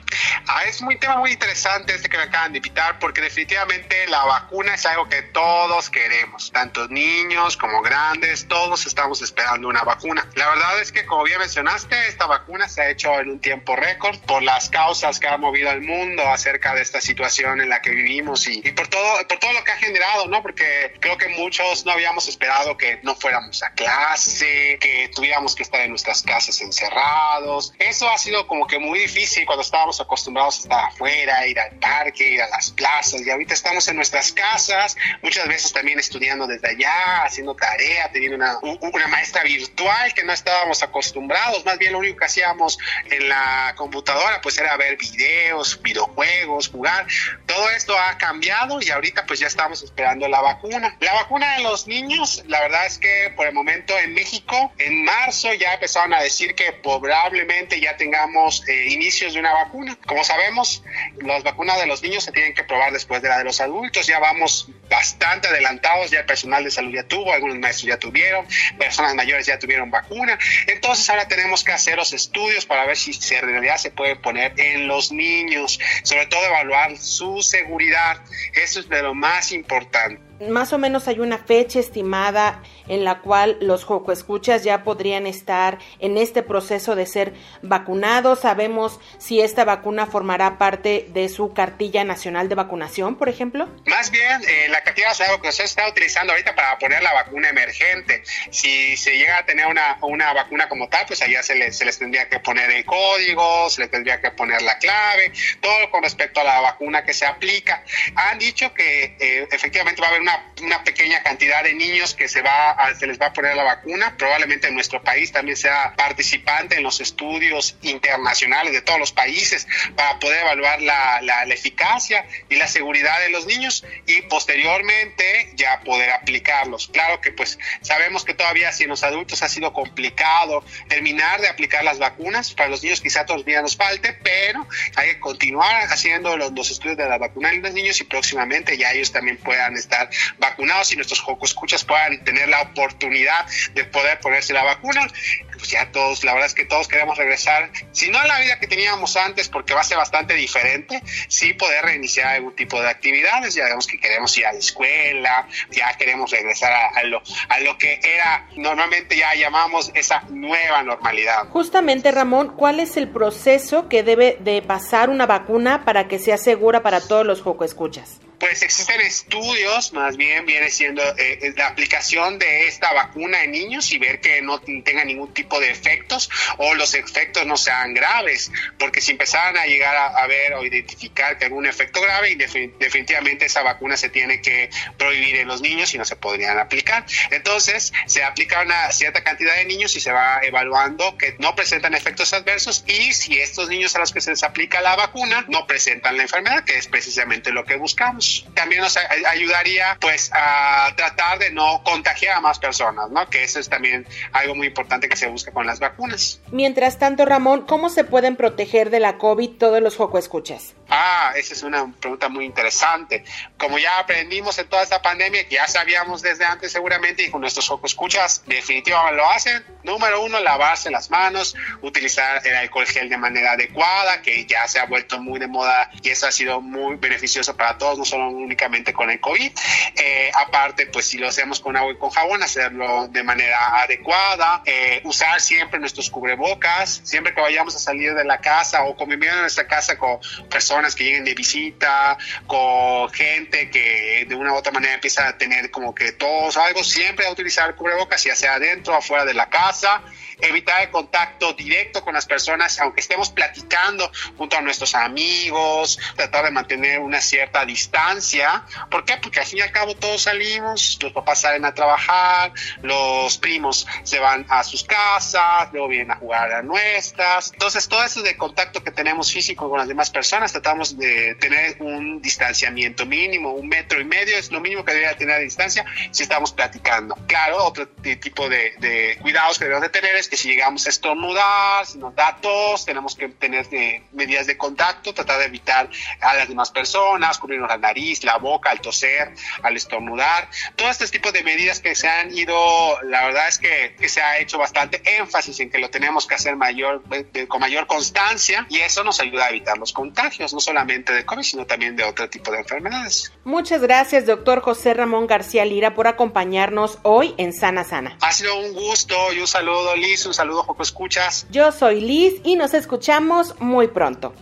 Ah, 0.47 0.65
es 0.65 0.81
un 0.81 0.99
tema 0.99 1.15
muy 1.15 1.31
interesante 1.31 1.95
este 1.95 2.09
que 2.09 2.17
me 2.17 2.23
acaban 2.23 2.51
de 2.51 2.57
invitar 2.57 2.99
porque 2.99 3.21
definitivamente 3.21 4.05
la 4.07 4.25
vacuna 4.25 4.73
es 4.73 4.85
algo 4.85 5.07
que 5.07 5.21
todos 5.21 5.89
queremos, 5.89 6.51
tanto 6.51 6.89
niños 6.89 7.55
como 7.55 7.81
grandes, 7.81 8.45
todos 8.49 8.85
estamos 8.85 9.21
esperando 9.21 9.69
una 9.69 9.83
vacuna. 9.83 10.27
La 10.35 10.49
verdad 10.49 10.81
es 10.81 10.91
que 10.91 11.05
como 11.05 11.23
bien 11.23 11.39
mencionaste, 11.39 12.07
esta 12.09 12.25
vacuna 12.25 12.67
se 12.67 12.81
ha 12.81 12.89
hecho 12.89 13.17
en 13.21 13.29
un 13.29 13.39
tiempo 13.39 13.77
récord 13.77 14.19
por 14.19 14.43
las 14.43 14.69
causas 14.69 15.21
que 15.21 15.29
ha 15.29 15.37
movido 15.37 15.69
al 15.69 15.79
mundo 15.79 16.27
acerca 16.27 16.75
de 16.75 16.81
esta 16.81 16.99
situación 16.99 17.61
en 17.61 17.69
la 17.69 17.81
que 17.81 17.91
vivimos 17.91 18.47
y, 18.47 18.61
y 18.65 18.71
por 18.73 18.89
todo 18.89 19.25
por 19.29 19.39
todo 19.39 19.53
lo 19.53 19.63
que 19.63 19.71
ha 19.71 19.77
generado, 19.77 20.27
¿no? 20.27 20.41
Porque 20.41 20.97
creo 20.99 21.17
que 21.17 21.29
muchos 21.29 21.85
no 21.85 21.93
habíamos 21.93 22.27
esperado 22.27 22.75
que 22.75 22.99
no 23.01 23.15
fuéramos 23.15 23.63
a 23.63 23.71
clase, 23.71 24.77
que 24.81 25.09
tuviéramos 25.15 25.55
que 25.55 25.63
estar 25.63 25.79
en 25.79 25.91
nuestras 25.91 26.21
casas 26.21 26.32
casas 26.33 26.59
encerrados. 26.61 27.73
Eso 27.77 28.09
ha 28.09 28.17
sido 28.17 28.47
como 28.47 28.65
que 28.65 28.79
muy 28.79 28.97
difícil 28.97 29.45
cuando 29.45 29.61
estábamos 29.61 30.01
acostumbrados 30.01 30.57
a 30.57 30.61
estar 30.61 30.85
afuera, 30.85 31.45
ir 31.45 31.59
al 31.59 31.77
parque, 31.77 32.27
ir 32.27 32.41
a 32.41 32.49
las 32.49 32.71
plazas. 32.71 33.21
Y 33.21 33.29
ahorita 33.29 33.53
estamos 33.53 33.87
en 33.87 33.97
nuestras 33.97 34.31
casas, 34.31 34.97
muchas 35.21 35.47
veces 35.47 35.71
también 35.71 35.99
estudiando 35.99 36.47
desde 36.47 36.69
allá, 36.69 37.23
haciendo 37.23 37.53
tarea, 37.53 38.09
teniendo 38.11 38.37
una, 38.37 38.57
una 38.81 39.07
maestra 39.07 39.43
virtual 39.43 40.11
que 40.15 40.23
no 40.23 40.33
estábamos 40.33 40.81
acostumbrados. 40.81 41.63
Más 41.65 41.77
bien 41.77 41.93
lo 41.93 41.99
único 41.99 42.17
que 42.17 42.25
hacíamos 42.25 42.79
en 43.11 43.29
la 43.29 43.75
computadora 43.77 44.41
pues 44.41 44.57
era 44.57 44.75
ver 44.75 44.97
videos, 44.97 45.79
videojuegos, 45.83 46.69
jugar. 46.69 47.05
Todo 47.45 47.69
esto 47.69 47.95
ha 47.95 48.17
cambiado 48.17 48.81
y 48.81 48.89
ahorita 48.89 49.27
pues 49.27 49.39
ya 49.39 49.45
estamos 49.45 49.83
esperando 49.83 50.27
la 50.27 50.41
vacuna. 50.41 50.97
La 50.99 51.13
vacuna 51.13 51.57
de 51.57 51.63
los 51.63 51.85
niños, 51.85 52.43
la 52.47 52.59
verdad 52.61 52.87
es 52.87 52.97
que 52.97 53.31
por 53.35 53.45
el 53.45 53.53
momento 53.53 53.95
en 53.99 54.15
México, 54.15 54.73
en 54.79 55.03
marzo 55.03 55.53
ya 55.53 55.75
empezaron 55.75 56.11
a 56.15 56.22
decir 56.23 56.55
que 56.55 56.73
probablemente 56.73 57.79
ya 57.79 57.95
tengamos 57.97 58.67
eh, 58.67 58.87
inicios 58.89 59.33
de 59.33 59.39
una 59.39 59.53
vacuna. 59.53 59.97
Como 60.05 60.23
sabemos, 60.23 60.83
las 61.17 61.43
vacunas 61.43 61.79
de 61.79 61.87
los 61.87 62.01
niños 62.01 62.23
se 62.23 62.31
tienen 62.31 62.53
que 62.53 62.63
probar 62.63 62.91
después 62.91 63.21
de 63.21 63.29
la 63.29 63.37
de 63.37 63.43
los 63.43 63.61
adultos. 63.61 64.07
Ya 64.07 64.19
vamos 64.19 64.69
bastante 64.89 65.47
adelantados, 65.47 66.11
ya 66.11 66.19
el 66.19 66.25
personal 66.25 66.63
de 66.63 66.71
salud 66.71 66.93
ya 66.93 67.03
tuvo, 67.03 67.33
algunos 67.33 67.57
maestros 67.57 67.87
ya 67.87 67.97
tuvieron, 67.97 68.45
personas 68.77 69.15
mayores 69.15 69.45
ya 69.45 69.59
tuvieron 69.59 69.91
vacuna. 69.91 70.37
Entonces 70.67 71.09
ahora 71.09 71.27
tenemos 71.27 71.63
que 71.63 71.71
hacer 71.71 71.97
los 71.97 72.13
estudios 72.13 72.65
para 72.65 72.85
ver 72.85 72.97
si 72.97 73.11
en 73.33 73.41
realidad 73.41 73.77
se 73.77 73.91
puede 73.91 74.15
poner 74.15 74.53
en 74.57 74.87
los 74.87 75.11
niños, 75.11 75.79
sobre 76.03 76.25
todo 76.27 76.45
evaluar 76.45 76.97
su 76.97 77.41
seguridad. 77.41 78.21
Eso 78.53 78.79
es 78.79 78.89
de 78.89 79.01
lo 79.01 79.13
más 79.13 79.51
importante 79.51 80.32
más 80.49 80.73
o 80.73 80.77
menos 80.77 81.07
hay 81.07 81.19
una 81.19 81.37
fecha 81.37 81.79
estimada 81.79 82.61
en 82.87 83.03
la 83.03 83.19
cual 83.19 83.57
los 83.61 83.85
escuchas 84.11 84.63
ya 84.63 84.83
podrían 84.83 85.27
estar 85.27 85.79
en 85.99 86.17
este 86.17 86.43
proceso 86.43 86.95
de 86.95 87.05
ser 87.05 87.33
vacunados. 87.61 88.41
Sabemos 88.41 88.99
si 89.17 89.41
esta 89.41 89.65
vacuna 89.65 90.05
formará 90.05 90.57
parte 90.57 91.07
de 91.09 91.29
su 91.29 91.53
cartilla 91.53 92.03
nacional 92.03 92.49
de 92.49 92.55
vacunación, 92.55 93.15
por 93.15 93.29
ejemplo. 93.29 93.67
Más 93.85 94.11
bien, 94.11 94.41
eh, 94.47 94.67
la 94.69 94.81
cartilla 94.83 95.09
nacional 95.09 95.31
de 95.31 95.37
vacunación 95.37 95.67
se 95.67 95.71
está 95.71 95.89
utilizando 95.89 96.33
ahorita 96.33 96.55
para 96.55 96.77
poner 96.77 97.01
la 97.01 97.13
vacuna 97.13 97.49
emergente. 97.49 98.23
Si 98.51 98.97
se 98.97 99.17
llega 99.17 99.37
a 99.37 99.45
tener 99.45 99.67
una, 99.67 99.97
una 100.01 100.33
vacuna 100.33 100.67
como 100.69 100.89
tal, 100.89 101.05
pues 101.07 101.21
allá 101.21 101.43
se 101.43 101.55
les, 101.55 101.77
se 101.77 101.85
les 101.85 101.97
tendría 101.97 102.29
que 102.29 102.39
poner 102.39 102.69
el 102.71 102.85
código, 102.85 103.69
se 103.69 103.81
les 103.81 103.91
tendría 103.91 104.21
que 104.21 104.31
poner 104.31 104.61
la 104.61 104.77
clave, 104.77 105.31
todo 105.61 105.89
con 105.91 106.03
respecto 106.03 106.41
a 106.41 106.43
la 106.43 106.61
vacuna 106.61 107.03
que 107.03 107.13
se 107.13 107.25
aplica. 107.25 107.83
Han 108.15 108.39
dicho 108.39 108.73
que 108.73 109.15
eh, 109.19 109.47
efectivamente 109.51 110.01
va 110.01 110.07
a 110.07 110.09
haber 110.11 110.21
una 110.21 110.32
una, 110.61 110.83
pequeña 110.83 111.21
cantidad 111.23 111.63
de 111.63 111.73
niños 111.73 112.13
que 112.13 112.27
se, 112.27 112.41
va 112.41 112.77
se 112.97 113.07
les 113.07 113.19
va 113.19 113.27
a 113.27 113.33
poner 113.33 113.55
la 113.55 113.63
vacuna. 113.63 114.15
Probablemente 114.17 114.67
en 114.67 114.75
nuestro 114.75 115.01
país 115.03 115.31
también 115.31 115.57
sea 115.57 115.93
participante 115.95 116.77
en 116.77 116.83
los 116.83 117.01
estudios 117.01 117.75
internacionales 117.81 118.73
de 118.73 118.81
todos 118.81 118.99
los 118.99 119.11
países 119.11 119.67
para 119.95 120.19
poder 120.19 120.41
evaluar 120.41 120.81
la, 120.81 121.21
la, 121.21 121.43
eficacia 121.53 122.25
y 122.49 122.55
la 122.55 122.67
seguridad 122.67 123.19
de 123.21 123.29
los 123.29 123.45
niños 123.45 123.85
y 124.07 124.21
posteriormente 124.23 125.51
ya 125.55 125.81
poder 125.81 126.09
aplicarlos. 126.11 126.87
Claro 126.87 127.21
que 127.21 127.31
pues 127.31 127.59
sabemos 127.81 128.25
que 128.25 128.33
todavía 128.33 128.71
si 128.71 128.83
en 128.83 128.89
los 128.89 129.03
adultos 129.03 129.43
ha 129.43 129.49
sido 129.49 129.71
complicado 129.73 130.63
terminar 130.87 131.41
de 131.41 131.47
aplicar 131.47 131.83
las 131.83 131.99
vacunas, 131.99 132.53
para 132.53 132.69
los 132.69 132.83
niños 132.83 133.01
quizá 133.01 133.25
todavía 133.25 133.61
nos 133.61 133.75
falte, 133.75 134.13
pero 134.13 134.67
hay 134.95 135.09
que 135.09 135.19
continuar 135.19 135.83
haciendo 135.89 136.35
los, 136.37 136.51
los 136.53 136.71
estudios 136.71 136.97
de 136.97 137.07
la 137.07 137.17
vacuna 137.17 137.51
en 137.51 137.61
los 137.61 137.73
niños 137.73 137.99
y 138.01 138.03
próximamente 138.05 138.77
ya 138.77 138.91
ellos 138.91 139.11
también 139.11 139.37
puedan 139.37 139.75
estar 139.75 140.09
vacunados 140.37 140.91
y 140.91 140.95
nuestros 140.95 141.23
escuchas 141.43 141.83
puedan 141.83 142.23
tener 142.23 142.49
la 142.49 142.61
oportunidad 142.61 143.45
de 143.73 143.85
poder 143.85 144.19
ponerse 144.19 144.53
la 144.53 144.63
vacuna. 144.63 145.07
Pues 145.51 145.69
ya 145.69 145.91
todos, 145.91 146.23
la 146.23 146.33
verdad 146.33 146.47
es 146.47 146.55
que 146.55 146.65
todos 146.65 146.87
queremos 146.87 147.17
regresar, 147.17 147.71
si 147.91 148.09
no 148.09 148.19
a 148.19 148.27
la 148.27 148.39
vida 148.39 148.59
que 148.59 148.67
teníamos 148.67 149.15
antes, 149.15 149.49
porque 149.49 149.73
va 149.73 149.81
a 149.81 149.83
ser 149.83 149.97
bastante 149.97 150.33
diferente, 150.33 151.01
sí 151.27 151.53
poder 151.53 151.85
reiniciar 151.85 152.27
algún 152.27 152.55
tipo 152.55 152.81
de 152.81 152.89
actividades. 152.89 153.53
Ya 153.53 153.65
vemos 153.65 153.87
que 153.87 153.99
queremos 153.99 154.37
ir 154.37 154.45
a 154.45 154.53
la 154.53 154.59
escuela, 154.59 155.47
ya 155.71 155.93
queremos 155.97 156.31
regresar 156.31 156.73
a, 156.73 157.03
lo, 157.03 157.21
a 157.49 157.59
lo 157.59 157.77
que 157.77 157.99
era 158.03 158.47
normalmente 158.55 159.15
ya 159.15 159.33
llamamos 159.35 159.91
esa 159.93 160.23
nueva 160.29 160.83
normalidad. 160.83 161.47
Justamente, 161.49 162.11
Ramón, 162.11 162.55
¿cuál 162.55 162.79
es 162.79 162.97
el 162.97 163.07
proceso 163.07 163.87
que 163.89 164.03
debe 164.03 164.37
de 164.39 164.61
pasar 164.61 165.09
una 165.09 165.25
vacuna 165.25 165.85
para 165.85 166.07
que 166.07 166.19
sea 166.19 166.37
segura 166.37 166.81
para 166.81 167.01
todos 167.01 167.25
los 167.25 167.43
Escuchas? 167.63 168.19
Pues 168.43 168.61
existen 168.61 168.99
estudios, 168.99 169.93
más 169.93 170.17
bien 170.17 170.45
viene 170.45 170.69
siendo 170.69 171.01
eh, 171.17 171.53
la 171.55 171.67
aplicación 171.67 172.37
de 172.39 172.67
esta 172.67 172.91
vacuna 172.91 173.41
en 173.41 173.51
niños 173.51 173.89
y 173.93 173.97
ver 173.99 174.19
que 174.19 174.41
no 174.41 174.59
tenga 174.59 175.05
ningún 175.05 175.33
tipo 175.33 175.61
de 175.61 175.71
efectos 175.71 176.29
o 176.57 176.75
los 176.75 176.93
efectos 176.93 177.45
no 177.45 177.55
sean 177.55 177.93
graves, 177.93 178.51
porque 178.77 178.99
si 178.99 179.11
empezaran 179.11 179.55
a 179.55 179.65
llegar 179.65 179.95
a, 179.95 180.27
ver 180.27 180.55
o 180.55 180.65
identificar 180.65 181.37
que 181.37 181.45
algún 181.45 181.65
efecto 181.65 182.01
grave, 182.01 182.35
definitivamente 182.35 183.45
esa 183.45 183.61
vacuna 183.61 183.95
se 183.95 184.09
tiene 184.09 184.41
que 184.41 184.69
prohibir 184.97 185.37
en 185.37 185.47
los 185.47 185.61
niños 185.61 185.93
y 185.93 185.97
no 185.97 186.03
se 186.03 186.17
podrían 186.17 186.59
aplicar. 186.59 187.05
Entonces 187.31 187.93
se 188.07 188.25
aplica 188.25 188.61
una 188.61 188.91
cierta 188.91 189.23
cantidad 189.23 189.55
de 189.55 189.63
niños 189.63 189.95
y 189.95 190.01
se 190.01 190.11
va 190.11 190.41
evaluando 190.43 191.17
que 191.17 191.37
no 191.39 191.55
presentan 191.55 191.93
efectos 191.93 192.33
adversos 192.33 192.83
y 192.87 193.13
si 193.13 193.39
estos 193.39 193.69
niños 193.69 193.95
a 193.95 193.99
los 193.99 194.11
que 194.11 194.19
se 194.19 194.31
les 194.31 194.43
aplica 194.43 194.81
la 194.81 194.97
vacuna 194.97 195.45
no 195.47 195.65
presentan 195.65 196.17
la 196.17 196.23
enfermedad, 196.23 196.65
que 196.65 196.77
es 196.77 196.87
precisamente 196.87 197.53
lo 197.53 197.63
que 197.63 197.77
buscamos 197.77 198.32
también 198.53 198.81
nos 198.81 198.97
ayudaría 198.97 199.97
pues 199.99 200.31
a 200.33 200.93
tratar 200.95 201.39
de 201.39 201.51
no 201.51 201.81
contagiar 201.83 202.37
a 202.37 202.41
más 202.41 202.59
personas, 202.59 203.09
¿no? 203.09 203.27
Que 203.29 203.43
eso 203.43 203.59
es 203.59 203.69
también 203.69 204.07
algo 204.31 204.55
muy 204.55 204.67
importante 204.67 205.09
que 205.09 205.15
se 205.15 205.27
busca 205.27 205.51
con 205.51 205.65
las 205.65 205.79
vacunas. 205.79 206.39
Mientras 206.51 206.99
tanto, 206.99 207.25
Ramón, 207.25 207.65
¿cómo 207.65 207.89
se 207.89 208.03
pueden 208.03 208.35
proteger 208.35 208.89
de 208.89 208.99
la 208.99 209.17
COVID 209.17 209.51
todos 209.51 209.81
los 209.81 209.95
Joco 209.95 210.17
Escuchas? 210.17 210.73
Ah, 210.95 211.33
esa 211.35 211.55
es 211.55 211.63
una 211.63 211.91
pregunta 211.99 212.29
muy 212.29 212.45
interesante. 212.45 213.23
Como 213.57 213.79
ya 213.79 213.97
aprendimos 213.97 214.59
en 214.59 214.67
toda 214.67 214.83
esta 214.83 215.01
pandemia, 215.01 215.47
que 215.47 215.55
ya 215.55 215.67
sabíamos 215.67 216.21
desde 216.21 216.45
antes 216.45 216.71
seguramente 216.71 217.23
y 217.23 217.31
con 217.31 217.41
nuestros 217.41 217.67
Joco 217.67 217.87
Escuchas 217.87 218.43
definitivamente 218.45 219.17
lo 219.17 219.27
hacen. 219.27 219.65
Número 219.81 220.21
uno, 220.21 220.39
lavarse 220.39 220.91
las 220.91 221.09
manos, 221.09 221.55
utilizar 221.81 222.45
el 222.45 222.55
alcohol 222.55 222.85
gel 222.85 223.09
de 223.09 223.17
manera 223.17 223.53
adecuada, 223.53 224.21
que 224.21 224.45
ya 224.45 224.67
se 224.67 224.79
ha 224.79 224.85
vuelto 224.85 225.19
muy 225.19 225.39
de 225.39 225.47
moda 225.47 225.89
y 226.03 226.09
eso 226.09 226.27
ha 226.27 226.31
sido 226.31 226.61
muy 226.61 226.95
beneficioso 226.97 227.57
para 227.57 227.75
todos, 227.79 227.97
no 227.97 228.05
solo 228.05 228.29
únicamente 228.29 228.93
con 228.93 229.09
el 229.09 229.19
COVID. 229.19 229.51
Eh, 229.95 230.31
aparte, 230.35 230.85
pues 230.85 231.07
si 231.07 231.17
lo 231.17 231.27
hacemos 231.27 231.59
con 231.59 231.75
agua 231.75 231.91
y 231.91 231.97
con 231.97 232.11
jabón, 232.11 232.43
hacerlo 232.43 233.07
de 233.07 233.23
manera 233.23 233.81
adecuada, 233.81 234.61
eh, 234.65 235.01
usar 235.05 235.41
siempre 235.41 235.79
nuestros 235.79 236.11
cubrebocas, 236.11 237.01
siempre 237.03 237.33
que 237.33 237.41
vayamos 237.41 237.75
a 237.75 237.79
salir 237.79 238.13
de 238.13 238.25
la 238.25 238.37
casa 238.39 238.83
o 238.83 238.95
convivir 238.95 239.29
en 239.29 239.41
nuestra 239.41 239.67
casa 239.67 239.97
con 239.97 240.19
personas 240.51 240.82
que 240.95 241.03
lleguen 241.05 241.23
de 241.23 241.33
visita, 241.33 242.17
con 242.47 243.09
gente 243.11 243.69
que 243.69 244.25
de 244.27 244.35
una 244.35 244.53
u 244.53 244.55
otra 244.55 244.71
manera 244.71 244.93
empieza 244.93 245.27
a 245.27 245.37
tener 245.37 245.71
como 245.71 245.95
que 245.95 246.11
tos 246.13 246.57
o 246.57 246.61
algo, 246.61 246.83
siempre 246.83 247.25
a 247.25 247.31
utilizar 247.31 247.75
cubrebocas, 247.75 248.23
ya 248.23 248.35
sea 248.35 248.55
adentro 248.55 248.95
afuera 248.95 249.25
de 249.25 249.33
la 249.33 249.49
casa 249.49 250.03
evitar 250.41 250.81
el 250.81 250.91
contacto 250.91 251.53
directo 251.53 252.03
con 252.03 252.13
las 252.13 252.25
personas, 252.25 252.79
aunque 252.79 253.01
estemos 253.01 253.29
platicando 253.29 254.11
junto 254.37 254.57
a 254.57 254.61
nuestros 254.61 254.95
amigos, 254.95 255.99
tratar 256.15 256.45
de 256.45 256.51
mantener 256.51 256.99
una 256.99 257.21
cierta 257.21 257.65
distancia. 257.65 258.65
¿Por 258.89 259.05
qué? 259.05 259.17
Porque 259.17 259.39
al 259.39 259.45
fin 259.45 259.59
y 259.59 259.61
al 259.61 259.71
cabo 259.71 259.95
todos 259.95 260.23
salimos, 260.23 260.99
los 261.01 261.11
papás 261.11 261.41
salen 261.41 261.65
a 261.65 261.73
trabajar, 261.73 262.51
los 262.81 263.37
primos 263.37 263.87
se 264.03 264.19
van 264.19 264.45
a 264.49 264.63
sus 264.63 264.83
casas, 264.83 265.69
luego 265.71 265.87
vienen 265.87 266.11
a 266.11 266.15
jugar 266.15 266.51
a 266.51 266.61
nuestras. 266.61 267.51
Entonces, 267.53 267.87
todo 267.87 268.03
eso 268.03 268.21
de 268.21 268.37
contacto 268.37 268.83
que 268.83 268.91
tenemos 268.91 269.31
físico 269.31 269.69
con 269.69 269.79
las 269.79 269.87
demás 269.87 270.09
personas, 270.09 270.53
tratamos 270.63 270.97
de 270.97 271.35
tener 271.35 271.75
un 271.81 272.21
distanciamiento 272.21 273.05
mínimo, 273.05 273.51
un 273.51 273.67
metro 273.67 273.99
y 273.99 274.05
medio 274.05 274.37
es 274.37 274.49
lo 274.49 274.61
mínimo 274.61 274.85
que 274.85 274.93
debería 274.93 275.17
tener 275.17 275.35
a 275.35 275.39
distancia 275.39 275.83
si 276.11 276.23
estamos 276.23 276.53
platicando. 276.53 277.15
Claro, 277.27 277.65
otro 277.65 277.85
tipo 277.89 278.47
de, 278.47 279.17
cuidados 279.21 279.59
que 279.59 279.65
debemos 279.65 279.83
de 279.83 279.89
tener 279.89 280.15
es 280.15 280.29
que 280.29 280.37
si 280.37 280.47
llegamos 280.47 280.85
a 280.85 280.89
estornudar, 280.89 281.85
si 281.85 281.97
nos 281.97 282.15
da 282.15 282.37
tos, 282.41 282.85
tenemos 282.85 283.13
que 283.15 283.27
tener 283.27 283.67
eh, 283.73 284.03
medidas 284.13 284.47
de 284.47 284.55
contacto, 284.57 285.13
tratar 285.13 285.39
de 285.39 285.45
evitar 285.45 285.89
a 286.21 286.33
las 286.35 286.47
demás 286.47 286.71
personas, 286.71 287.37
cubrirnos 287.39 287.67
la 287.67 287.77
nariz, 287.77 288.23
la 288.23 288.37
boca, 288.37 288.71
al 288.71 288.79
toser, 288.79 289.33
al 289.63 289.75
estornudar. 289.75 290.47
Todo 290.77 290.89
este 290.89 291.05
tipo 291.09 291.33
de 291.33 291.43
medidas 291.43 291.81
que 291.81 291.93
se 291.93 292.07
han 292.07 292.35
ido, 292.37 293.01
la 293.03 293.25
verdad 293.25 293.49
es 293.49 293.57
que, 293.57 293.95
se 294.07 294.21
ha 294.21 294.37
hecho 294.37 294.57
bastante 294.59 295.01
énfasis 295.17 295.59
en 295.59 295.69
que 295.71 295.79
lo 295.79 295.89
tenemos 295.89 296.25
que 296.27 296.35
hacer 296.35 296.55
mayor, 296.55 297.03
de- 297.05 297.47
con 297.47 297.59
mayor 297.59 297.85
constancia 297.87 298.65
y 298.69 298.77
eso 298.79 299.03
nos 299.03 299.19
ayuda 299.19 299.45
a 299.45 299.49
evitar 299.49 299.77
los 299.77 299.91
contagios, 299.91 300.52
no 300.53 300.59
solamente 300.59 301.13
de 301.13 301.25
COVID, 301.25 301.43
sino 301.43 301.65
también 301.65 301.95
de 301.95 302.03
otro 302.03 302.29
tipo 302.29 302.51
de 302.51 302.59
enfermedades. 302.59 303.33
Muchas 303.43 303.81
gracias, 303.81 304.25
doctor 304.25 304.61
José 304.61 304.93
Ramón 304.93 305.27
García 305.27 305.65
Lira, 305.65 305.95
por 305.95 306.07
acompañarnos 306.07 306.99
hoy 307.03 307.33
en 307.37 307.53
Sana 307.53 307.83
Sana. 307.83 308.17
Ha 308.21 308.31
sido 308.31 308.57
un 308.57 308.73
gusto 308.73 309.15
y 309.35 309.39
un 309.39 309.47
saludo, 309.47 309.95
Liz, 309.95 310.25
un 310.25 310.33
saludo, 310.33 310.63
Joco 310.63 310.83
Escuchas. 310.83 311.45
Yo 311.49 311.71
soy 311.71 312.01
Liz 312.01 312.35
y 312.43 312.55
nos 312.55 312.73
escuchamos 312.73 313.59
muy 313.59 313.87
pronto. 313.87 314.33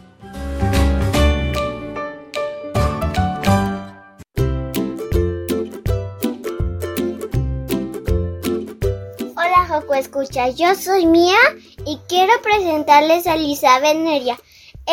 Hola 9.36 9.66
Joco 9.68 9.94
Escucha, 9.96 10.50
yo 10.50 10.76
soy 10.76 11.06
Mía 11.06 11.38
y 11.86 12.00
quiero 12.08 12.34
presentarles 12.42 13.28
a 13.28 13.36
Elizabeth 13.36 13.98
Neria. 13.98 14.38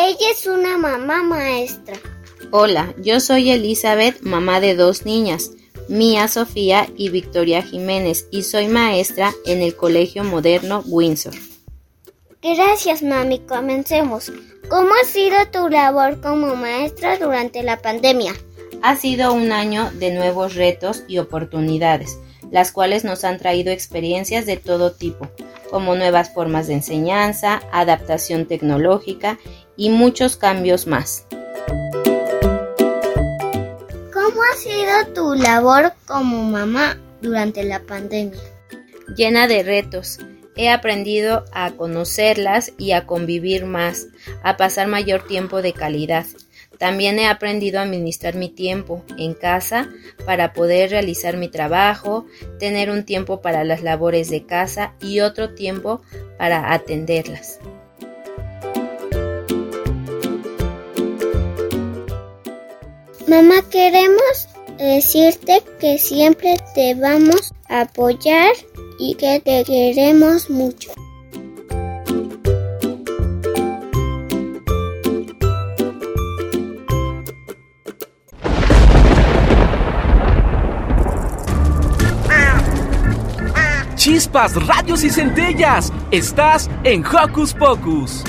Ella 0.01 0.31
es 0.31 0.47
una 0.47 0.77
mamá 0.77 1.23
maestra. 1.23 1.97
Hola, 2.51 2.93
yo 3.03 3.19
soy 3.19 3.51
Elizabeth, 3.51 4.21
mamá 4.21 4.61
de 4.61 4.73
dos 4.73 5.05
niñas, 5.05 5.51
Mía 5.89 6.29
Sofía 6.29 6.87
y 6.95 7.09
Victoria 7.09 7.61
Jiménez, 7.63 8.25
y 8.31 8.43
soy 8.43 8.69
maestra 8.69 9.33
en 9.45 9.61
el 9.61 9.75
Colegio 9.75 10.23
Moderno 10.23 10.83
Windsor. 10.87 11.33
Gracias 12.41 13.03
mami, 13.03 13.39
comencemos. 13.39 14.31
¿Cómo 14.69 14.91
ha 14.93 15.05
sido 15.05 15.35
tu 15.51 15.67
labor 15.67 16.21
como 16.21 16.55
maestra 16.55 17.17
durante 17.17 17.61
la 17.61 17.81
pandemia? 17.81 18.33
Ha 18.81 18.95
sido 18.95 19.33
un 19.33 19.51
año 19.51 19.91
de 19.95 20.11
nuevos 20.11 20.55
retos 20.55 21.03
y 21.09 21.17
oportunidades, 21.17 22.17
las 22.51 22.71
cuales 22.71 23.03
nos 23.03 23.25
han 23.25 23.37
traído 23.37 23.73
experiencias 23.73 24.45
de 24.45 24.55
todo 24.55 24.93
tipo, 24.93 25.27
como 25.69 25.93
nuevas 25.95 26.33
formas 26.33 26.67
de 26.67 26.75
enseñanza, 26.75 27.61
adaptación 27.73 28.45
tecnológica 28.45 29.37
y 29.79 29.89
muchos 29.89 30.37
cambios 30.37 30.85
más. 30.85 31.25
¿Cómo 34.13 34.41
ha 34.43 34.55
sido 34.55 35.07
tu 35.15 35.33
labor 35.33 35.93
como 36.05 36.43
mamá 36.43 36.99
durante 37.21 37.63
la 37.63 37.79
pandemia? 37.79 38.39
llena 39.15 39.47
de 39.47 39.63
retos. 39.63 40.19
He 40.55 40.69
aprendido 40.69 41.45
a 41.53 41.71
conocerlas 41.71 42.73
y 42.77 42.91
a 42.91 43.05
convivir 43.05 43.65
más, 43.65 44.07
a 44.43 44.57
pasar 44.57 44.87
mayor 44.87 45.25
tiempo 45.25 45.61
de 45.61 45.73
calidad. 45.73 46.25
También 46.77 47.19
he 47.19 47.27
aprendido 47.27 47.79
a 47.79 47.83
administrar 47.83 48.35
mi 48.35 48.49
tiempo 48.49 49.03
en 49.17 49.33
casa 49.33 49.89
para 50.25 50.53
poder 50.53 50.91
realizar 50.91 51.37
mi 51.37 51.49
trabajo, 51.49 52.25
tener 52.59 52.89
un 52.89 53.05
tiempo 53.05 53.41
para 53.41 53.63
las 53.63 53.83
labores 53.83 54.29
de 54.29 54.45
casa 54.45 54.93
y 55.01 55.19
otro 55.19 55.53
tiempo 55.53 56.01
para 56.37 56.73
atenderlas. 56.73 57.59
Mamá, 63.29 63.61
queremos 63.69 64.47
decirte 64.79 65.61
que 65.79 65.99
siempre 65.99 66.57
te 66.73 66.95
vamos 66.95 67.53
a 67.67 67.81
apoyar 67.81 68.53
y 68.97 69.13
que 69.13 69.39
te 69.39 69.63
queremos 69.65 70.49
mucho. 70.49 70.89
Chispas, 83.93 84.55
radios 84.65 85.03
y 85.03 85.11
centellas. 85.11 85.93
Estás 86.09 86.67
en 86.83 87.05
Hocus 87.05 87.53
Pocus. 87.53 88.23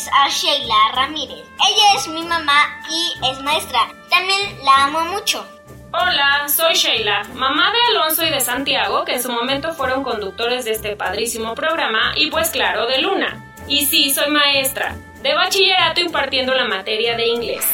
Presentarles 0.00 0.08
a 0.12 0.28
Sheila 0.28 0.74
Ramírez. 0.94 1.38
Ella 1.38 1.94
es 1.96 2.08
mi 2.08 2.22
mamá 2.22 2.80
y 2.88 3.14
es 3.30 3.40
maestra. 3.42 3.80
También 4.08 4.64
la 4.64 4.84
amo 4.84 5.04
mucho. 5.06 5.46
Hola, 5.92 6.48
soy 6.48 6.74
Sheila, 6.74 7.24
mamá 7.34 7.72
de 7.72 7.78
Alonso 7.90 8.24
y 8.24 8.30
de 8.30 8.40
Santiago, 8.40 9.04
que 9.04 9.14
en 9.14 9.22
su 9.22 9.30
momento 9.30 9.72
fueron 9.72 10.04
conductores 10.04 10.64
de 10.64 10.72
este 10.72 10.94
padrísimo 10.94 11.54
programa, 11.54 12.12
y 12.16 12.30
pues 12.30 12.50
claro, 12.50 12.86
de 12.86 12.98
Luna. 12.98 13.44
Y 13.66 13.86
sí, 13.86 14.14
soy 14.14 14.30
maestra, 14.30 14.96
de 15.20 15.34
bachillerato 15.34 16.00
impartiendo 16.00 16.54
la 16.54 16.66
materia 16.66 17.16
de 17.16 17.26
inglés. 17.26 17.66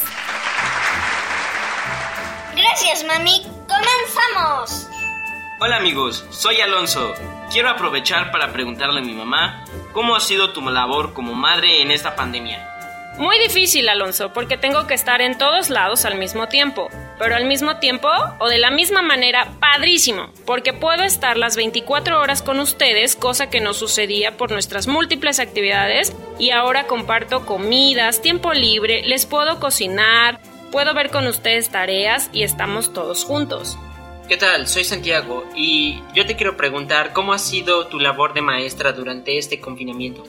Gracias, 2.55 3.05
mami. 3.05 3.43
¡Comenzamos! 3.67 4.89
Hola 5.59 5.77
amigos, 5.77 6.25
soy 6.31 6.59
Alonso. 6.61 7.13
Quiero 7.51 7.69
aprovechar 7.69 8.31
para 8.31 8.51
preguntarle 8.51 8.99
a 8.99 9.03
mi 9.03 9.13
mamá 9.13 9.63
cómo 9.97 10.15
ha 10.15 10.19
sido 10.19 10.51
tu 10.51 10.61
labor 10.61 11.13
como 11.13 11.33
madre 11.33 11.81
en 11.81 11.89
esta 11.89 12.15
pandemia. 12.15 12.63
Muy 13.17 13.39
difícil, 13.39 13.89
Alonso, 13.89 14.31
porque 14.31 14.55
tengo 14.55 14.85
que 14.85 14.93
estar 14.93 15.21
en 15.21 15.39
todos 15.39 15.71
lados 15.71 16.05
al 16.05 16.19
mismo 16.19 16.47
tiempo. 16.47 16.87
Pero 17.17 17.35
al 17.35 17.45
mismo 17.45 17.77
tiempo, 17.77 18.07
o 18.37 18.47
de 18.47 18.59
la 18.59 18.69
misma 18.69 19.01
manera, 19.01 19.47
padrísimo, 19.59 20.29
porque 20.45 20.71
puedo 20.71 21.01
estar 21.01 21.35
las 21.35 21.55
24 21.55 22.21
horas 22.21 22.43
con 22.43 22.59
ustedes, 22.59 23.15
cosa 23.15 23.49
que 23.49 23.59
no 23.59 23.73
sucedía 23.73 24.37
por 24.37 24.51
nuestras 24.51 24.85
múltiples 24.85 25.39
actividades, 25.39 26.15
y 26.37 26.51
ahora 26.51 26.85
comparto 26.85 27.47
comidas, 27.47 28.21
tiempo 28.21 28.53
libre, 28.53 29.01
les 29.01 29.25
puedo 29.25 29.59
cocinar, 29.59 30.39
puedo 30.71 30.93
ver 30.93 31.09
con 31.09 31.25
ustedes 31.25 31.71
tareas 31.71 32.29
y 32.33 32.43
estamos 32.43 32.93
todos 32.93 33.23
juntos. 33.23 33.79
¿Qué 34.27 34.35
tal? 34.35 34.67
Soy 34.67 34.83
Santiago 34.83 35.45
y 35.55 36.01
yo 36.13 36.25
te 36.25 36.35
quiero 36.35 36.57
preguntar 36.57 37.13
cómo 37.13 37.31
ha 37.31 37.39
sido 37.39 37.87
tu 37.87 37.97
labor 37.97 38.33
de 38.33 38.41
maestra 38.41 38.91
durante 38.91 39.37
este 39.37 39.61
confinamiento. 39.61 40.21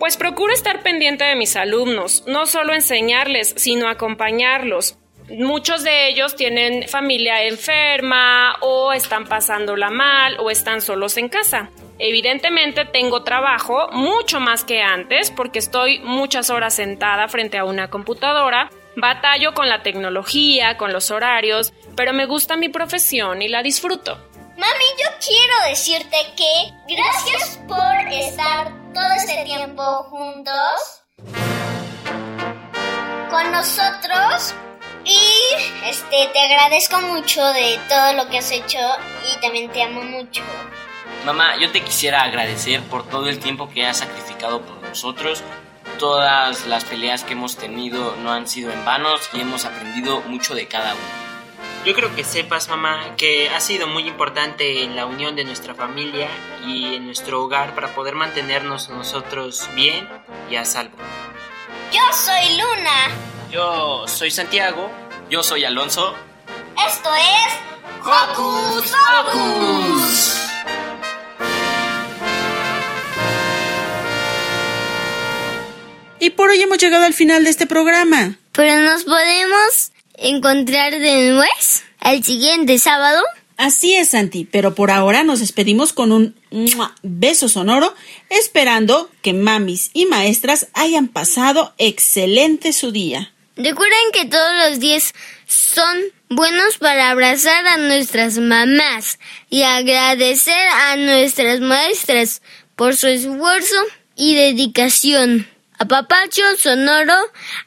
Pues 0.00 0.16
procuro 0.16 0.52
estar 0.52 0.82
pendiente 0.82 1.22
de 1.22 1.36
mis 1.36 1.54
alumnos, 1.54 2.24
no 2.26 2.46
solo 2.46 2.74
enseñarles, 2.74 3.54
sino 3.56 3.88
acompañarlos. 3.88 4.98
Muchos 5.28 5.84
de 5.84 6.08
ellos 6.08 6.34
tienen 6.34 6.88
familia 6.88 7.44
enferma 7.44 8.56
o 8.60 8.92
están 8.92 9.24
pasándola 9.24 9.88
mal 9.88 10.36
o 10.40 10.50
están 10.50 10.80
solos 10.80 11.16
en 11.16 11.28
casa. 11.28 11.70
Evidentemente 12.00 12.84
tengo 12.86 13.22
trabajo 13.22 13.88
mucho 13.92 14.40
más 14.40 14.64
que 14.64 14.82
antes 14.82 15.30
porque 15.30 15.60
estoy 15.60 16.00
muchas 16.00 16.50
horas 16.50 16.74
sentada 16.74 17.28
frente 17.28 17.56
a 17.56 17.64
una 17.64 17.88
computadora, 17.88 18.68
batallo 18.96 19.54
con 19.54 19.68
la 19.68 19.82
tecnología, 19.82 20.76
con 20.76 20.92
los 20.92 21.10
horarios, 21.10 21.72
pero 21.96 22.12
me 22.12 22.26
gusta 22.26 22.56
mi 22.56 22.68
profesión 22.68 23.42
y 23.42 23.48
la 23.48 23.62
disfruto. 23.62 24.18
Mami, 24.56 24.84
yo 25.02 25.08
quiero 25.26 25.68
decirte 25.68 26.16
que 26.36 26.94
gracias 26.94 27.60
por 27.66 28.12
estar 28.12 28.72
todo 28.94 29.12
este 29.16 29.44
tiempo 29.44 29.82
juntos 30.04 31.02
con 33.30 33.50
nosotros 33.50 34.54
y 35.04 35.18
este 35.86 36.28
te 36.32 36.40
agradezco 36.40 37.00
mucho 37.00 37.44
de 37.52 37.78
todo 37.88 38.12
lo 38.14 38.28
que 38.28 38.38
has 38.38 38.50
hecho 38.52 38.78
y 39.28 39.40
también 39.40 39.70
te 39.70 39.82
amo 39.82 40.02
mucho. 40.02 40.42
Mamá, 41.24 41.56
yo 41.58 41.72
te 41.72 41.82
quisiera 41.82 42.22
agradecer 42.22 42.80
por 42.82 43.08
todo 43.08 43.28
el 43.28 43.40
tiempo 43.40 43.68
que 43.68 43.84
has 43.84 43.98
sacrificado 43.98 44.60
por 44.62 44.80
nosotros. 44.82 45.42
Todas 45.98 46.66
las 46.66 46.84
peleas 46.84 47.24
que 47.24 47.34
hemos 47.34 47.56
tenido 47.56 48.16
no 48.16 48.32
han 48.32 48.48
sido 48.48 48.72
en 48.72 48.84
vanos 48.84 49.28
y 49.32 49.40
hemos 49.40 49.64
aprendido 49.64 50.20
mucho 50.22 50.54
de 50.54 50.66
cada 50.66 50.94
uno. 50.94 51.24
Yo 51.84 51.92
creo 51.94 52.14
que 52.16 52.24
sepas, 52.24 52.68
mamá, 52.68 53.14
que 53.16 53.50
ha 53.50 53.60
sido 53.60 53.86
muy 53.86 54.08
importante 54.08 54.82
en 54.82 54.96
la 54.96 55.04
unión 55.04 55.36
de 55.36 55.44
nuestra 55.44 55.74
familia 55.74 56.28
y 56.66 56.94
en 56.94 57.04
nuestro 57.04 57.42
hogar 57.42 57.74
para 57.74 57.94
poder 57.94 58.14
mantenernos 58.14 58.88
nosotros 58.88 59.68
bien 59.74 60.08
y 60.50 60.56
a 60.56 60.64
salvo. 60.64 60.96
Yo 61.92 62.00
soy 62.12 62.56
Luna. 62.56 63.50
Yo 63.50 64.08
soy 64.08 64.30
Santiago. 64.30 64.90
Yo 65.28 65.42
soy 65.42 65.64
Alonso. 65.64 66.14
Esto 66.86 67.10
es 67.14 67.54
Hocus 68.02 68.94
Pocus. 69.32 70.43
Y 76.24 76.30
por 76.30 76.48
hoy 76.48 76.58
hemos 76.62 76.78
llegado 76.78 77.04
al 77.04 77.12
final 77.12 77.44
de 77.44 77.50
este 77.50 77.66
programa. 77.66 78.38
Pero 78.52 78.80
nos 78.80 79.04
podemos 79.04 79.92
encontrar 80.16 80.98
de 80.98 81.32
nuevo 81.32 81.44
el 82.00 82.24
siguiente 82.24 82.78
sábado. 82.78 83.22
Así 83.58 83.94
es, 83.94 84.08
Santi, 84.08 84.48
pero 84.50 84.74
por 84.74 84.90
ahora 84.90 85.22
nos 85.22 85.40
despedimos 85.40 85.92
con 85.92 86.12
un 86.12 86.34
beso 87.02 87.50
sonoro, 87.50 87.94
esperando 88.30 89.10
que 89.20 89.34
mamis 89.34 89.90
y 89.92 90.06
maestras 90.06 90.68
hayan 90.72 91.08
pasado 91.08 91.74
excelente 91.76 92.72
su 92.72 92.90
día. 92.90 93.34
Recuerden 93.56 94.10
que 94.14 94.24
todos 94.24 94.70
los 94.70 94.80
días 94.80 95.12
son 95.46 95.98
buenos 96.30 96.78
para 96.78 97.10
abrazar 97.10 97.66
a 97.66 97.76
nuestras 97.76 98.38
mamás 98.38 99.18
y 99.50 99.64
agradecer 99.64 100.68
a 100.88 100.96
nuestras 100.96 101.60
maestras 101.60 102.40
por 102.76 102.96
su 102.96 103.08
esfuerzo 103.08 103.76
y 104.16 104.36
dedicación. 104.36 105.53
Apapacho 105.78 106.42
sonoro 106.58 107.14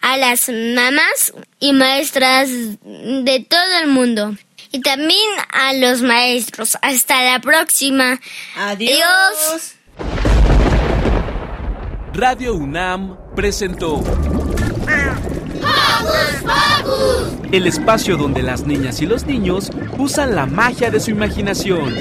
a 0.02 0.18
las 0.18 0.50
mamás 0.50 1.34
y 1.60 1.74
maestras 1.74 2.50
de 2.50 3.46
todo 3.50 3.80
el 3.82 3.88
mundo. 3.88 4.36
Y 4.72 4.82
también 4.82 5.30
a 5.52 5.74
los 5.74 6.02
maestros. 6.02 6.78
Hasta 6.82 7.22
la 7.24 7.40
próxima. 7.40 8.20
Adiós. 8.56 9.76
Radio 12.14 12.56
UNAM 12.56 13.18
presentó 13.36 14.04
el 17.52 17.68
espacio 17.68 18.18
donde 18.18 18.44
las 18.44 18.66
niñas 18.66 19.02
y 19.02 19.06
los 19.06 19.26
niños 19.26 19.72
usan 19.98 20.36
la 20.36 20.46
magia 20.46 20.90
de 20.90 21.00
su 21.00 21.12
imaginación. 21.12 21.96